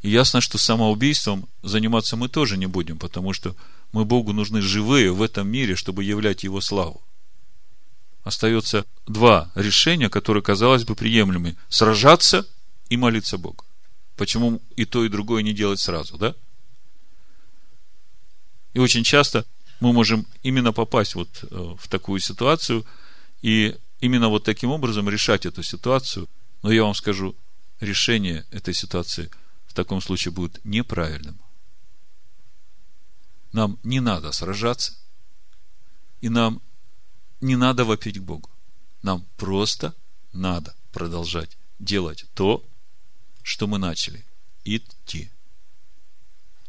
и 0.00 0.10
ясно, 0.10 0.40
что 0.40 0.58
самоубийством 0.58 1.48
заниматься 1.62 2.16
мы 2.16 2.28
тоже 2.28 2.58
не 2.58 2.66
будем, 2.66 2.98
потому 2.98 3.32
что 3.32 3.54
мы 3.92 4.04
Богу 4.04 4.32
нужны 4.32 4.60
живые 4.60 5.12
в 5.12 5.22
этом 5.22 5.46
мире, 5.46 5.76
чтобы 5.76 6.02
являть 6.02 6.42
Его 6.42 6.60
славу. 6.60 7.00
Остается 8.24 8.86
два 9.06 9.52
решения, 9.54 10.08
которые, 10.08 10.42
казалось 10.42 10.82
бы, 10.82 10.96
приемлемы. 10.96 11.54
Сражаться 11.68 12.44
и 12.88 12.96
молиться 12.96 13.38
Богу. 13.38 13.64
Почему 14.16 14.60
и 14.74 14.84
то, 14.84 15.04
и 15.04 15.08
другое 15.08 15.44
не 15.44 15.52
делать 15.52 15.78
сразу, 15.78 16.18
да? 16.18 16.34
И 18.74 18.80
очень 18.80 19.04
часто 19.04 19.46
мы 19.78 19.92
можем 19.92 20.26
именно 20.42 20.72
попасть 20.72 21.14
вот 21.14 21.28
э, 21.44 21.74
в 21.78 21.86
такую 21.86 22.18
ситуацию 22.18 22.84
и 23.42 23.76
именно 24.02 24.28
вот 24.28 24.44
таким 24.44 24.70
образом 24.70 25.08
решать 25.08 25.46
эту 25.46 25.62
ситуацию. 25.62 26.28
Но 26.62 26.70
я 26.70 26.82
вам 26.82 26.94
скажу, 26.94 27.34
решение 27.80 28.44
этой 28.50 28.74
ситуации 28.74 29.30
в 29.66 29.74
таком 29.74 30.02
случае 30.02 30.32
будет 30.32 30.62
неправильным. 30.64 31.40
Нам 33.52 33.78
не 33.84 34.00
надо 34.00 34.32
сражаться, 34.32 34.94
и 36.20 36.28
нам 36.28 36.60
не 37.40 37.56
надо 37.56 37.84
вопить 37.84 38.18
к 38.18 38.22
Богу. 38.22 38.50
Нам 39.02 39.24
просто 39.36 39.94
надо 40.32 40.74
продолжать 40.90 41.56
делать 41.78 42.26
то, 42.34 42.64
что 43.42 43.66
мы 43.66 43.78
начали. 43.78 44.24
Идти. 44.64 45.30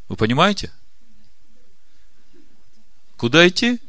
Вы 0.08 0.16
понимаете? 0.16 0.72
Куда 3.16 3.46
идти? 3.48 3.80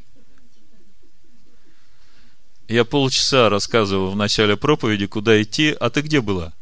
Я 2.68 2.84
полчаса 2.84 3.50
рассказывал 3.50 4.12
в 4.12 4.16
начале 4.16 4.58
проповеди, 4.58 5.06
куда 5.06 5.42
идти, 5.42 5.76
а 5.80 5.90
ты 5.90 6.02
где 6.02 6.22
была? 6.22 6.54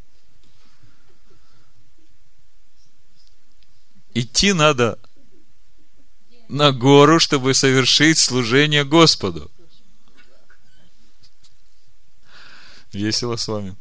Идти 4.13 4.53
надо 4.53 4.99
на 6.49 6.71
гору, 6.71 7.19
чтобы 7.19 7.53
совершить 7.53 8.17
служение 8.19 8.83
Господу. 8.83 9.49
Весело 12.91 13.37
с 13.37 13.47
вами. 13.47 13.75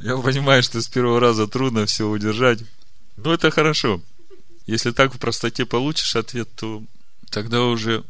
Я 0.00 0.16
понимаю, 0.16 0.62
что 0.62 0.80
с 0.80 0.88
первого 0.88 1.20
раза 1.20 1.46
трудно 1.46 1.86
все 1.86 2.08
удержать. 2.08 2.60
Но 3.16 3.34
это 3.34 3.50
хорошо. 3.50 4.00
Если 4.66 4.90
так 4.90 5.14
в 5.14 5.18
простоте 5.18 5.66
получишь 5.66 6.16
ответ, 6.16 6.48
то 6.54 6.82
тогда 7.30 7.62
уже... 7.64 8.04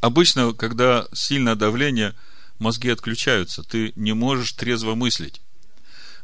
Обычно, 0.00 0.52
когда 0.52 1.06
сильное 1.12 1.54
давление, 1.54 2.14
мозги 2.58 2.88
отключаются. 2.90 3.62
Ты 3.62 3.92
не 3.96 4.12
можешь 4.12 4.52
трезво 4.52 4.94
мыслить. 4.94 5.40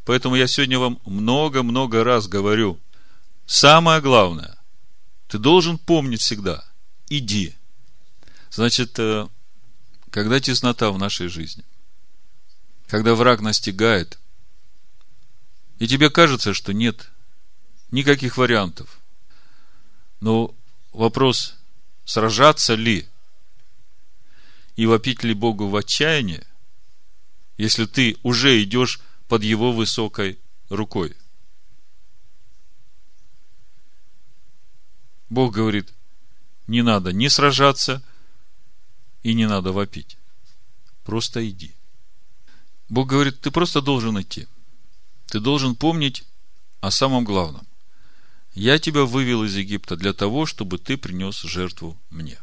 Поэтому 0.05 0.35
я 0.35 0.47
сегодня 0.47 0.79
вам 0.79 1.01
много-много 1.05 2.05
раз 2.05 2.27
говорю. 2.27 2.81
Самое 3.47 4.01
главное, 4.01 4.59
ты 5.29 5.39
должен 5.39 5.79
помнить 5.79 6.21
всегда. 6.21 6.65
Иди. 7.09 7.55
Значит, 8.51 8.99
э, 8.99 9.29
когда 10.11 10.41
теснота 10.41 10.91
в 10.91 10.99
нашей 10.99 11.29
жизни, 11.29 11.65
когда 12.89 13.15
враг 13.15 13.41
настигает, 13.41 14.19
и 15.79 15.89
тебе 15.89 16.11
кажется, 16.11 16.55
что 16.55 16.73
нет 16.73 17.11
никаких 17.91 18.37
вариантов. 18.37 19.01
Но 20.21 20.55
вопрос, 20.93 21.55
сражаться 22.05 22.75
ли 22.75 23.09
и 24.77 24.87
вопить 24.87 25.23
ли 25.23 25.35
Богу 25.35 25.69
в 25.69 25.77
отчаянии, 25.77 26.43
если 27.57 27.87
ты 27.87 28.17
уже 28.23 28.63
идешь 28.63 29.01
под 29.29 29.43
Его 29.43 29.73
высокой 29.73 30.39
рукой. 30.69 31.17
Бог 35.29 35.55
говорит, 35.55 35.93
не 36.67 36.83
надо 36.83 37.13
ни 37.13 37.29
сражаться, 37.29 38.03
и 39.23 39.35
не 39.35 39.47
надо 39.47 39.73
вопить. 39.73 40.19
Просто 41.05 41.49
иди. 41.49 41.73
Бог 42.89 43.09
говорит, 43.09 43.41
ты 43.41 43.51
просто 43.51 43.81
должен 43.81 44.21
идти. 44.21 44.47
Ты 45.27 45.41
должен 45.41 45.75
помнить 45.75 46.25
о 46.81 46.91
самом 46.91 47.25
главном. 47.25 47.67
Я 48.55 48.79
тебя 48.79 49.05
вывел 49.05 49.45
из 49.45 49.57
Египта 49.57 49.97
для 49.97 50.13
того, 50.13 50.45
чтобы 50.45 50.79
ты 50.79 50.99
принес 50.99 51.41
жертву 51.41 51.99
мне. 52.11 52.39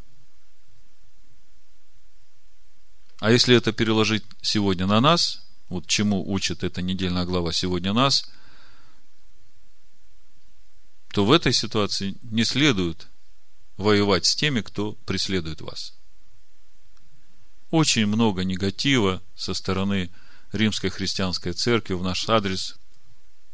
А 3.19 3.31
если 3.31 3.55
это 3.55 3.73
переложить 3.73 4.23
сегодня 4.41 4.87
на 4.87 5.01
нас, 5.01 5.45
вот 5.67 5.87
чему 5.87 6.31
учит 6.31 6.63
эта 6.63 6.81
недельная 6.81 7.25
глава 7.25 7.51
сегодня 7.51 7.93
нас, 7.93 8.29
то 11.09 11.25
в 11.25 11.31
этой 11.31 11.51
ситуации 11.51 12.15
не 12.23 12.45
следует 12.45 13.07
воевать 13.77 14.25
с 14.25 14.35
теми, 14.35 14.61
кто 14.61 14.93
преследует 15.05 15.61
вас. 15.61 15.93
Очень 17.71 18.07
много 18.07 18.43
негатива 18.43 19.21
со 19.35 19.53
стороны 19.53 20.11
Римской 20.51 20.89
христианской 20.89 21.53
церкви 21.53 21.93
в 21.93 22.03
наш 22.03 22.27
адрес. 22.29 22.77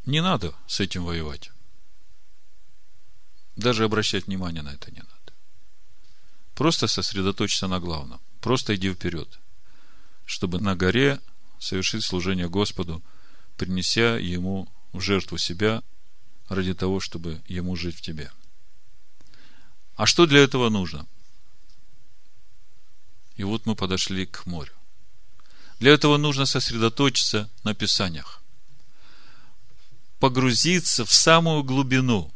Не 0.06 0.22
надо 0.22 0.54
с 0.68 0.80
этим 0.80 1.06
воевать. 1.06 1.52
Даже 3.56 3.84
обращать 3.86 4.28
внимание 4.28 4.62
на 4.62 4.74
это 4.74 4.92
не 4.92 5.00
надо. 5.00 5.34
Просто 6.54 6.88
сосредоточься 6.88 7.68
на 7.68 7.80
главном. 7.80 8.22
Просто 8.42 8.76
иди 8.76 8.94
вперед. 8.94 9.40
Чтобы 10.26 10.60
на 10.60 10.76
горе 10.76 11.20
совершить 11.60 12.04
служение 12.04 12.50
Господу, 12.50 13.04
принеся 13.58 14.18
Ему 14.18 14.68
в 14.92 15.02
жертву 15.02 15.38
себя 15.38 15.84
ради 16.50 16.74
того, 16.74 17.00
чтобы 17.00 17.42
Ему 17.48 17.76
жить 17.76 17.98
в 17.98 18.02
тебе. 18.02 18.32
А 19.96 20.06
что 20.06 20.26
для 20.26 20.42
этого 20.42 20.70
нужно? 20.70 21.08
И 23.36 23.44
вот 23.44 23.66
мы 23.66 23.76
подошли 23.76 24.26
к 24.26 24.46
морю. 24.46 24.74
Для 25.80 25.94
этого 25.94 26.18
нужно 26.18 26.46
сосредоточиться 26.46 27.50
на 27.64 27.74
Писаниях. 27.74 28.42
Погрузиться 30.20 31.06
в 31.06 31.14
самую 31.14 31.64
глубину, 31.64 32.34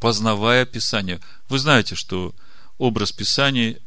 познавая 0.00 0.66
Писание. 0.66 1.20
Вы 1.48 1.58
знаете, 1.58 1.94
что 1.94 2.34
образ 2.76 3.12
Писания 3.12 3.80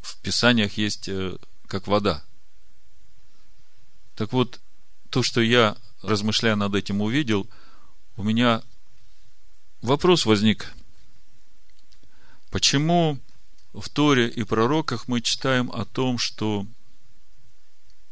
в 0.00 0.18
Писаниях 0.22 0.76
есть 0.78 1.08
э, 1.08 1.36
как 1.66 1.86
вода. 1.86 2.24
Так 4.14 4.32
вот, 4.32 4.60
то, 5.10 5.22
что 5.22 5.40
я, 5.40 5.76
размышляя 6.02 6.56
над 6.56 6.74
этим, 6.74 7.00
увидел, 7.00 7.48
у 8.16 8.22
меня 8.22 8.62
вопрос 9.82 10.26
возник. 10.26 10.72
Почему 12.50 13.18
в 13.72 13.88
Торе 13.88 14.28
и 14.28 14.44
пророках 14.44 15.08
мы 15.08 15.20
читаем 15.20 15.70
о 15.72 15.84
том, 15.84 16.18
что 16.18 16.66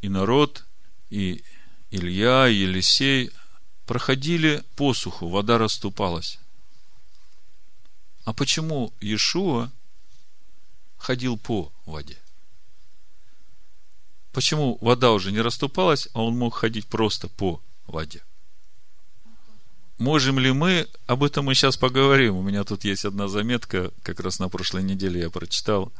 и 0.00 0.09
народ, 0.09 0.66
и 1.11 1.44
Илья, 1.90 2.48
и 2.48 2.55
Елисей 2.55 3.30
проходили 3.86 4.64
посуху, 4.74 5.28
вода 5.28 5.59
расступалась. 5.59 6.38
А 8.24 8.32
почему 8.32 8.92
Иешуа 9.00 9.70
ходил 10.96 11.36
по 11.36 11.72
воде? 11.84 12.22
Почему 14.33 14.78
вода 14.80 15.12
уже 15.12 15.30
не 15.30 15.41
расступалась, 15.41 16.09
а 16.14 16.22
он 16.22 16.37
мог 16.37 16.55
ходить 16.55 16.87
просто 16.87 17.28
по 17.28 17.61
воде? 17.87 18.22
Можем 19.99 20.39
ли 20.39 20.53
мы, 20.53 20.89
об 21.07 21.22
этом 21.22 21.45
мы 21.45 21.55
сейчас 21.55 21.76
поговорим. 21.76 22.37
У 22.37 22.43
меня 22.43 22.64
тут 22.64 22.85
есть 22.85 23.05
одна 23.05 23.28
заметка, 23.28 23.93
как 24.03 24.20
раз 24.20 24.39
на 24.39 24.49
прошлой 24.49 24.83
неделе 24.83 25.20
я 25.20 25.30
прочитал. 25.30 25.93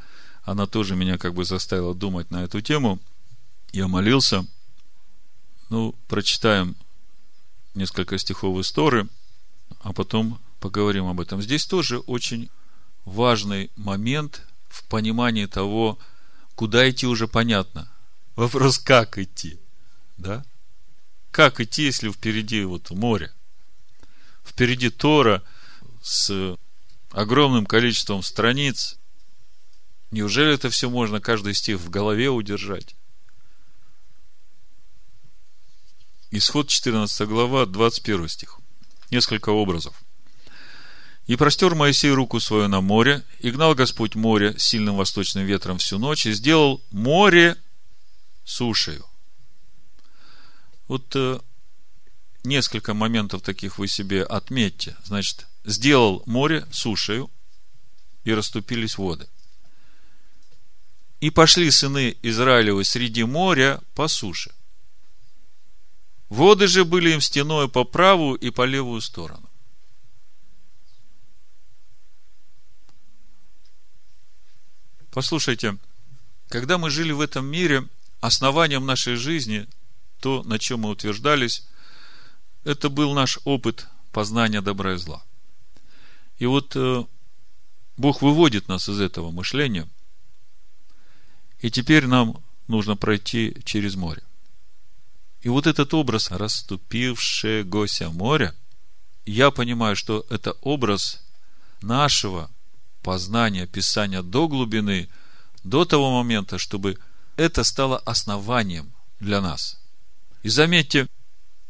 Она 0.43 0.66
тоже 0.66 0.97
меня 0.97 1.18
как 1.18 1.35
бы 1.35 1.45
заставила 1.45 1.95
думать 1.95 2.30
на 2.30 2.43
эту 2.43 2.61
тему. 2.61 2.99
Я 3.72 3.87
молился. 3.87 4.45
Ну, 5.70 5.95
прочитаем 6.09 6.74
несколько 7.74 8.18
стихов 8.18 8.59
из 8.59 8.72
Торы, 8.72 9.09
а 9.80 9.93
потом 9.93 10.41
поговорим 10.59 11.07
об 11.07 11.20
этом. 11.20 11.41
Здесь 11.41 11.64
тоже 11.66 11.99
очень 11.99 12.51
важный 13.05 13.70
момент 13.76 14.43
в 14.68 14.85
понимании 14.89 15.47
того, 15.47 15.99
куда 16.55 16.89
идти 16.91 17.07
уже 17.07 17.28
понятно. 17.28 17.89
Вопрос, 18.37 18.78
как 18.78 19.18
идти. 19.18 19.59
Да? 20.16 20.45
Как 21.30 21.61
идти, 21.61 21.85
если 21.85 22.11
впереди 22.11 22.64
вот 22.64 22.91
море? 22.91 23.33
впереди 24.45 24.91
Тора 24.91 25.43
с 26.03 26.57
огромным 27.11 27.66
количеством 27.66 28.22
страниц. 28.22 28.99
Неужели 30.11 30.55
это 30.55 30.68
все 30.70 30.91
можно 30.91 31.20
каждый 31.20 31.55
стих 31.55 31.78
в 31.78 31.91
голове 31.91 32.28
удержать? 32.28 32.95
Исход 36.30 36.68
14 36.68 37.28
глава, 37.28 37.66
21 37.66 38.28
стих. 38.28 38.59
Несколько 39.11 39.51
образов. 39.51 39.95
«И 41.26 41.37
простер 41.37 41.74
Моисей 41.74 42.11
руку 42.11 42.41
свою 42.41 42.66
на 42.66 42.80
море, 42.80 43.22
и 43.39 43.51
гнал 43.51 43.74
Господь 43.74 44.16
море 44.16 44.59
сильным 44.59 44.97
восточным 44.97 45.47
ветром 45.47 45.78
всю 45.78 45.99
ночь, 45.99 46.26
и 46.26 46.33
сделал 46.33 46.83
море 46.91 47.57
сушею». 48.53 49.07
Вот 50.88 51.16
э, 51.16 51.40
несколько 52.44 52.94
моментов 52.94 53.42
таких 53.42 53.78
вы 53.78 53.88
себе 53.88 54.22
отметьте. 54.22 54.96
Значит, 55.05 55.46
сделал 55.64 56.22
море 56.26 56.66
сушею, 56.70 57.30
и 58.24 58.32
расступились 58.32 58.98
воды. 58.98 59.28
И 61.20 61.30
пошли 61.30 61.70
сыны 61.70 62.16
Израилевы 62.22 62.84
среди 62.84 63.24
моря 63.24 63.80
по 63.94 64.09
суше. 64.09 64.53
Воды 66.28 66.66
же 66.66 66.84
были 66.84 67.11
им 67.11 67.20
стеной 67.20 67.68
по 67.68 67.84
правую 67.84 68.38
и 68.38 68.50
по 68.50 68.64
левую 68.64 69.00
сторону. 69.00 69.48
Послушайте, 75.11 75.76
когда 76.48 76.78
мы 76.78 76.88
жили 76.90 77.12
в 77.12 77.20
этом 77.20 77.44
мире, 77.44 77.86
основанием 78.23 78.87
нашей 78.87 79.16
жизни, 79.16 79.66
то, 80.20 80.43
на 80.45 80.59
чем 80.59 80.81
мы 80.81 80.91
утверждались, 80.91 81.66
это 82.64 82.89
был 82.89 83.12
наш 83.12 83.41
опыт 83.45 83.89
познания 84.12 84.62
добра 84.62 84.95
и 84.95 84.97
зла. 84.97 85.23
И 86.39 86.47
вот 86.47 86.77
э, 86.77 87.05
Бог 87.97 88.23
выводит 88.23 88.68
нас 88.68 88.89
из 88.89 89.01
этого 89.01 89.33
мышления, 89.33 89.89
и 91.61 91.70
теперь 91.70 92.07
нам 92.07 92.43
нужно 92.68 92.97
пройти 92.97 93.57
через 93.64 93.97
море. 93.97 94.23
И 95.41 95.49
вот 95.49 95.66
этот 95.66 95.93
образ 95.93 96.31
расступившегося 96.31 98.11
моря, 98.11 98.55
я 99.27 99.51
понимаю, 99.51 99.97
что 99.97 100.25
это 100.31 100.53
образ 100.61 101.25
нашего 101.81 102.49
познания 103.03 103.66
Писания 103.66 104.23
до 104.23 104.47
глубины, 104.47 105.09
до 105.64 105.85
того 105.85 106.12
момента, 106.23 106.59
чтобы 106.59 106.99
это 107.37 107.64
стало 107.64 107.99
основанием 107.99 108.93
для 109.20 109.41
нас. 109.41 109.78
И 110.43 110.49
заметьте, 110.49 111.09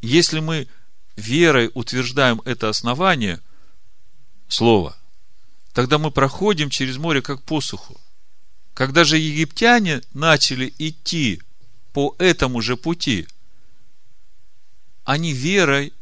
если 0.01 0.41
мы 0.41 0.69
верой 1.17 1.71
утверждаем 1.75 2.41
это 2.45 2.69
основание, 2.69 3.41
слово, 4.49 4.97
тогда 5.73 5.99
мы 5.99 6.11
проходим 6.11 6.71
через 6.71 6.97
море 6.97 7.23
как 7.23 7.43
посуху. 7.43 8.01
Когда 8.75 9.05
же 9.05 9.19
египтяне 9.19 10.03
начали 10.15 10.73
идти 10.79 11.43
по 11.93 12.15
этому 12.19 12.61
же 12.63 12.77
пути, 12.77 13.29
они 15.05 15.33
верой 15.33 15.93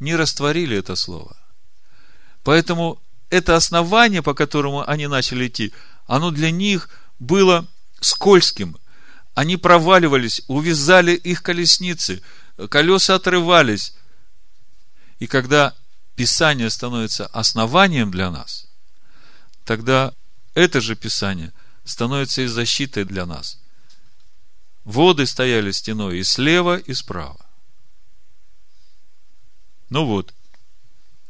не 0.00 0.14
растворили 0.14 0.76
это 0.76 0.96
слово. 0.96 1.36
Поэтому 2.42 3.00
это 3.28 3.56
основание, 3.56 4.22
по 4.22 4.34
которому 4.34 4.88
они 4.88 5.06
начали 5.08 5.48
идти, 5.48 5.72
оно 6.06 6.30
для 6.30 6.50
них 6.50 6.88
было 7.18 7.66
скользким. 8.00 8.76
Они 9.36 9.58
проваливались, 9.58 10.40
увязали 10.46 11.12
их 11.12 11.42
колесницы, 11.42 12.22
колеса 12.70 13.16
отрывались, 13.16 13.92
и 15.18 15.26
когда 15.26 15.74
Писание 16.14 16.70
становится 16.70 17.26
основанием 17.26 18.10
для 18.10 18.30
нас, 18.30 18.66
тогда 19.66 20.14
это 20.54 20.80
же 20.80 20.96
Писание 20.96 21.52
становится 21.84 22.40
и 22.40 22.46
защитой 22.46 23.04
для 23.04 23.26
нас. 23.26 23.58
Воды 24.84 25.26
стояли 25.26 25.70
стеной 25.70 26.20
и 26.20 26.24
слева, 26.24 26.78
и 26.78 26.94
справа. 26.94 27.44
Ну 29.90 30.06
вот, 30.06 30.32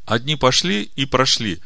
одни 0.04 0.36
пошли 0.36 0.84
и 0.94 1.06
прошли. 1.06 1.60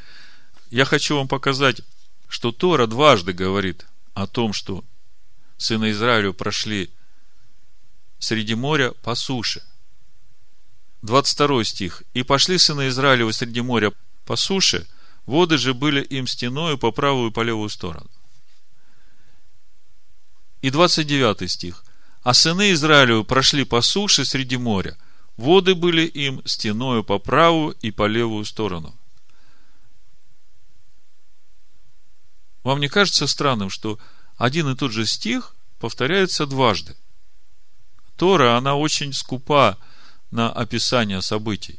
Я 0.71 0.87
хочу 0.87 1.17
вам 1.17 1.29
показать, 1.29 1.83
что 2.29 2.51
Тора 2.51 2.87
дважды 2.87 3.35
говорит 3.35 3.85
о 4.15 4.27
том, 4.27 4.55
что 4.55 4.83
сыны 5.61 5.91
Израилю 5.91 6.33
прошли 6.33 6.91
среди 8.19 8.55
моря 8.55 8.93
по 9.03 9.15
суше. 9.15 9.63
22 11.03 11.65
стих. 11.65 12.03
«И 12.15 12.23
пошли 12.23 12.59
сыны 12.59 12.89
Израилева 12.89 13.31
среди 13.33 13.61
моря 13.61 13.93
по 14.25 14.37
суше, 14.37 14.87
воды 15.27 15.59
же 15.59 15.75
были 15.75 16.03
им 16.03 16.27
стеною 16.27 16.79
по 16.79 16.91
правую 16.93 17.31
и 17.31 17.33
по 17.33 17.43
левую 17.43 17.69
сторону». 17.69 18.11
И 20.63 20.71
29 20.71 21.51
стих. 21.51 21.85
«А 22.23 22.35
сыны 22.35 22.73
Израилевы 22.73 23.25
прошли 23.25 23.65
по 23.65 23.83
суше 23.83 24.25
среди 24.25 24.57
моря, 24.57 24.97
воды 25.37 25.75
были 25.75 26.07
им 26.07 26.43
стеною 26.47 27.05
по 27.05 27.19
правую 27.19 27.77
и 27.83 27.91
по 27.91 28.07
левую 28.07 28.45
сторону». 28.47 28.95
Вам 32.63 32.81
не 32.81 32.89
кажется 32.89 33.27
странным, 33.27 33.71
что 33.71 33.99
один 34.41 34.71
и 34.71 34.75
тот 34.75 34.91
же 34.91 35.05
стих 35.05 35.55
повторяется 35.79 36.47
дважды? 36.47 36.97
Тора, 38.17 38.57
она 38.57 38.75
очень 38.75 39.13
скупа 39.13 39.77
на 40.31 40.51
описание 40.51 41.21
событий. 41.21 41.79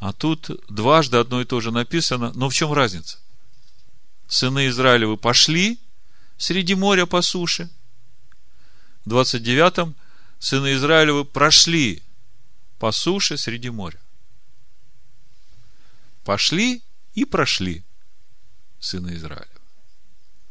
А 0.00 0.12
тут 0.12 0.50
дважды 0.68 1.18
одно 1.18 1.40
и 1.40 1.44
то 1.44 1.60
же 1.60 1.70
написано, 1.70 2.32
но 2.34 2.48
в 2.48 2.54
чем 2.54 2.72
разница? 2.72 3.18
сыны 4.26 4.66
Израилевы 4.66 5.16
пошли 5.16 5.78
среди 6.38 6.74
моря 6.74 7.06
по 7.06 7.22
суше. 7.22 7.70
В 9.04 9.08
29 9.08 9.94
сыны 10.40 10.74
Израилевы 10.74 11.24
прошли 11.24 12.02
по 12.80 12.90
суше 12.90 13.36
среди 13.38 13.70
моря. 13.70 14.00
Пошли 16.24 16.82
и 17.14 17.24
прошли 17.24 17.84
сыны 18.80 19.14
Израиля. 19.14 19.59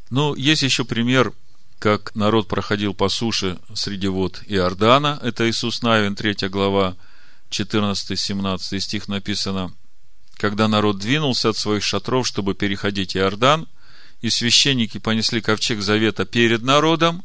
Ну, 0.10 0.34
есть 0.36 0.64
еще 0.64 0.86
пример, 0.86 1.34
как 1.78 2.16
народ 2.16 2.47
проходил 2.47 2.93
по 2.93 3.10
суше 3.10 3.57
среди 3.74 4.07
вод 4.07 4.41
Иордана. 4.47 5.20
Это 5.22 5.49
Иисус 5.49 5.82
Навин, 5.82 6.16
3 6.16 6.49
глава, 6.49 6.95
14-17 7.51 8.80
стих 8.80 9.07
написано. 9.07 9.74
Когда 10.36 10.68
народ 10.68 10.99
двинулся 10.99 11.49
от 11.49 11.57
своих 11.57 11.84
шатров, 11.84 12.28
чтобы 12.28 12.55
переходить 12.55 13.16
Иордан, 13.16 13.68
и 14.22 14.30
священники 14.30 14.97
понесли 14.97 15.41
ковчег 15.41 15.82
завета 15.82 16.26
перед 16.26 16.62
народом, 16.62 17.24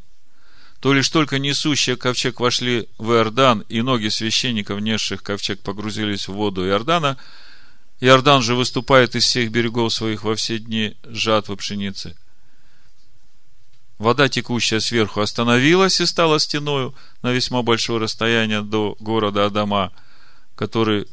то 0.80 0.92
лишь 0.92 1.08
только 1.08 1.38
несущие 1.38 1.96
ковчег 1.96 2.40
вошли 2.40 2.88
в 2.98 3.12
Иордан, 3.12 3.64
и 3.68 3.82
ноги 3.82 4.08
священников, 4.08 4.80
несших 4.80 5.22
ковчег, 5.22 5.60
погрузились 5.60 6.28
в 6.28 6.34
воду 6.34 6.66
Иордана, 6.66 7.16
Иордан 8.00 8.42
же 8.42 8.54
выступает 8.54 9.16
из 9.16 9.24
всех 9.24 9.50
берегов 9.50 9.92
своих 9.92 10.24
во 10.24 10.34
все 10.34 10.58
дни 10.58 10.96
жатвы 11.04 11.56
пшеницы. 11.56 12.16
Вода, 13.98 14.28
текущая 14.28 14.80
сверху, 14.80 15.20
остановилась 15.20 16.00
и 16.00 16.06
стала 16.06 16.40
стеною 16.40 16.94
на 17.22 17.32
весьма 17.32 17.62
большое 17.62 18.00
расстояние 18.00 18.62
до 18.62 18.96
города 18.98 19.46
Адама, 19.46 19.92
который 20.56 21.06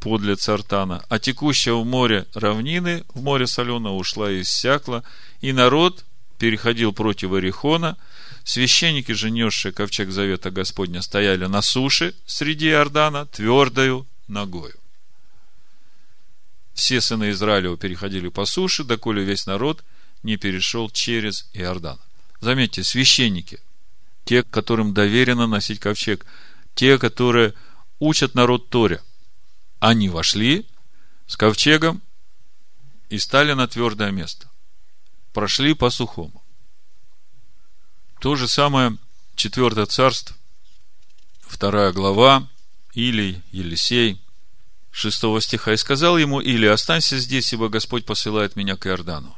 подле 0.00 0.36
Цартана, 0.36 1.04
а 1.08 1.18
текущая 1.18 1.72
в 1.72 1.84
море 1.84 2.26
равнины, 2.34 3.04
в 3.14 3.22
море 3.22 3.46
соленое, 3.46 3.94
ушла 3.94 4.30
и 4.30 4.42
иссякла, 4.42 5.02
и 5.40 5.52
народ 5.52 6.04
переходил 6.38 6.92
против 6.92 7.32
Орехона, 7.32 7.96
священники, 8.44 9.12
же 9.12 9.30
несшие 9.30 9.72
ковчег 9.72 10.10
завета 10.10 10.50
Господня, 10.50 11.02
стояли 11.02 11.46
на 11.46 11.62
суше 11.62 12.14
среди 12.26 12.68
Иордана 12.70 13.26
твердою 13.26 14.06
ногою. 14.26 14.74
Все 16.74 17.00
сыны 17.00 17.30
Израилева 17.30 17.76
переходили 17.76 18.28
по 18.28 18.46
суше, 18.46 18.84
доколе 18.84 19.22
весь 19.22 19.46
народ 19.46 19.84
не 20.22 20.36
перешел 20.36 20.88
через 20.90 21.48
Иордан. 21.52 21.98
Заметьте, 22.40 22.82
священники, 22.82 23.60
те, 24.24 24.42
которым 24.42 24.94
доверено 24.94 25.46
носить 25.46 25.78
ковчег, 25.78 26.24
те, 26.74 26.98
которые 26.98 27.54
учат 27.98 28.34
народ 28.34 28.70
Торе, 28.70 29.02
они 29.78 30.08
вошли 30.08 30.66
с 31.26 31.36
ковчегом 31.36 32.02
и 33.10 33.18
стали 33.18 33.52
на 33.52 33.68
твердое 33.68 34.10
место. 34.10 34.48
Прошли 35.32 35.74
по 35.74 35.90
сухому. 35.90 36.42
То 38.20 38.36
же 38.36 38.48
самое 38.48 38.96
четвертое 39.36 39.86
царство, 39.86 40.36
вторая 41.42 41.92
глава, 41.92 42.48
Илий, 42.94 43.42
Елисей, 43.52 44.20
шестого 44.90 45.40
стиха. 45.40 45.72
«И 45.72 45.76
сказал 45.76 46.18
ему 46.18 46.40
Или, 46.40 46.66
останься 46.66 47.18
здесь, 47.18 47.52
ибо 47.52 47.68
Господь 47.68 48.04
посылает 48.04 48.56
меня 48.56 48.76
к 48.76 48.86
Иордану. 48.86 49.34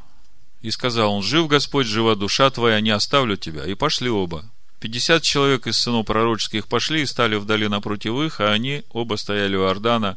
И 0.63 0.71
сказал 0.71 1.13
он, 1.13 1.23
жив 1.23 1.49
Господь, 1.49 1.87
жива 1.87 2.15
душа 2.15 2.49
твоя, 2.51 2.81
не 2.81 2.91
оставлю 2.91 3.37
тебя. 3.37 3.67
И 3.67 3.75
пошли 3.75 4.09
оба. 4.09 4.45
Пятьдесят 4.81 5.23
человек 5.23 5.67
из 5.67 5.77
сынов 5.77 6.07
пророческих 6.07 6.69
пошли 6.69 7.03
и 7.03 7.07
стали 7.07 7.37
вдали 7.37 7.69
напротив 7.69 8.15
их, 8.21 8.41
а 8.41 8.53
они 8.53 8.85
оба 8.91 9.17
стояли 9.17 9.57
у 9.57 9.63
Иордана. 9.63 10.17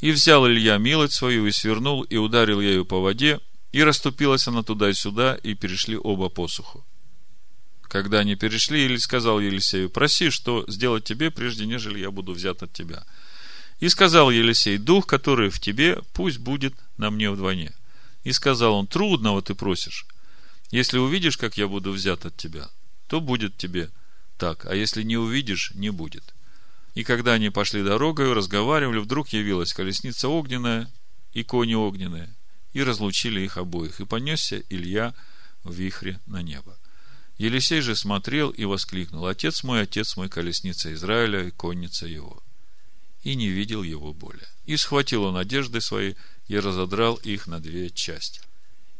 И 0.00 0.12
взял 0.12 0.46
Илья 0.48 0.78
милость 0.78 1.14
свою, 1.14 1.46
и 1.46 1.50
свернул, 1.50 2.02
и 2.02 2.16
ударил 2.16 2.60
ею 2.60 2.84
по 2.84 3.00
воде, 3.00 3.40
и 3.72 3.82
расступилась 3.82 4.48
она 4.48 4.62
туда 4.62 4.90
и 4.90 4.94
сюда, 4.94 5.34
и 5.34 5.54
перешли 5.54 5.96
оба 5.96 6.28
посуху. 6.28 6.84
Когда 7.82 8.20
они 8.20 8.36
перешли, 8.36 8.84
Или 8.84 8.96
сказал 8.96 9.40
Елисею, 9.40 9.90
проси, 9.90 10.30
что 10.30 10.64
сделать 10.68 11.04
тебе, 11.04 11.32
прежде 11.32 11.66
нежели 11.66 11.98
я 11.98 12.12
буду 12.12 12.32
взят 12.32 12.62
от 12.62 12.72
тебя. 12.72 13.04
И 13.80 13.88
сказал 13.88 14.30
Елисей, 14.30 14.78
дух, 14.78 15.06
который 15.06 15.50
в 15.50 15.58
тебе, 15.58 15.98
пусть 16.12 16.38
будет 16.38 16.74
на 16.96 17.10
мне 17.10 17.30
вдвойне. 17.30 17.72
И 18.24 18.32
сказал 18.32 18.74
он, 18.74 18.86
трудного 18.86 19.42
ты 19.42 19.54
просишь. 19.54 20.06
Если 20.70 20.98
увидишь, 20.98 21.36
как 21.36 21.56
я 21.56 21.68
буду 21.68 21.92
взят 21.92 22.26
от 22.26 22.36
тебя, 22.36 22.68
то 23.08 23.20
будет 23.20 23.56
тебе 23.56 23.90
так, 24.38 24.66
а 24.66 24.74
если 24.74 25.02
не 25.02 25.16
увидишь, 25.16 25.72
не 25.74 25.90
будет. 25.90 26.34
И 26.94 27.04
когда 27.04 27.32
они 27.34 27.50
пошли 27.50 27.82
дорогой, 27.82 28.32
разговаривали, 28.32 28.98
вдруг 28.98 29.28
явилась 29.28 29.72
колесница 29.72 30.28
огненная 30.28 30.90
и 31.32 31.42
кони 31.42 31.74
огненные, 31.74 32.34
и 32.72 32.82
разлучили 32.82 33.40
их 33.40 33.56
обоих, 33.56 34.00
и 34.00 34.04
понесся 34.04 34.62
Илья 34.68 35.14
в 35.62 35.72
вихре 35.72 36.20
на 36.26 36.42
небо. 36.42 36.78
Елисей 37.38 37.80
же 37.80 37.96
смотрел 37.96 38.50
и 38.50 38.64
воскликнул, 38.64 39.26
«Отец 39.26 39.62
мой, 39.62 39.82
отец 39.82 40.16
мой, 40.16 40.28
колесница 40.28 40.92
Израиля 40.92 41.44
и 41.44 41.50
конница 41.50 42.06
его!» 42.06 42.42
И 43.22 43.34
не 43.34 43.48
видел 43.48 43.82
его 43.82 44.14
более. 44.14 44.48
И 44.66 44.76
схватил 44.76 45.24
он 45.24 45.36
одежды 45.36 45.80
свои 45.80 46.14
и 46.48 46.58
разодрал 46.58 47.16
их 47.16 47.46
на 47.46 47.60
две 47.60 47.90
части. 47.90 48.40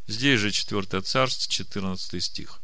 Здесь 0.07 0.39
же 0.39 0.51
4 0.51 1.01
царство, 1.01 1.51
14 1.51 2.23
стих. 2.23 2.61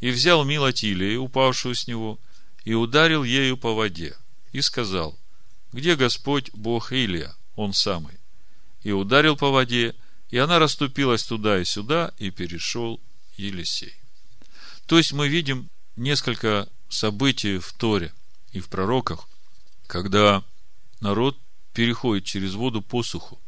И 0.00 0.10
взял 0.10 0.44
милость 0.44 0.84
Илии, 0.84 1.16
упавшую 1.16 1.74
с 1.74 1.86
него, 1.86 2.18
и 2.64 2.74
ударил 2.74 3.24
ею 3.24 3.56
по 3.56 3.74
воде, 3.74 4.16
и 4.52 4.60
сказал, 4.60 5.18
где 5.72 5.96
Господь 5.96 6.50
Бог 6.52 6.92
Илия, 6.92 7.34
он 7.56 7.72
самый? 7.72 8.14
И 8.82 8.92
ударил 8.92 9.36
по 9.36 9.50
воде, 9.50 9.94
и 10.30 10.38
она 10.38 10.58
расступилась 10.58 11.24
туда 11.24 11.60
и 11.60 11.64
сюда, 11.64 12.12
и 12.18 12.30
перешел 12.30 13.00
Елисей. 13.36 13.94
То 14.86 14.98
есть 14.98 15.12
мы 15.12 15.28
видим 15.28 15.70
несколько 15.96 16.68
событий 16.88 17.58
в 17.58 17.72
Торе 17.72 18.12
и 18.52 18.60
в 18.60 18.68
пророках, 18.68 19.28
когда 19.86 20.44
народ 21.02 21.38
переходит 21.74 22.24
через 22.24 22.54
воду 22.54 22.80
по 22.80 23.02
суху 23.02 23.38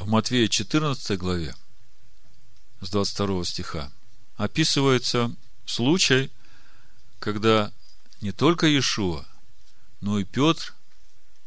в 0.00 0.08
Матвея 0.08 0.48
14 0.48 1.18
главе, 1.18 1.54
с 2.80 2.90
22 2.90 3.44
стиха, 3.44 3.92
описывается 4.36 5.34
случай, 5.66 6.30
когда 7.18 7.70
не 8.22 8.32
только 8.32 8.66
Иешуа, 8.66 9.26
но 10.00 10.18
и 10.18 10.24
Петр 10.24 10.74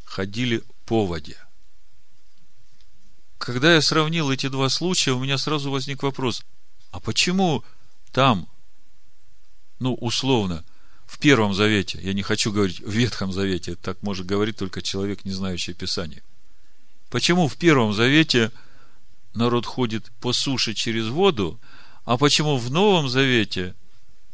ходили 0.05 0.63
по 0.85 1.07
воде. 1.07 1.37
Когда 3.39 3.73
я 3.73 3.81
сравнил 3.81 4.29
эти 4.31 4.47
два 4.47 4.69
случая, 4.69 5.13
у 5.13 5.19
меня 5.19 5.39
сразу 5.39 5.71
возник 5.71 6.03
вопрос, 6.03 6.45
а 6.91 6.99
почему 6.99 7.63
там, 8.11 8.47
ну, 9.79 9.95
условно, 9.95 10.63
в 11.05 11.19
Первом 11.19 11.53
Завете, 11.53 11.99
я 12.01 12.13
не 12.13 12.21
хочу 12.21 12.51
говорить 12.51 12.79
в 12.79 12.91
Ветхом 12.91 13.31
Завете, 13.31 13.75
так 13.75 14.01
может 14.01 14.25
говорить 14.25 14.57
только 14.57 14.81
человек, 14.81 15.25
не 15.25 15.31
знающий 15.31 15.73
Писания– 15.73 16.21
Почему 17.13 17.47
в 17.47 17.57
Первом 17.57 17.93
Завете 17.93 18.51
народ 19.35 19.67
ходит 19.67 20.11
по 20.19 20.33
суше 20.33 20.73
через 20.73 21.09
воду, 21.09 21.59
а 22.05 22.17
почему 22.17 22.57
в 22.57 22.71
Новом 22.71 23.07
Завете 23.07 23.75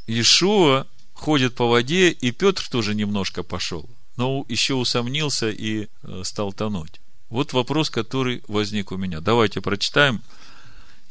Иешуа 0.08 0.88
ходит 1.14 1.56
по 1.56 1.68
воде, 1.68 2.10
и 2.10 2.32
Петр 2.32 2.66
тоже 2.70 2.96
немножко 2.96 3.44
пошел, 3.44 3.90
но 4.16 4.46
еще 4.48 4.76
усомнился 4.76 5.50
и 5.50 5.90
э, 6.04 6.22
стал 6.24 6.54
тонуть. 6.54 7.02
Вот 7.30 7.52
вопрос, 7.52 7.90
который 7.90 8.44
возник 8.48 8.94
у 8.94 8.96
меня. 8.96 9.20
Давайте 9.20 9.60
прочитаем, 9.60 10.22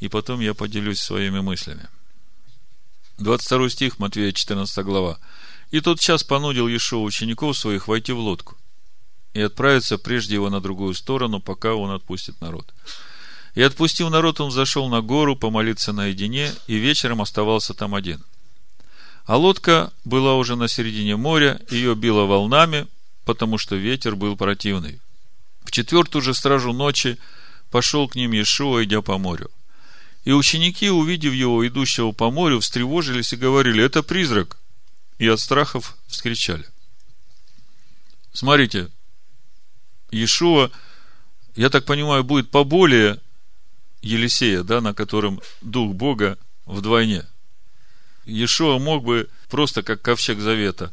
и 0.00 0.08
потом 0.08 0.40
я 0.40 0.54
поделюсь 0.54 1.00
своими 1.00 1.40
мыслями. 1.40 1.86
22 3.18 3.68
стих, 3.68 3.98
Матвея 3.98 4.32
14 4.32 4.86
глава. 4.86 5.18
«И 5.70 5.80
тот 5.80 6.00
час 6.00 6.24
понудил 6.24 6.68
Иешуа 6.68 7.02
учеников 7.02 7.56
своих 7.56 7.88
войти 7.88 8.12
в 8.12 8.18
лодку, 8.18 8.56
и 9.34 9.40
отправиться 9.40 9.98
прежде 9.98 10.34
его 10.34 10.50
на 10.50 10.60
другую 10.60 10.94
сторону, 10.94 11.40
пока 11.40 11.74
он 11.74 11.90
отпустит 11.90 12.40
народ. 12.40 12.72
И 13.54 13.62
отпустив 13.62 14.10
народ, 14.10 14.40
он 14.40 14.50
зашел 14.50 14.88
на 14.88 15.00
гору 15.00 15.36
помолиться 15.36 15.92
наедине, 15.92 16.52
и 16.66 16.76
вечером 16.76 17.20
оставался 17.20 17.74
там 17.74 17.94
один. 17.94 18.22
А 19.26 19.36
лодка 19.36 19.92
была 20.04 20.36
уже 20.36 20.56
на 20.56 20.68
середине 20.68 21.16
моря, 21.16 21.60
ее 21.70 21.94
било 21.94 22.24
волнами, 22.24 22.86
потому 23.24 23.58
что 23.58 23.76
ветер 23.76 24.16
был 24.16 24.36
противный. 24.36 25.00
В 25.64 25.70
четвертую 25.70 26.22
же 26.22 26.34
стражу 26.34 26.72
ночи 26.72 27.18
пошел 27.70 28.08
к 28.08 28.14
ним 28.14 28.32
Иешуа, 28.32 28.84
идя 28.84 29.02
по 29.02 29.18
морю. 29.18 29.50
И 30.24 30.32
ученики, 30.32 30.88
увидев 30.88 31.34
его, 31.34 31.66
идущего 31.66 32.12
по 32.12 32.30
морю, 32.30 32.60
встревожились 32.60 33.32
и 33.32 33.36
говорили, 33.36 33.84
это 33.84 34.02
призрак. 34.02 34.56
И 35.18 35.26
от 35.28 35.40
страхов 35.40 35.96
вскричали. 36.06 36.66
Смотрите, 38.32 38.88
Иешуа, 40.10 40.70
я 41.56 41.70
так 41.70 41.84
понимаю, 41.84 42.22
будет 42.24 42.50
поболее 42.50 43.20
Елисея, 44.00 44.62
да, 44.62 44.80
на 44.80 44.94
котором 44.94 45.40
Дух 45.60 45.94
Бога 45.94 46.38
вдвойне. 46.66 47.26
Иешуа 48.24 48.78
мог 48.78 49.04
бы 49.04 49.28
просто 49.48 49.82
как 49.82 50.02
ковчег 50.02 50.38
завета, 50.38 50.92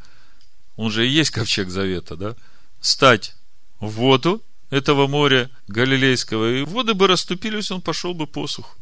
он 0.76 0.92
же 0.92 1.08
и 1.08 1.12
есть 1.12 1.32
ковчег 1.32 1.70
завета, 1.70 2.16
да, 2.16 2.36
стать 2.82 3.36
в 3.80 3.90
воду 3.90 4.42
этого 4.70 5.08
моря 5.08 5.50
Галилейского, 5.68 6.56
и 6.56 6.64
воды 6.64 6.94
бы 6.94 7.08
расступились, 7.08 7.72
он 7.72 7.82
пошел 7.82 8.14
бы 8.14 8.26
по 8.26 8.48
суху. 8.48 8.76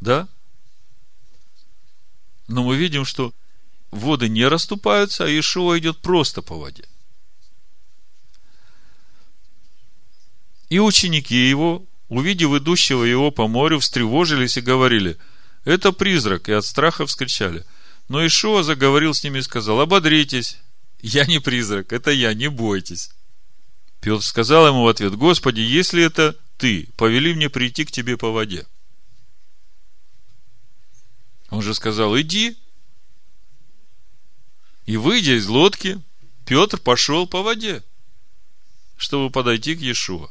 Да? 0.00 0.28
Но 2.48 2.64
мы 2.64 2.76
видим, 2.76 3.04
что 3.04 3.32
воды 3.96 4.28
не 4.28 4.46
расступаются, 4.46 5.24
а 5.24 5.28
Ишуа 5.28 5.78
идет 5.78 5.98
просто 5.98 6.42
по 6.42 6.56
воде. 6.56 6.84
И 10.68 10.78
ученики 10.78 11.48
его, 11.48 11.86
увидев 12.08 12.52
идущего 12.54 13.04
его 13.04 13.30
по 13.30 13.46
морю, 13.46 13.78
встревожились 13.78 14.56
и 14.56 14.60
говорили, 14.62 15.16
это 15.64 15.92
призрак, 15.92 16.48
и 16.48 16.52
от 16.52 16.64
страха 16.64 17.06
вскричали. 17.06 17.64
Но 18.08 18.24
Ишуа 18.24 18.62
заговорил 18.62 19.14
с 19.14 19.24
ними 19.24 19.38
и 19.38 19.42
сказал, 19.42 19.80
ободритесь, 19.80 20.58
я 21.00 21.24
не 21.26 21.40
призрак, 21.40 21.92
это 21.92 22.10
я, 22.10 22.34
не 22.34 22.48
бойтесь. 22.48 23.10
Петр 24.00 24.22
сказал 24.22 24.68
ему 24.68 24.84
в 24.84 24.88
ответ, 24.88 25.14
Господи, 25.14 25.60
если 25.60 26.02
это 26.02 26.36
ты, 26.58 26.88
повели 26.96 27.34
мне 27.34 27.50
прийти 27.50 27.84
к 27.84 27.90
тебе 27.90 28.16
по 28.16 28.30
воде. 28.30 28.66
Он 31.50 31.62
же 31.62 31.74
сказал, 31.74 32.18
иди. 32.18 32.56
И 34.86 34.96
выйдя 34.96 35.36
из 35.36 35.46
лодки, 35.48 36.00
Петр 36.44 36.78
пошел 36.78 37.26
по 37.26 37.42
воде, 37.42 37.82
чтобы 38.96 39.30
подойти 39.30 39.74
к 39.74 39.80
Иешуа. 39.80 40.30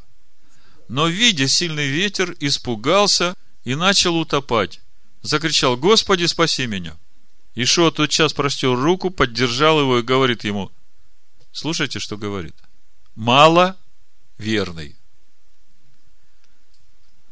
Но, 0.88 1.08
видя 1.08 1.48
сильный 1.48 1.88
ветер, 1.88 2.36
испугался 2.40 3.36
и 3.66 3.76
начал 3.76 4.16
утопать. 4.16 4.80
Закричал, 5.22 5.76
Господи, 5.76 6.26
спаси 6.26 6.68
меня. 6.68 6.98
Ишуа 7.56 7.92
тотчас 7.92 8.34
простер 8.34 8.76
руку, 8.76 9.10
поддержал 9.10 9.80
его 9.80 10.00
и 10.00 10.04
говорит 10.04 10.44
ему, 10.46 10.72
слушайте, 11.52 12.00
что 12.00 12.18
говорит. 12.18 12.56
Мало 13.16 13.78
верный. 14.38 14.96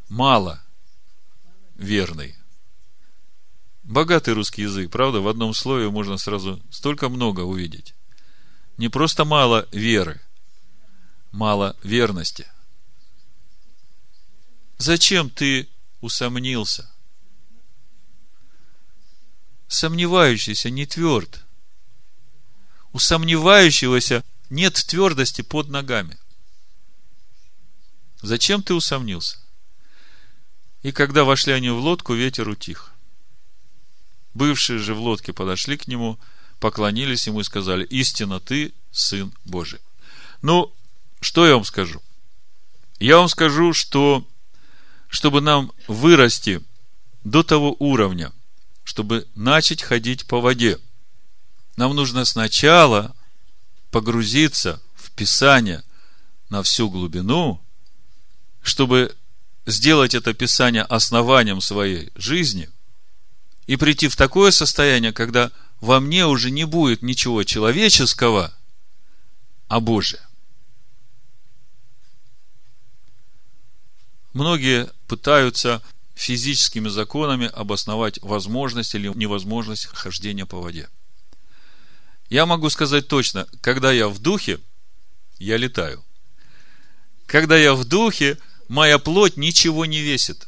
Мало 0.10 0.62
верный. 1.76 2.36
Богатый 3.84 4.34
русский 4.34 4.62
язык, 4.62 4.90
правда? 4.90 5.20
В 5.20 5.28
одном 5.28 5.54
слове 5.54 5.90
можно 5.90 6.18
сразу 6.18 6.62
столько 6.72 7.10
много 7.10 7.42
увидеть. 7.42 7.94
Не 8.78 8.88
просто 8.90 9.26
мало 9.26 9.68
веры, 9.72 10.22
мало 11.32 11.76
верности. 11.84 12.48
Зачем 14.78 15.30
ты 15.30 15.70
усомнился? 16.00 16.90
Сомневающийся 19.68 20.70
не 20.70 20.86
тверд. 20.86 21.44
У 22.94 23.00
сомневающегося 23.00 24.24
нет 24.50 24.76
твердости 24.76 25.42
под 25.42 25.68
ногами. 25.68 26.18
Зачем 28.22 28.64
ты 28.64 28.74
усомнился? 28.74 29.40
И 30.84 30.92
когда 30.92 31.26
вошли 31.26 31.52
они 31.54 31.70
в 31.70 31.80
лодку, 31.80 32.14
ветер 32.14 32.48
утих. 32.48 32.93
Бывшие 34.34 34.80
же 34.80 34.94
в 34.94 35.00
лодке 35.00 35.34
подошли 35.34 35.78
к 35.78 35.88
нему, 35.88 36.20
поклонились 36.60 37.28
ему 37.28 37.42
и 37.42 37.44
сказали, 37.44 37.84
истинно 37.86 38.40
ты 38.40 38.74
Сын 38.92 39.34
Божий. 39.46 39.80
Ну, 40.42 40.74
что 41.20 41.46
я 41.46 41.54
вам 41.56 41.66
скажу? 41.66 42.02
Я 43.00 43.18
вам 43.18 43.28
скажу, 43.28 43.74
что 43.74 44.26
чтобы 45.08 45.42
нам 45.42 45.72
вырасти 45.88 46.62
до 47.24 47.44
того 47.44 47.76
уровня, 47.78 48.32
чтобы 48.84 49.28
начать 49.36 49.84
ходить 49.84 50.26
по 50.26 50.42
воде, 50.42 50.80
нам 51.76 51.96
нужно 51.96 52.26
сначала 52.26 53.16
погрузиться 53.92 54.82
в 54.96 55.12
Писание 55.12 55.84
на 56.50 56.64
всю 56.64 56.90
глубину, 56.90 57.62
чтобы 58.64 59.16
сделать 59.66 60.16
это 60.16 60.34
Писание 60.34 60.84
основанием 60.84 61.62
своей 61.62 62.12
жизни 62.16 62.70
и 63.68 63.76
прийти 63.76 64.08
в 64.08 64.16
такое 64.16 64.52
состояние, 64.52 65.14
когда 65.14 65.52
во 65.80 66.00
мне 66.00 66.26
уже 66.26 66.52
не 66.52 66.66
будет 66.66 67.02
ничего 67.02 67.44
человеческого, 67.44 68.54
а 69.68 69.80
Божие. 69.80 70.22
Многие 74.34 74.90
пытаются 75.08 75.82
физическими 76.16 76.90
законами 76.90 77.50
обосновать 77.54 78.20
возможность 78.22 78.96
или 78.96 79.08
невозможность 79.16 79.86
хождения 79.88 80.46
по 80.46 80.60
воде. 80.60 80.90
Я 82.30 82.46
могу 82.46 82.70
сказать 82.70 83.08
точно, 83.08 83.48
когда 83.62 83.92
я 83.92 84.08
в 84.08 84.20
духе, 84.20 84.60
я 85.38 85.58
летаю. 85.58 86.04
Когда 87.26 87.58
я 87.58 87.74
в 87.74 87.86
духе, 87.86 88.38
моя 88.68 88.98
плоть 88.98 89.38
ничего 89.38 89.86
не 89.86 90.02
весит. 90.02 90.48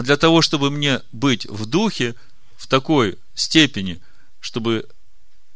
А 0.00 0.02
для 0.02 0.16
того, 0.16 0.40
чтобы 0.40 0.70
мне 0.70 1.02
быть 1.12 1.44
в 1.44 1.66
духе 1.66 2.14
в 2.56 2.66
такой 2.68 3.18
степени, 3.34 4.00
чтобы 4.40 4.88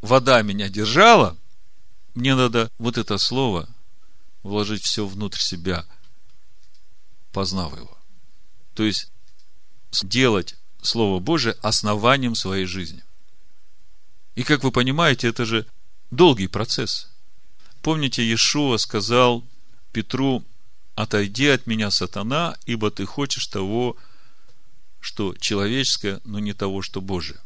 вода 0.03 0.42
меня 0.42 0.68
держала, 0.68 1.38
мне 2.12 2.34
надо 2.34 2.70
вот 2.76 2.99
это 2.99 3.16
слово 3.16 3.66
вложить 4.42 4.82
все 4.84 5.07
внутрь 5.07 5.38
себя– 5.38 5.86
познав 7.32 7.74
его. 7.74 7.97
То 8.74 8.82
есть, 8.82 9.11
делать 10.03 10.57
Слово 10.82 11.20
Божие 11.20 11.57
основанием 11.62 12.34
своей 12.34 12.66
жизни. 12.66 13.03
И, 14.34 14.42
как 14.42 14.62
вы 14.62 14.72
понимаете, 14.72 15.28
это 15.28 15.47
же 15.47 15.66
долгий 16.11 16.49
процесс. 16.49 17.09
Помните, 17.80 18.22
Иешуа 18.22 18.76
сказал 18.76 19.42
Петру, 19.92 20.45
отойди 20.97 21.47
от 21.47 21.66
меня, 21.66 21.90
сатана, 21.90 22.59
ибо 22.66 22.90
ты 22.90 23.07
хочешь 23.07 23.47
того, 23.47 23.97
что 25.05 25.34
человеческое, 25.38 26.18
но 26.24 26.38
не 26.38 26.55
того, 26.55 26.80
что 26.80 27.02
Божие. 27.02 27.38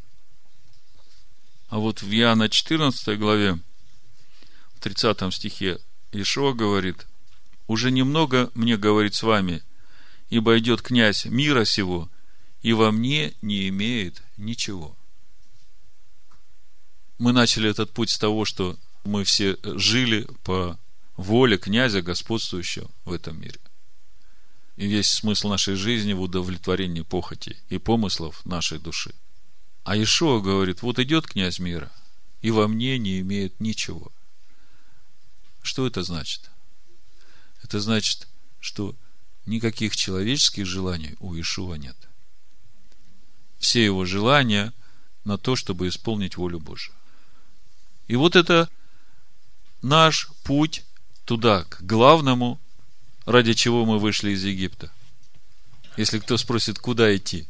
А 1.67 1.77
вот 1.77 2.01
в 2.01 2.09
Иоанна 2.09 2.47
14 2.47 3.19
главе, 3.19 3.59
в 4.75 4.79
30 4.79 5.33
стихе, 5.33 5.77
Иешуа 6.13 6.53
говорит, 6.53 7.05
уже 7.67 7.91
немного 7.91 8.49
мне 8.53 8.77
говорить 8.77 9.15
с 9.15 9.23
вами, 9.23 9.61
ибо 10.29 10.57
идет 10.57 10.81
князь 10.81 11.25
мира 11.25 11.65
сего, 11.65 12.09
и 12.61 12.71
во 12.71 12.93
мне 12.93 13.33
не 13.41 13.67
имеет 13.67 14.23
ничего. 14.37 14.95
Мы 17.17 17.33
начали 17.33 17.69
этот 17.69 17.91
путь 17.91 18.09
с 18.09 18.17
того, 18.17 18.45
что 18.45 18.77
мы 19.03 19.25
все 19.25 19.57
жили 19.63 20.25
по 20.43 20.79
воле 21.17 21.57
князя, 21.57 22.01
господствующего 22.01 22.89
в 23.03 23.11
этом 23.11 23.39
мире. 23.41 23.59
И 24.79 24.87
весь 24.87 25.09
смысл 25.09 25.49
нашей 25.49 25.75
жизни 25.75 26.13
в 26.13 26.21
удовлетворении 26.21 27.01
похоти 27.01 27.57
и 27.67 27.77
помыслов 27.77 28.45
нашей 28.45 28.79
души. 28.79 29.13
А 29.83 30.01
Ишуа 30.01 30.39
говорит, 30.39 30.83
вот 30.83 30.99
идет 30.99 31.27
князь 31.27 31.59
мира, 31.59 31.91
и 32.41 32.49
во 32.49 32.65
мне 32.69 32.97
не 32.97 33.19
имеет 33.19 33.59
ничего. 33.59 34.09
Что 35.61 35.85
это 35.85 36.01
значит? 36.01 36.49
Это 37.61 37.81
значит, 37.81 38.29
что 38.61 38.95
никаких 39.45 39.97
человеческих 39.97 40.65
желаний 40.65 41.17
у 41.19 41.37
Ишуа 41.37 41.73
нет. 41.73 41.97
Все 43.57 43.83
его 43.83 44.05
желания 44.05 44.71
на 45.25 45.37
то, 45.37 45.57
чтобы 45.57 45.89
исполнить 45.89 46.37
волю 46.37 46.61
Божию. 46.61 46.95
И 48.07 48.15
вот 48.15 48.37
это 48.37 48.69
наш 49.81 50.29
путь 50.45 50.85
туда, 51.25 51.65
к 51.65 51.81
главному, 51.81 52.61
ради 53.29 53.53
чего 53.53 53.85
мы 53.85 53.99
вышли 53.99 54.31
из 54.31 54.43
Египта. 54.43 54.91
Если 55.97 56.19
кто 56.19 56.37
спросит, 56.37 56.79
куда 56.79 57.15
идти, 57.15 57.47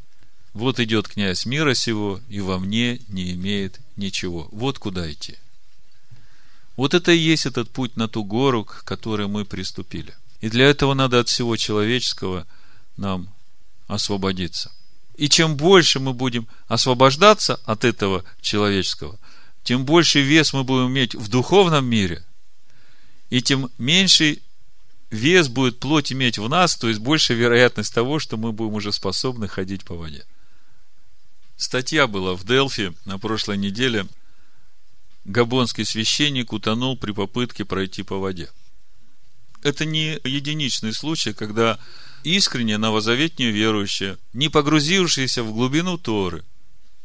вот 0.53 0.79
идет 0.79 1.07
князь 1.07 1.45
мира 1.45 1.73
сего, 1.73 2.19
и 2.29 2.39
во 2.39 2.59
мне 2.59 2.99
не 3.07 3.31
имеет 3.31 3.79
ничего. 3.95 4.47
Вот 4.51 4.79
куда 4.79 5.11
идти. 5.11 5.35
Вот 6.75 6.93
это 6.93 7.11
и 7.11 7.17
есть 7.17 7.45
этот 7.45 7.69
путь 7.69 7.97
на 7.97 8.07
ту 8.07 8.23
гору, 8.23 8.63
к 8.63 8.83
которой 8.83 9.27
мы 9.27 9.45
приступили– 9.45 10.13
и 10.41 10.49
для 10.49 10.67
этого 10.67 10.93
надо 10.93 11.19
от 11.19 11.29
всего 11.29 11.57
человеческого 11.57 12.47
нам 12.97 13.29
освободиться. 13.87 14.71
И 15.15 15.27
чем 15.27 15.57
больше 15.57 15.99
мы 15.99 16.13
будем 16.13 16.47
освобождаться 16.67 17.59
от 17.65 17.83
этого 17.83 18.23
человеческого, 18.41 19.19
тем 19.63 19.85
больше 19.85 20.21
вес 20.21 20.53
мы 20.53 20.63
будем 20.63 20.87
иметь 20.87 21.15
в 21.15 21.27
духовном 21.27 21.85
мире, 21.85 22.23
и 23.29 23.41
тем 23.41 23.69
меньший 23.77 24.41
вес 25.11 25.47
будет 25.47 25.79
плоть 25.79 26.11
иметь 26.11 26.37
в 26.37 26.47
нас, 26.49 26.75
то 26.75 26.87
есть 26.87 26.99
больше 26.99 27.33
вероятность 27.33 27.93
того, 27.93 28.19
что 28.19 28.37
мы 28.37 28.51
будем 28.51 28.73
уже 28.73 28.91
способны 28.91 29.47
ходить 29.47 29.83
по 29.83 29.95
воде. 29.95 30.25
Статья 31.57 32.07
была 32.07 32.35
в 32.35 32.45
Делфи 32.45 32.93
на 33.05 33.19
прошлой 33.19 33.57
неделе. 33.57 34.07
Габонский 35.25 35.85
священник 35.85 36.53
утонул 36.53 36.97
при 36.97 37.11
попытке 37.11 37.65
пройти 37.65 38.03
по 38.03 38.17
воде 38.17 38.49
это 39.61 39.85
не 39.85 40.19
единичный 40.23 40.93
случай, 40.93 41.33
когда 41.33 41.79
искренне 42.23 42.77
новозаветнее 42.77 43.51
верующие, 43.51 44.17
не 44.33 44.49
погрузившиеся 44.49 45.43
в 45.43 45.53
глубину 45.53 45.97
Торы, 45.97 46.43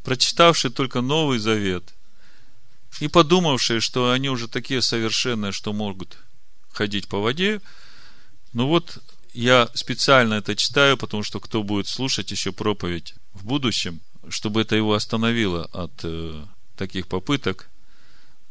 прочитавшие 0.03 0.71
только 0.71 1.01
Новый 1.01 1.39
Завет 1.39 1.95
и 3.01 3.09
подумавшие, 3.09 3.81
что 3.81 4.13
они 4.13 4.31
уже 4.31 4.47
такие 4.49 4.81
совершенные, 4.83 5.53
что 5.53 5.73
могут 5.73 6.17
ходить 6.71 7.09
по 7.09 7.21
воде, 7.21 7.61
ну 8.55 8.69
вот 8.69 8.99
я 9.35 9.69
специально 9.75 10.35
это 10.35 10.57
читаю, 10.57 10.97
потому 10.97 11.23
что 11.23 11.41
кто 11.41 11.63
будет 11.63 11.89
слушать 11.89 12.31
еще 12.31 12.53
проповедь 12.53 13.15
в 13.33 13.45
будущем, 13.45 14.01
чтобы 14.29 14.63
это 14.63 14.77
его 14.77 14.95
остановило 14.95 15.65
от 15.73 15.93
э, 16.05 16.45
таких 16.77 17.09
попыток, 17.09 17.69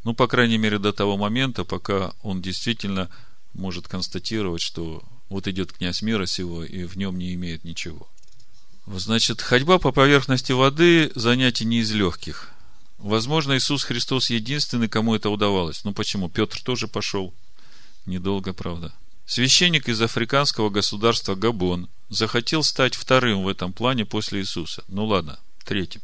ну, 0.04 0.14
по 0.14 0.28
крайней 0.28 0.58
мере, 0.58 0.78
до 0.78 0.92
того 0.92 1.16
момента, 1.16 1.64
пока 1.64 2.12
он 2.22 2.42
действительно 2.42 3.08
может 3.54 3.88
констатировать, 3.88 4.60
что 4.60 5.02
вот 5.30 5.48
идет 5.48 5.72
князь 5.72 6.02
мира 6.02 6.26
сего, 6.26 6.62
и 6.62 6.84
в 6.84 6.96
нем 6.96 7.18
не 7.18 7.32
имеет 7.34 7.64
ничего. 7.64 8.06
Значит, 8.86 9.40
ходьба 9.40 9.78
по 9.78 9.92
поверхности 9.92 10.52
воды– 10.52 11.10
занятие 11.14 11.64
не 11.64 11.78
из 11.78 11.90
легких. 11.92 12.50
Возможно, 12.98 13.56
Иисус 13.56 13.82
Христос 13.84 14.28
единственный, 14.28 14.88
кому 14.88 15.14
это 15.14 15.30
удавалось. 15.30 15.84
Ну 15.84 15.94
почему? 15.94 16.28
Петр 16.28 16.60
тоже 16.62 16.86
пошел. 16.86 17.32
Недолго, 18.04 18.52
правда. 18.52 18.92
Священник 19.26 19.88
из 19.88 20.00
африканского 20.02 20.70
государства 20.70 21.34
Габон 21.34 21.88
захотел 22.10 22.62
стать 22.62 22.94
вторым 22.94 23.42
в 23.42 23.48
этом 23.48 23.72
плане 23.72 24.04
после 24.04 24.40
Иисуса. 24.40 24.84
Ну 24.88 25.06
ладно, 25.06 25.38
третьим. 25.64 26.02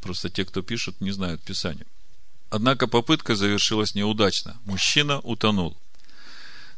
Просто 0.00 0.28
те, 0.28 0.44
кто 0.44 0.62
пишут, 0.62 1.00
не 1.00 1.10
знают 1.10 1.42
Писания. 1.42 1.86
Однако 2.50 2.86
попытка 2.86 3.34
завершилась 3.34 3.94
неудачно. 3.94 4.56
Мужчина 4.64 5.20
утонул. 5.20 5.76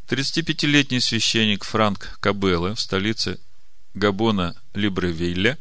35-летний 0.09 1.01
священник 1.01 1.65
Франк 1.65 2.19
Кабелле 2.21 2.75
в 2.75 2.81
столице 2.81 3.39
Габона 3.95 4.57
Либревилля 4.75 5.59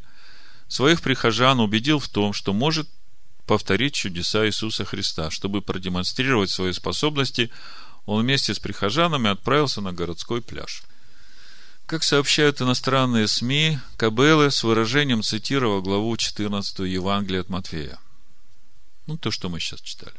своих 0.68 1.02
прихожан 1.02 1.60
убедил 1.60 2.00
в 2.00 2.08
том, 2.08 2.34
что 2.34 2.54
может 2.54 2.88
повторить 3.46 3.96
чудеса 3.96 4.48
Иисуса 4.48 4.86
Христа. 4.86 5.30
Чтобы 5.32 5.62
продемонстрировать 5.62 6.52
свои 6.52 6.72
способности, 6.72 7.52
он 8.10 8.24
вместе 8.24 8.56
с 8.56 8.60
прихожанами 8.60 9.30
отправился 9.30 9.82
на 9.82 9.94
городской 9.94 10.42
пляж. 10.42 10.82
Как 11.86 12.04
сообщают 12.04 12.60
иностранные 12.60 13.28
СМИ, 13.28 13.78
Кабелы 13.98 14.50
с 14.50 14.64
выражением 14.64 15.22
цитировал 15.22 15.84
главу 15.84 16.18
14 16.18 16.80
Евангелия 16.80 17.42
от 17.42 17.50
Матфея. 17.50 18.00
Ну, 19.06 19.16
то, 19.20 19.30
что 19.30 19.48
мы 19.48 19.60
сейчас 19.60 19.82
читали. 19.82 20.16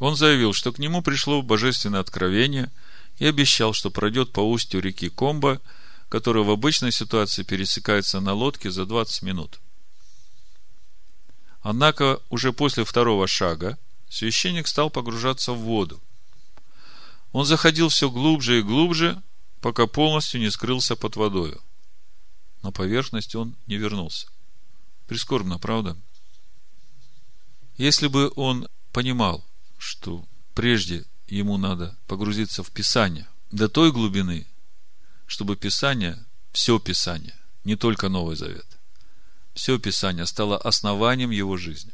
Он 0.00 0.16
заявил, 0.16 0.52
что 0.52 0.72
к 0.72 0.80
нему 0.80 1.02
пришло 1.02 1.40
божественное 1.40 2.00
откровение 2.00 2.72
и 3.18 3.26
обещал, 3.26 3.72
что 3.74 3.92
пройдет 3.92 4.32
по 4.32 4.40
устью 4.40 4.80
реки 4.80 5.08
Комба, 5.08 5.60
которая 6.08 6.42
в 6.42 6.50
обычной 6.50 6.90
ситуации 6.90 7.44
пересекается 7.44 8.18
на 8.18 8.32
лодке 8.32 8.72
за 8.72 8.86
20 8.86 9.22
минут. 9.22 9.60
Однако 11.60 12.18
уже 12.28 12.52
после 12.52 12.84
второго 12.84 13.28
шага 13.28 13.78
священник 14.10 14.66
стал 14.66 14.90
погружаться 14.90 15.52
в 15.52 15.58
воду. 15.58 16.02
Он 17.32 17.46
заходил 17.46 17.88
все 17.88 18.10
глубже 18.10 18.58
и 18.58 18.62
глубже, 18.62 19.22
пока 19.60 19.86
полностью 19.86 20.40
не 20.40 20.50
скрылся 20.50 20.96
под 20.96 21.16
водою. 21.16 21.60
На 22.62 22.70
поверхность 22.70 23.34
он 23.34 23.56
не 23.66 23.76
вернулся. 23.76 24.28
Прискорбно, 25.06 25.58
правда? 25.58 25.96
Если 27.76 28.06
бы 28.06 28.32
он 28.36 28.68
понимал, 28.92 29.44
что 29.78 30.24
прежде 30.54 31.04
ему 31.26 31.56
надо 31.56 31.96
погрузиться 32.06 32.62
в 32.62 32.70
Писание 32.70 33.26
до 33.50 33.68
той 33.68 33.92
глубины, 33.92 34.46
чтобы 35.26 35.56
Писание, 35.56 36.22
все 36.52 36.78
Писание, 36.78 37.34
не 37.64 37.76
только 37.76 38.08
Новый 38.08 38.36
Завет, 38.36 38.66
все 39.54 39.78
Писание 39.78 40.26
стало 40.26 40.58
основанием 40.58 41.30
его 41.30 41.56
жизни, 41.56 41.92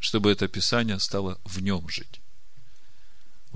чтобы 0.00 0.32
это 0.32 0.48
Писание 0.48 0.98
стало 0.98 1.40
в 1.44 1.60
нем 1.60 1.88
жить. 1.88 2.20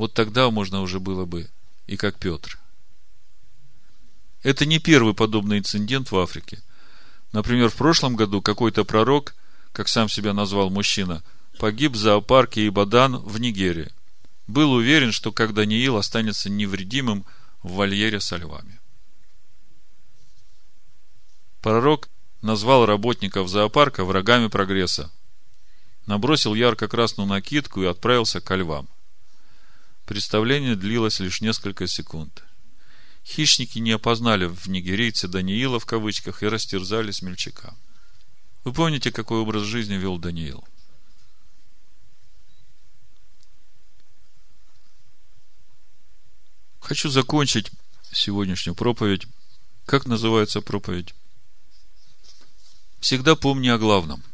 Вот 0.01 0.15
тогда 0.15 0.51
можно 0.51 0.81
уже 0.81 0.99
было 0.99 1.27
бы 1.27 1.51
и 1.87 1.99
как 1.99 2.19
Петр, 2.19 2.59
это 4.43 4.65
не 4.65 4.79
первый 4.79 5.13
подобный 5.13 5.59
инцидент 5.59 6.11
в 6.11 6.17
Африке. 6.17 6.63
Например, 7.33 7.69
в 7.69 7.75
прошлом 7.75 8.17
году 8.17 8.41
какой-то 8.41 8.87
пророк, 8.87 9.35
как 9.73 9.89
сам 9.89 10.09
себя 10.09 10.33
назвал 10.33 10.71
мужчина, 10.71 11.23
погиб 11.59 11.93
в 11.93 11.97
зоопарке 11.97 12.67
Ибадан 12.67 13.19
в 13.19 13.39
Нигерии. 13.41 13.93
Был 14.47 14.73
уверен, 14.73 15.13
что 15.13 15.33
как 15.33 15.53
Даниил 15.53 15.99
останется 15.99 16.49
невредимым 16.49 17.27
в 17.63 17.75
вольере 17.75 18.21
со 18.21 18.37
львами. 18.37 18.81
Пророк 21.61 22.09
назвал 22.41 22.87
работников 22.87 23.51
зоопарка 23.51 24.07
врагами 24.07 24.47
прогресса, 24.47 25.11
набросил 26.07 26.55
ярко-красную 26.55 27.29
накидку 27.29 27.83
и 27.83 27.87
отправился 27.87 28.41
ко 28.41 28.55
львам. 28.55 28.89
Представление 30.11 30.75
длилось 30.75 31.21
лишь 31.21 31.41
несколько 31.41 31.87
секунд– 31.87 32.43
Хищники 33.25 33.79
не 33.79 33.93
опознали 33.93 34.47
в 34.47 34.67
нигерийце 34.67 35.29
Даниила 35.29 35.79
в 35.79 35.87
кавычках 35.87 36.43
и 36.43 36.49
растерзали 36.49 37.13
смельчака. 37.13 37.77
Вы 38.65 38.73
помните, 38.73 39.13
какой 39.13 39.39
образ 39.39 39.63
жизни 39.63 39.95
вел 39.95 40.19
Даниил? 40.19 40.67
Хочу 46.81 47.09
закончить 47.09 47.71
сегодняшнюю 48.11 48.75
проповедь. 48.75 49.29
Как 49.87 50.07
называется 50.07 50.61
проповедь? 50.61 51.15
Всегда 52.99 53.37
помни 53.37 53.69
о 53.69 53.79
главном. 53.79 54.25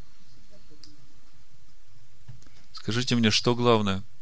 Скажите 2.73 3.15
мне, 3.15 3.31
что 3.31 3.55
главное– 3.55 4.03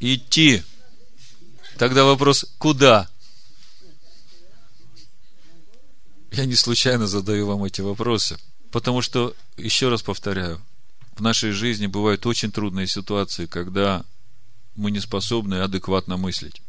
идти. 0.00 0.62
Тогда 1.78 2.04
вопрос, 2.04 2.46
куда? 2.58 3.08
Я 6.32 6.46
не 6.46 6.54
случайно 6.54 7.06
задаю 7.06 7.46
вам 7.46 7.64
эти 7.64 7.80
вопросы, 7.80 8.38
потому 8.70 9.02
что, 9.02 9.34
еще 9.56 9.88
раз 9.88 10.02
повторяю, 10.02 10.60
в 11.16 11.22
нашей 11.22 11.52
жизни 11.52 11.86
бывают 11.86 12.24
очень 12.26 12.52
трудные 12.52 12.86
ситуации, 12.86 13.46
когда 13.46 14.04
мы 14.74 14.90
не 14.90 15.00
способны 15.00 15.60
адекватно 15.60 16.16
мыслить. 16.16 16.62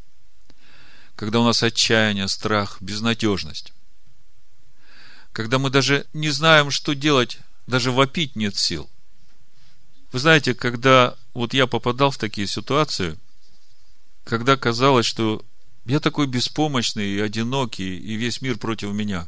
Когда 1.15 1.39
у 1.39 1.45
нас 1.45 1.61
отчаяние, 1.61 2.27
страх, 2.27 2.77
безнадежность. 2.81 3.73
Когда 5.31 5.59
мы 5.59 5.69
даже 5.69 6.07
не 6.13 6.29
знаем, 6.29 6.71
что 6.71 6.95
делать, 6.95 7.37
даже 7.67 7.91
вопить 7.91 8.35
нет 8.35 8.57
сил. 8.57 8.89
Вы 10.11 10.19
знаете, 10.19 10.53
когда 10.53 11.15
вот 11.33 11.53
я 11.53 11.67
попадал 11.67 12.11
в 12.11 12.17
такие 12.17 12.47
ситуации, 12.47 13.17
когда 14.23 14.57
казалось, 14.57 15.05
что 15.05 15.43
я 15.85 15.99
такой 15.99 16.27
беспомощный 16.27 17.09
и 17.09 17.19
одинокий, 17.19 17.97
и 17.97 18.15
весь 18.15 18.41
мир 18.41 18.57
против 18.57 18.91
меня. 18.91 19.27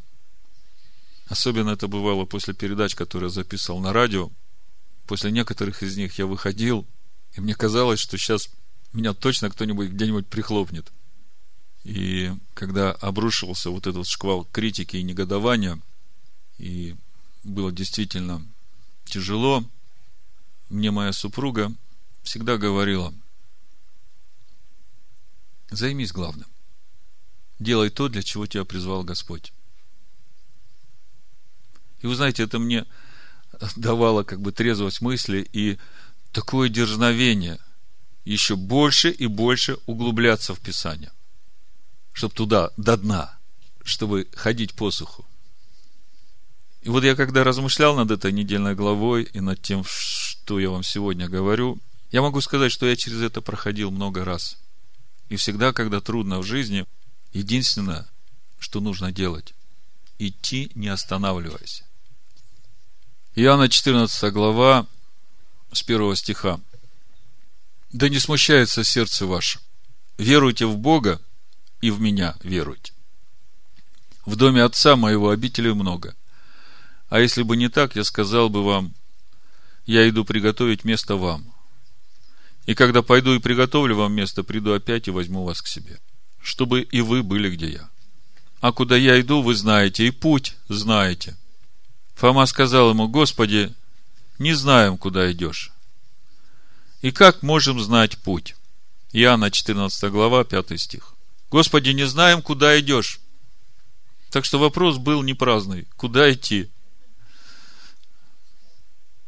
Особенно 1.28 1.72
это 1.72 1.88
бывало 1.88 2.26
после 2.26 2.54
передач, 2.54 2.96
которые 2.96 3.28
я 3.30 3.34
записывал 3.34 3.80
на 3.80 3.94
радио. 3.94 4.30
После 5.08 5.32
некоторых 5.32 5.82
из 5.82 5.98
них 5.98 6.18
я 6.20 6.26
выходил, 6.26 6.86
и 7.36 7.42
мне 7.42 7.56
казалось, 7.56 8.00
что 8.00 8.18
сейчас 8.18 8.50
меня 8.92 9.14
точно 9.14 9.50
кто-нибудь 9.50 9.90
где-нибудь 9.90 10.28
прихлопнет. 10.28 10.92
И 11.84 12.32
когда 12.54 12.92
обрушивался 12.92 13.70
вот 13.70 13.88
этот 13.88 14.08
шквал 14.08 14.46
критики 14.46 14.98
и 14.98 15.04
негодования, 15.04 15.80
и 16.58 16.96
было 17.44 17.72
действительно 17.72 18.46
тяжело, 19.06 19.66
мне 20.70 20.92
моя 20.92 21.12
супруга 21.12 21.74
всегда 22.24 22.58
говорила, 22.58 23.14
займись 25.70 26.12
главным. 26.12 26.48
Делай 27.60 27.90
то, 27.90 28.10
для 28.10 28.24
чего 28.24 28.48
тебя 28.48 28.66
призвал 28.66 29.04
Господь. 29.04 29.54
И 32.02 32.08
вы 32.08 32.16
знаете, 32.16 32.44
это 32.44 32.60
мне 32.60 32.86
давало 33.76 34.24
как 34.24 34.42
бы 34.42 34.52
трезвость 34.52 35.02
мысли 35.02 35.48
и 35.54 35.78
такое 36.32 36.70
дерзновение 36.70 37.60
еще 38.26 38.56
больше 38.56 39.10
и 39.12 39.28
больше 39.28 39.78
углубляться 39.86 40.56
в 40.56 40.60
Писание. 40.60 41.12
Чтобы 42.14 42.34
туда, 42.34 42.72
до 42.78 42.98
дна, 42.98 43.38
чтобы 43.84 44.28
ходить 44.34 44.74
по 44.74 44.92
суху. 44.92 45.26
И 46.82 46.90
вот 46.90 47.04
я 47.04 47.16
когда 47.16 47.44
размышлял 47.44 47.96
над 47.96 48.12
этой 48.12 48.32
недельной 48.32 48.76
главой 48.76 49.24
и 49.24 49.40
над 49.40 49.62
тем, 49.62 49.84
что 49.88 50.60
я 50.60 50.70
вам 50.70 50.84
сегодня 50.84 51.30
говорю, 51.30 51.80
я 52.14 52.22
могу 52.22 52.42
сказать, 52.42 52.72
что 52.72 52.86
я 52.86 52.96
через 52.96 53.24
это 53.24 53.42
проходил 53.42 53.90
много 53.90 54.24
раз. 54.24 54.60
И 55.30 55.36
всегда, 55.36 55.74
когда 55.74 56.00
трудно 56.00 56.38
в 56.40 56.44
жизни, 56.44 56.86
единственное, 57.34 58.08
что 58.60 58.82
нужно 58.82 59.12
делать, 59.12 59.56
идти 60.20 60.72
не 60.76 60.90
останавливаясь. 60.90 61.84
Иоанна 63.34 63.68
14 63.68 64.32
глава 64.32 64.86
с 65.72 65.82
первого 65.82 66.16
стиха. 66.16 66.60
Да 67.92 68.10
не 68.10 68.20
смущается 68.20 68.84
сердце 68.84 69.26
ваше. 69.26 69.60
Веруйте 70.20 70.68
в 70.68 70.78
Бога 70.78 71.20
и 71.82 71.90
в 71.90 72.00
меня 72.00 72.36
веруйте. 72.44 72.94
В 74.24 74.36
доме 74.36 74.62
отца 74.62 74.96
моего 74.96 75.32
обителей 75.32 75.74
много. 75.74 76.16
А 77.10 77.20
если 77.20 77.42
бы 77.42 77.58
не 77.58 77.70
так, 77.70 77.96
я 77.96 78.04
сказал 78.04 78.50
бы 78.50 78.64
вам, 78.64 78.94
я 79.88 80.08
иду 80.08 80.24
приготовить 80.26 80.84
место 80.84 81.16
вам. 81.16 81.53
И 82.66 82.76
когда 82.76 83.02
пойду 83.02 83.34
и 83.34 83.40
приготовлю 83.40 83.96
вам 83.96 84.14
место, 84.14 84.44
приду 84.44 84.74
опять 84.74 85.08
и 85.08 85.12
возьму 85.12 85.44
вас 85.44 85.62
к 85.62 85.68
себе, 85.68 86.00
чтобы 86.42 86.82
и 86.82 87.02
вы 87.02 87.24
были, 87.24 87.50
где 87.50 87.70
я. 87.72 87.90
А 88.62 88.72
куда 88.72 88.96
я 88.96 89.20
иду, 89.20 89.42
вы 89.42 89.56
знаете, 89.56 90.08
и 90.08 90.12
путь 90.12 90.56
знаете. 90.70 91.36
Фома 92.16 92.46
сказал 92.46 92.92
ему, 92.92 93.10
Господи, 93.10 93.74
не 94.40 94.54
знаем, 94.54 94.98
куда 94.98 95.30
идешь. 95.32 95.72
И 97.02 97.12
как 97.12 97.44
можем 97.44 97.82
знать 97.82 98.18
путь? 98.20 98.56
Иоанна 99.12 99.52
14 99.52 100.10
глава, 100.10 100.46
5 100.46 100.80
стих. 100.80 101.14
Господи, 101.52 101.90
не 101.90 102.08
знаем, 102.08 102.42
куда 102.42 102.80
идешь. 102.80 103.20
Так 104.32 104.46
что 104.46 104.58
вопрос 104.58 104.98
был 104.98 105.22
не 105.22 105.34
праздный. 105.34 105.86
Куда 105.98 106.32
идти? 106.32 106.72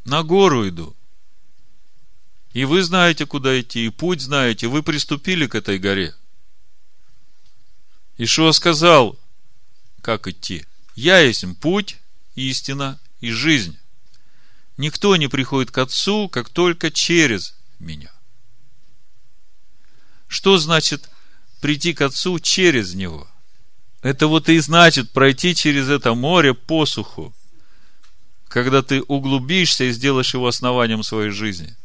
На 0.06 0.24
гору 0.24 0.68
иду. 0.68 0.95
И 2.56 2.64
вы 2.64 2.84
знаете, 2.84 3.26
куда 3.26 3.60
идти, 3.60 3.86
и 3.86 3.90
путь 3.90 4.22
знаете. 4.22 4.68
Вы 4.68 4.82
приступили 4.82 5.46
к 5.46 5.56
этой 5.56 5.78
горе. 5.78 6.16
Ишуа 8.18 8.54
сказал, 8.54 9.20
как 10.02 10.30
идти. 10.30 10.66
Я 10.96 11.20
есть 11.20 11.44
путь, 11.60 11.98
истина 12.36 12.98
и 13.20 13.30
жизнь. 13.30 13.78
Никто 14.78 15.18
не 15.18 15.28
приходит 15.28 15.70
к 15.70 15.78
Отцу, 15.80 16.30
как 16.30 16.48
только 16.48 16.92
через 16.92 17.56
меня. 17.80 18.14
Что 20.30 20.58
значит 20.58 21.10
прийти 21.60 21.94
к 21.94 22.00
Отцу 22.00 22.40
через 22.40 22.94
Него? 22.94 23.28
Это 24.02 24.28
вот 24.28 24.48
и 24.48 24.60
значит 24.60 25.12
пройти 25.12 25.56
через 25.56 25.90
это 25.90 26.14
море 26.14 26.54
посуху, 26.54 27.36
когда 28.48 28.82
ты 28.82 29.02
углубишься 29.02 29.84
и 29.84 29.92
сделаешь 29.92 30.34
его 30.34 30.48
основанием 30.48 31.04
своей 31.04 31.32
жизни. 31.32 31.76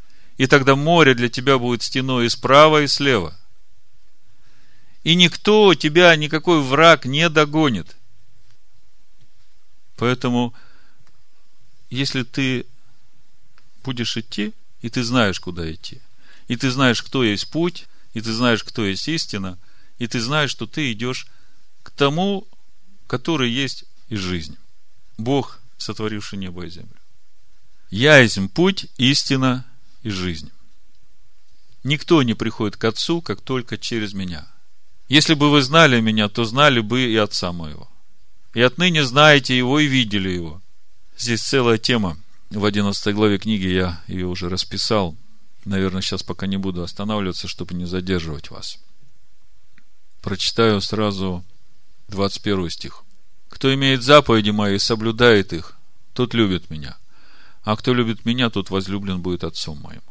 И 0.41 0.47
тогда 0.47 0.75
море 0.75 1.13
для 1.15 1.29
тебя 1.29 1.59
будет 1.59 1.83
стеной 1.83 2.25
и 2.25 2.31
справа, 2.31 2.81
и 2.81 2.87
слева. 2.87 3.39
И 5.05 5.15
никто 5.15 5.75
тебя, 5.75 6.17
никакой 6.17 6.63
враг 6.63 7.05
не 7.05 7.29
догонит. 7.29 7.95
Поэтому, 9.97 10.55
если 11.91 12.23
ты 12.23 12.65
будешь 13.85 14.17
идти, 14.17 14.55
и 14.81 14.89
ты 14.89 15.05
знаешь, 15.05 15.39
куда 15.41 15.71
идти, 15.71 16.01
и 16.49 16.57
ты 16.57 16.71
знаешь, 16.71 17.03
кто 17.03 17.23
есть 17.23 17.51
путь, 17.51 17.87
и 18.15 18.23
ты 18.23 18.33
знаешь, 18.33 18.65
кто 18.65 18.87
есть 18.87 19.09
истина, 19.09 19.59
и 19.99 20.07
ты 20.07 20.21
знаешь, 20.21 20.51
что 20.51 20.67
ты 20.67 20.91
идешь 20.91 21.27
к 21.83 21.91
тому, 21.91 22.49
который 23.09 23.51
есть 23.51 23.85
из 24.09 24.21
жизни. 24.21 24.57
Бог, 25.19 25.61
сотворивший 25.77 26.39
небо 26.39 26.65
и 26.65 26.71
землю. 26.71 26.97
Я 27.91 28.17
есть 28.17 28.39
путь, 28.55 28.87
истина 28.97 29.67
и 30.03 30.11
жизнь. 30.11 30.51
Никто 31.83 32.23
не 32.23 32.35
приходит 32.35 32.77
к 32.77 32.85
Отцу, 32.85 33.23
как 33.23 33.41
только 33.41 33.79
через 33.79 34.13
меня. 34.13 34.47
Если 35.09 35.35
бы 35.35 35.51
вы 35.51 35.63
знали 35.63 36.01
меня, 36.01 36.29
то 36.29 36.45
знали 36.45 36.81
бы 36.81 37.03
и 37.03 37.17
Отца 37.17 37.53
моего. 37.53 37.89
И 38.55 38.61
отныне 38.61 39.05
знаете 39.05 39.57
его 39.57 39.79
и 39.81 39.87
видели 39.87 40.29
его. 40.29 40.61
Здесь 41.17 41.43
целая 41.43 41.79
тема. 41.79 42.17
В 42.51 42.65
11 42.65 43.15
главе 43.15 43.39
книги 43.39 43.67
я 43.67 44.03
ее 44.09 44.27
уже 44.27 44.49
расписал. 44.49 45.17
Наверное, 45.65 46.03
сейчас 46.03 46.23
пока 46.23 46.47
не 46.47 46.57
буду 46.57 46.83
останавливаться, 46.83 47.49
чтобы 47.49 47.75
не 47.75 47.87
задерживать 47.87 48.51
вас. 48.51 48.79
Прочитаю 50.21 50.81
сразу 50.81 51.45
21 52.09 52.71
стих. 52.71 53.05
Кто 53.49 53.73
имеет 53.75 54.03
заповеди 54.03 54.51
мои 54.51 54.77
и 54.77 54.79
соблюдает 54.79 55.53
их, 55.53 55.77
тот 56.13 56.35
любит 56.35 56.71
меня. 56.71 56.97
А 57.63 57.77
кто 57.77 57.93
любит 57.93 58.25
меня, 58.25 58.51
тот 58.51 58.71
возлюблен 58.71 59.21
будет 59.21 59.45
отцом 59.45 59.81
моим. 59.81 60.03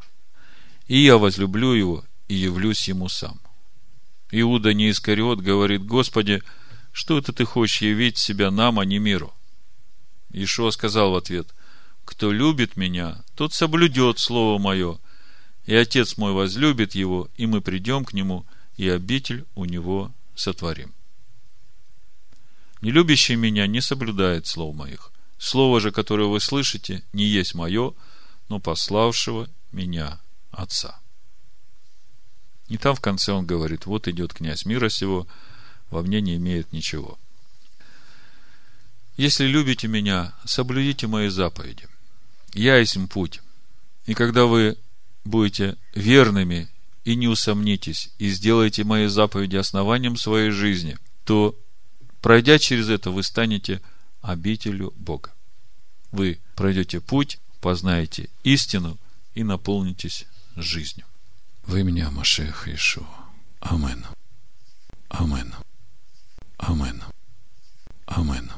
И 0.88 1.00
я 1.00 1.18
возлюблю 1.18 1.74
его 1.74 2.06
и 2.28 2.36
явлюсь 2.36 2.88
ему 2.88 3.10
сам. 3.10 3.40
Иуда 4.32 4.74
не 4.74 4.92
Искариот 4.92 5.40
говорит, 5.40 5.86
Господи, 5.86 6.44
что 6.92 7.18
это 7.18 7.34
ты 7.34 7.46
хочешь 7.46 7.82
явить 7.82 8.18
себя 8.18 8.52
нам, 8.52 8.80
а 8.80 8.86
не 8.86 9.00
миру? 9.00 9.34
Ишуа 10.32 10.72
сказал 10.72 11.12
в 11.12 11.16
ответ, 11.16 11.54
кто 12.06 12.32
любит 12.32 12.78
меня, 12.78 13.24
тот 13.36 13.54
соблюдет 13.54 14.20
слово 14.20 14.60
мое, 14.60 15.00
и 15.66 15.76
Отец 15.76 16.18
мой 16.18 16.34
возлюбит 16.34 16.96
его, 16.96 17.30
и 17.36 17.46
мы 17.46 17.62
придем 17.62 18.06
к 18.06 18.14
нему, 18.14 18.46
и 18.78 18.88
обитель 18.90 19.46
у 19.56 19.66
него 19.66 20.12
сотворим. 20.36 20.94
Не 22.82 22.92
любящий 22.92 23.36
меня 23.36 23.68
не 23.68 23.82
соблюдает 23.82 24.48
слов 24.48 24.76
моих. 24.76 25.12
Слово 25.40 25.80
же, 25.80 25.92
которое 25.92 26.28
вы 26.28 26.42
слышите, 26.42 27.02
не 27.14 27.24
есть 27.24 27.56
мое, 27.56 27.94
но 28.50 28.60
пославшего 28.60 29.50
меня 29.72 30.20
Отца. 30.52 31.00
И 32.68 32.78
там 32.78 32.94
в 32.94 33.00
конце 33.00 33.32
он 33.32 33.46
говорит, 33.46 33.86
вот 33.86 34.08
идет 34.08 34.34
князь 34.34 34.66
мира 34.66 34.90
сего, 34.90 35.28
во 35.90 36.02
мне 36.02 36.22
не 36.22 36.36
имеет 36.36 36.74
ничего. 36.74 37.18
Если 39.16 39.46
любите 39.46 39.88
меня, 39.88 40.34
соблюдите 40.46 41.08
мои 41.08 41.30
заповеди. 41.30 41.88
Я 42.54 42.78
есть 42.78 42.98
путь. 43.10 43.42
И 44.06 44.14
когда 44.14 44.46
вы 44.46 44.78
будете 45.24 45.78
верными 45.94 46.70
и 47.06 47.16
не 47.16 47.28
усомнитесь, 47.28 48.12
и 48.18 48.30
сделаете 48.30 48.84
мои 48.84 49.08
заповеди 49.08 49.56
основанием 49.56 50.18
своей 50.18 50.52
жизни, 50.52 50.98
то, 51.24 51.56
пройдя 52.22 52.60
через 52.60 52.90
это, 52.90 53.12
вы 53.12 53.24
станете 53.24 53.82
обителю 54.22 54.94
Бога. 54.98 55.34
Вы 56.12 56.40
пройдете 56.56 57.00
путь, 57.02 57.40
познаете 57.62 58.30
истину 58.44 58.98
и 59.36 59.44
наполнитесь 59.44 60.26
жизнью. 60.56 61.06
Вы 61.66 61.84
меня, 61.84 62.10
Машех 62.10 62.68
Иешуа. 62.68 63.06
Амен. 63.60 64.06
Амен. 65.10 65.54
Амен. 66.58 67.04
Амен. 68.06 68.52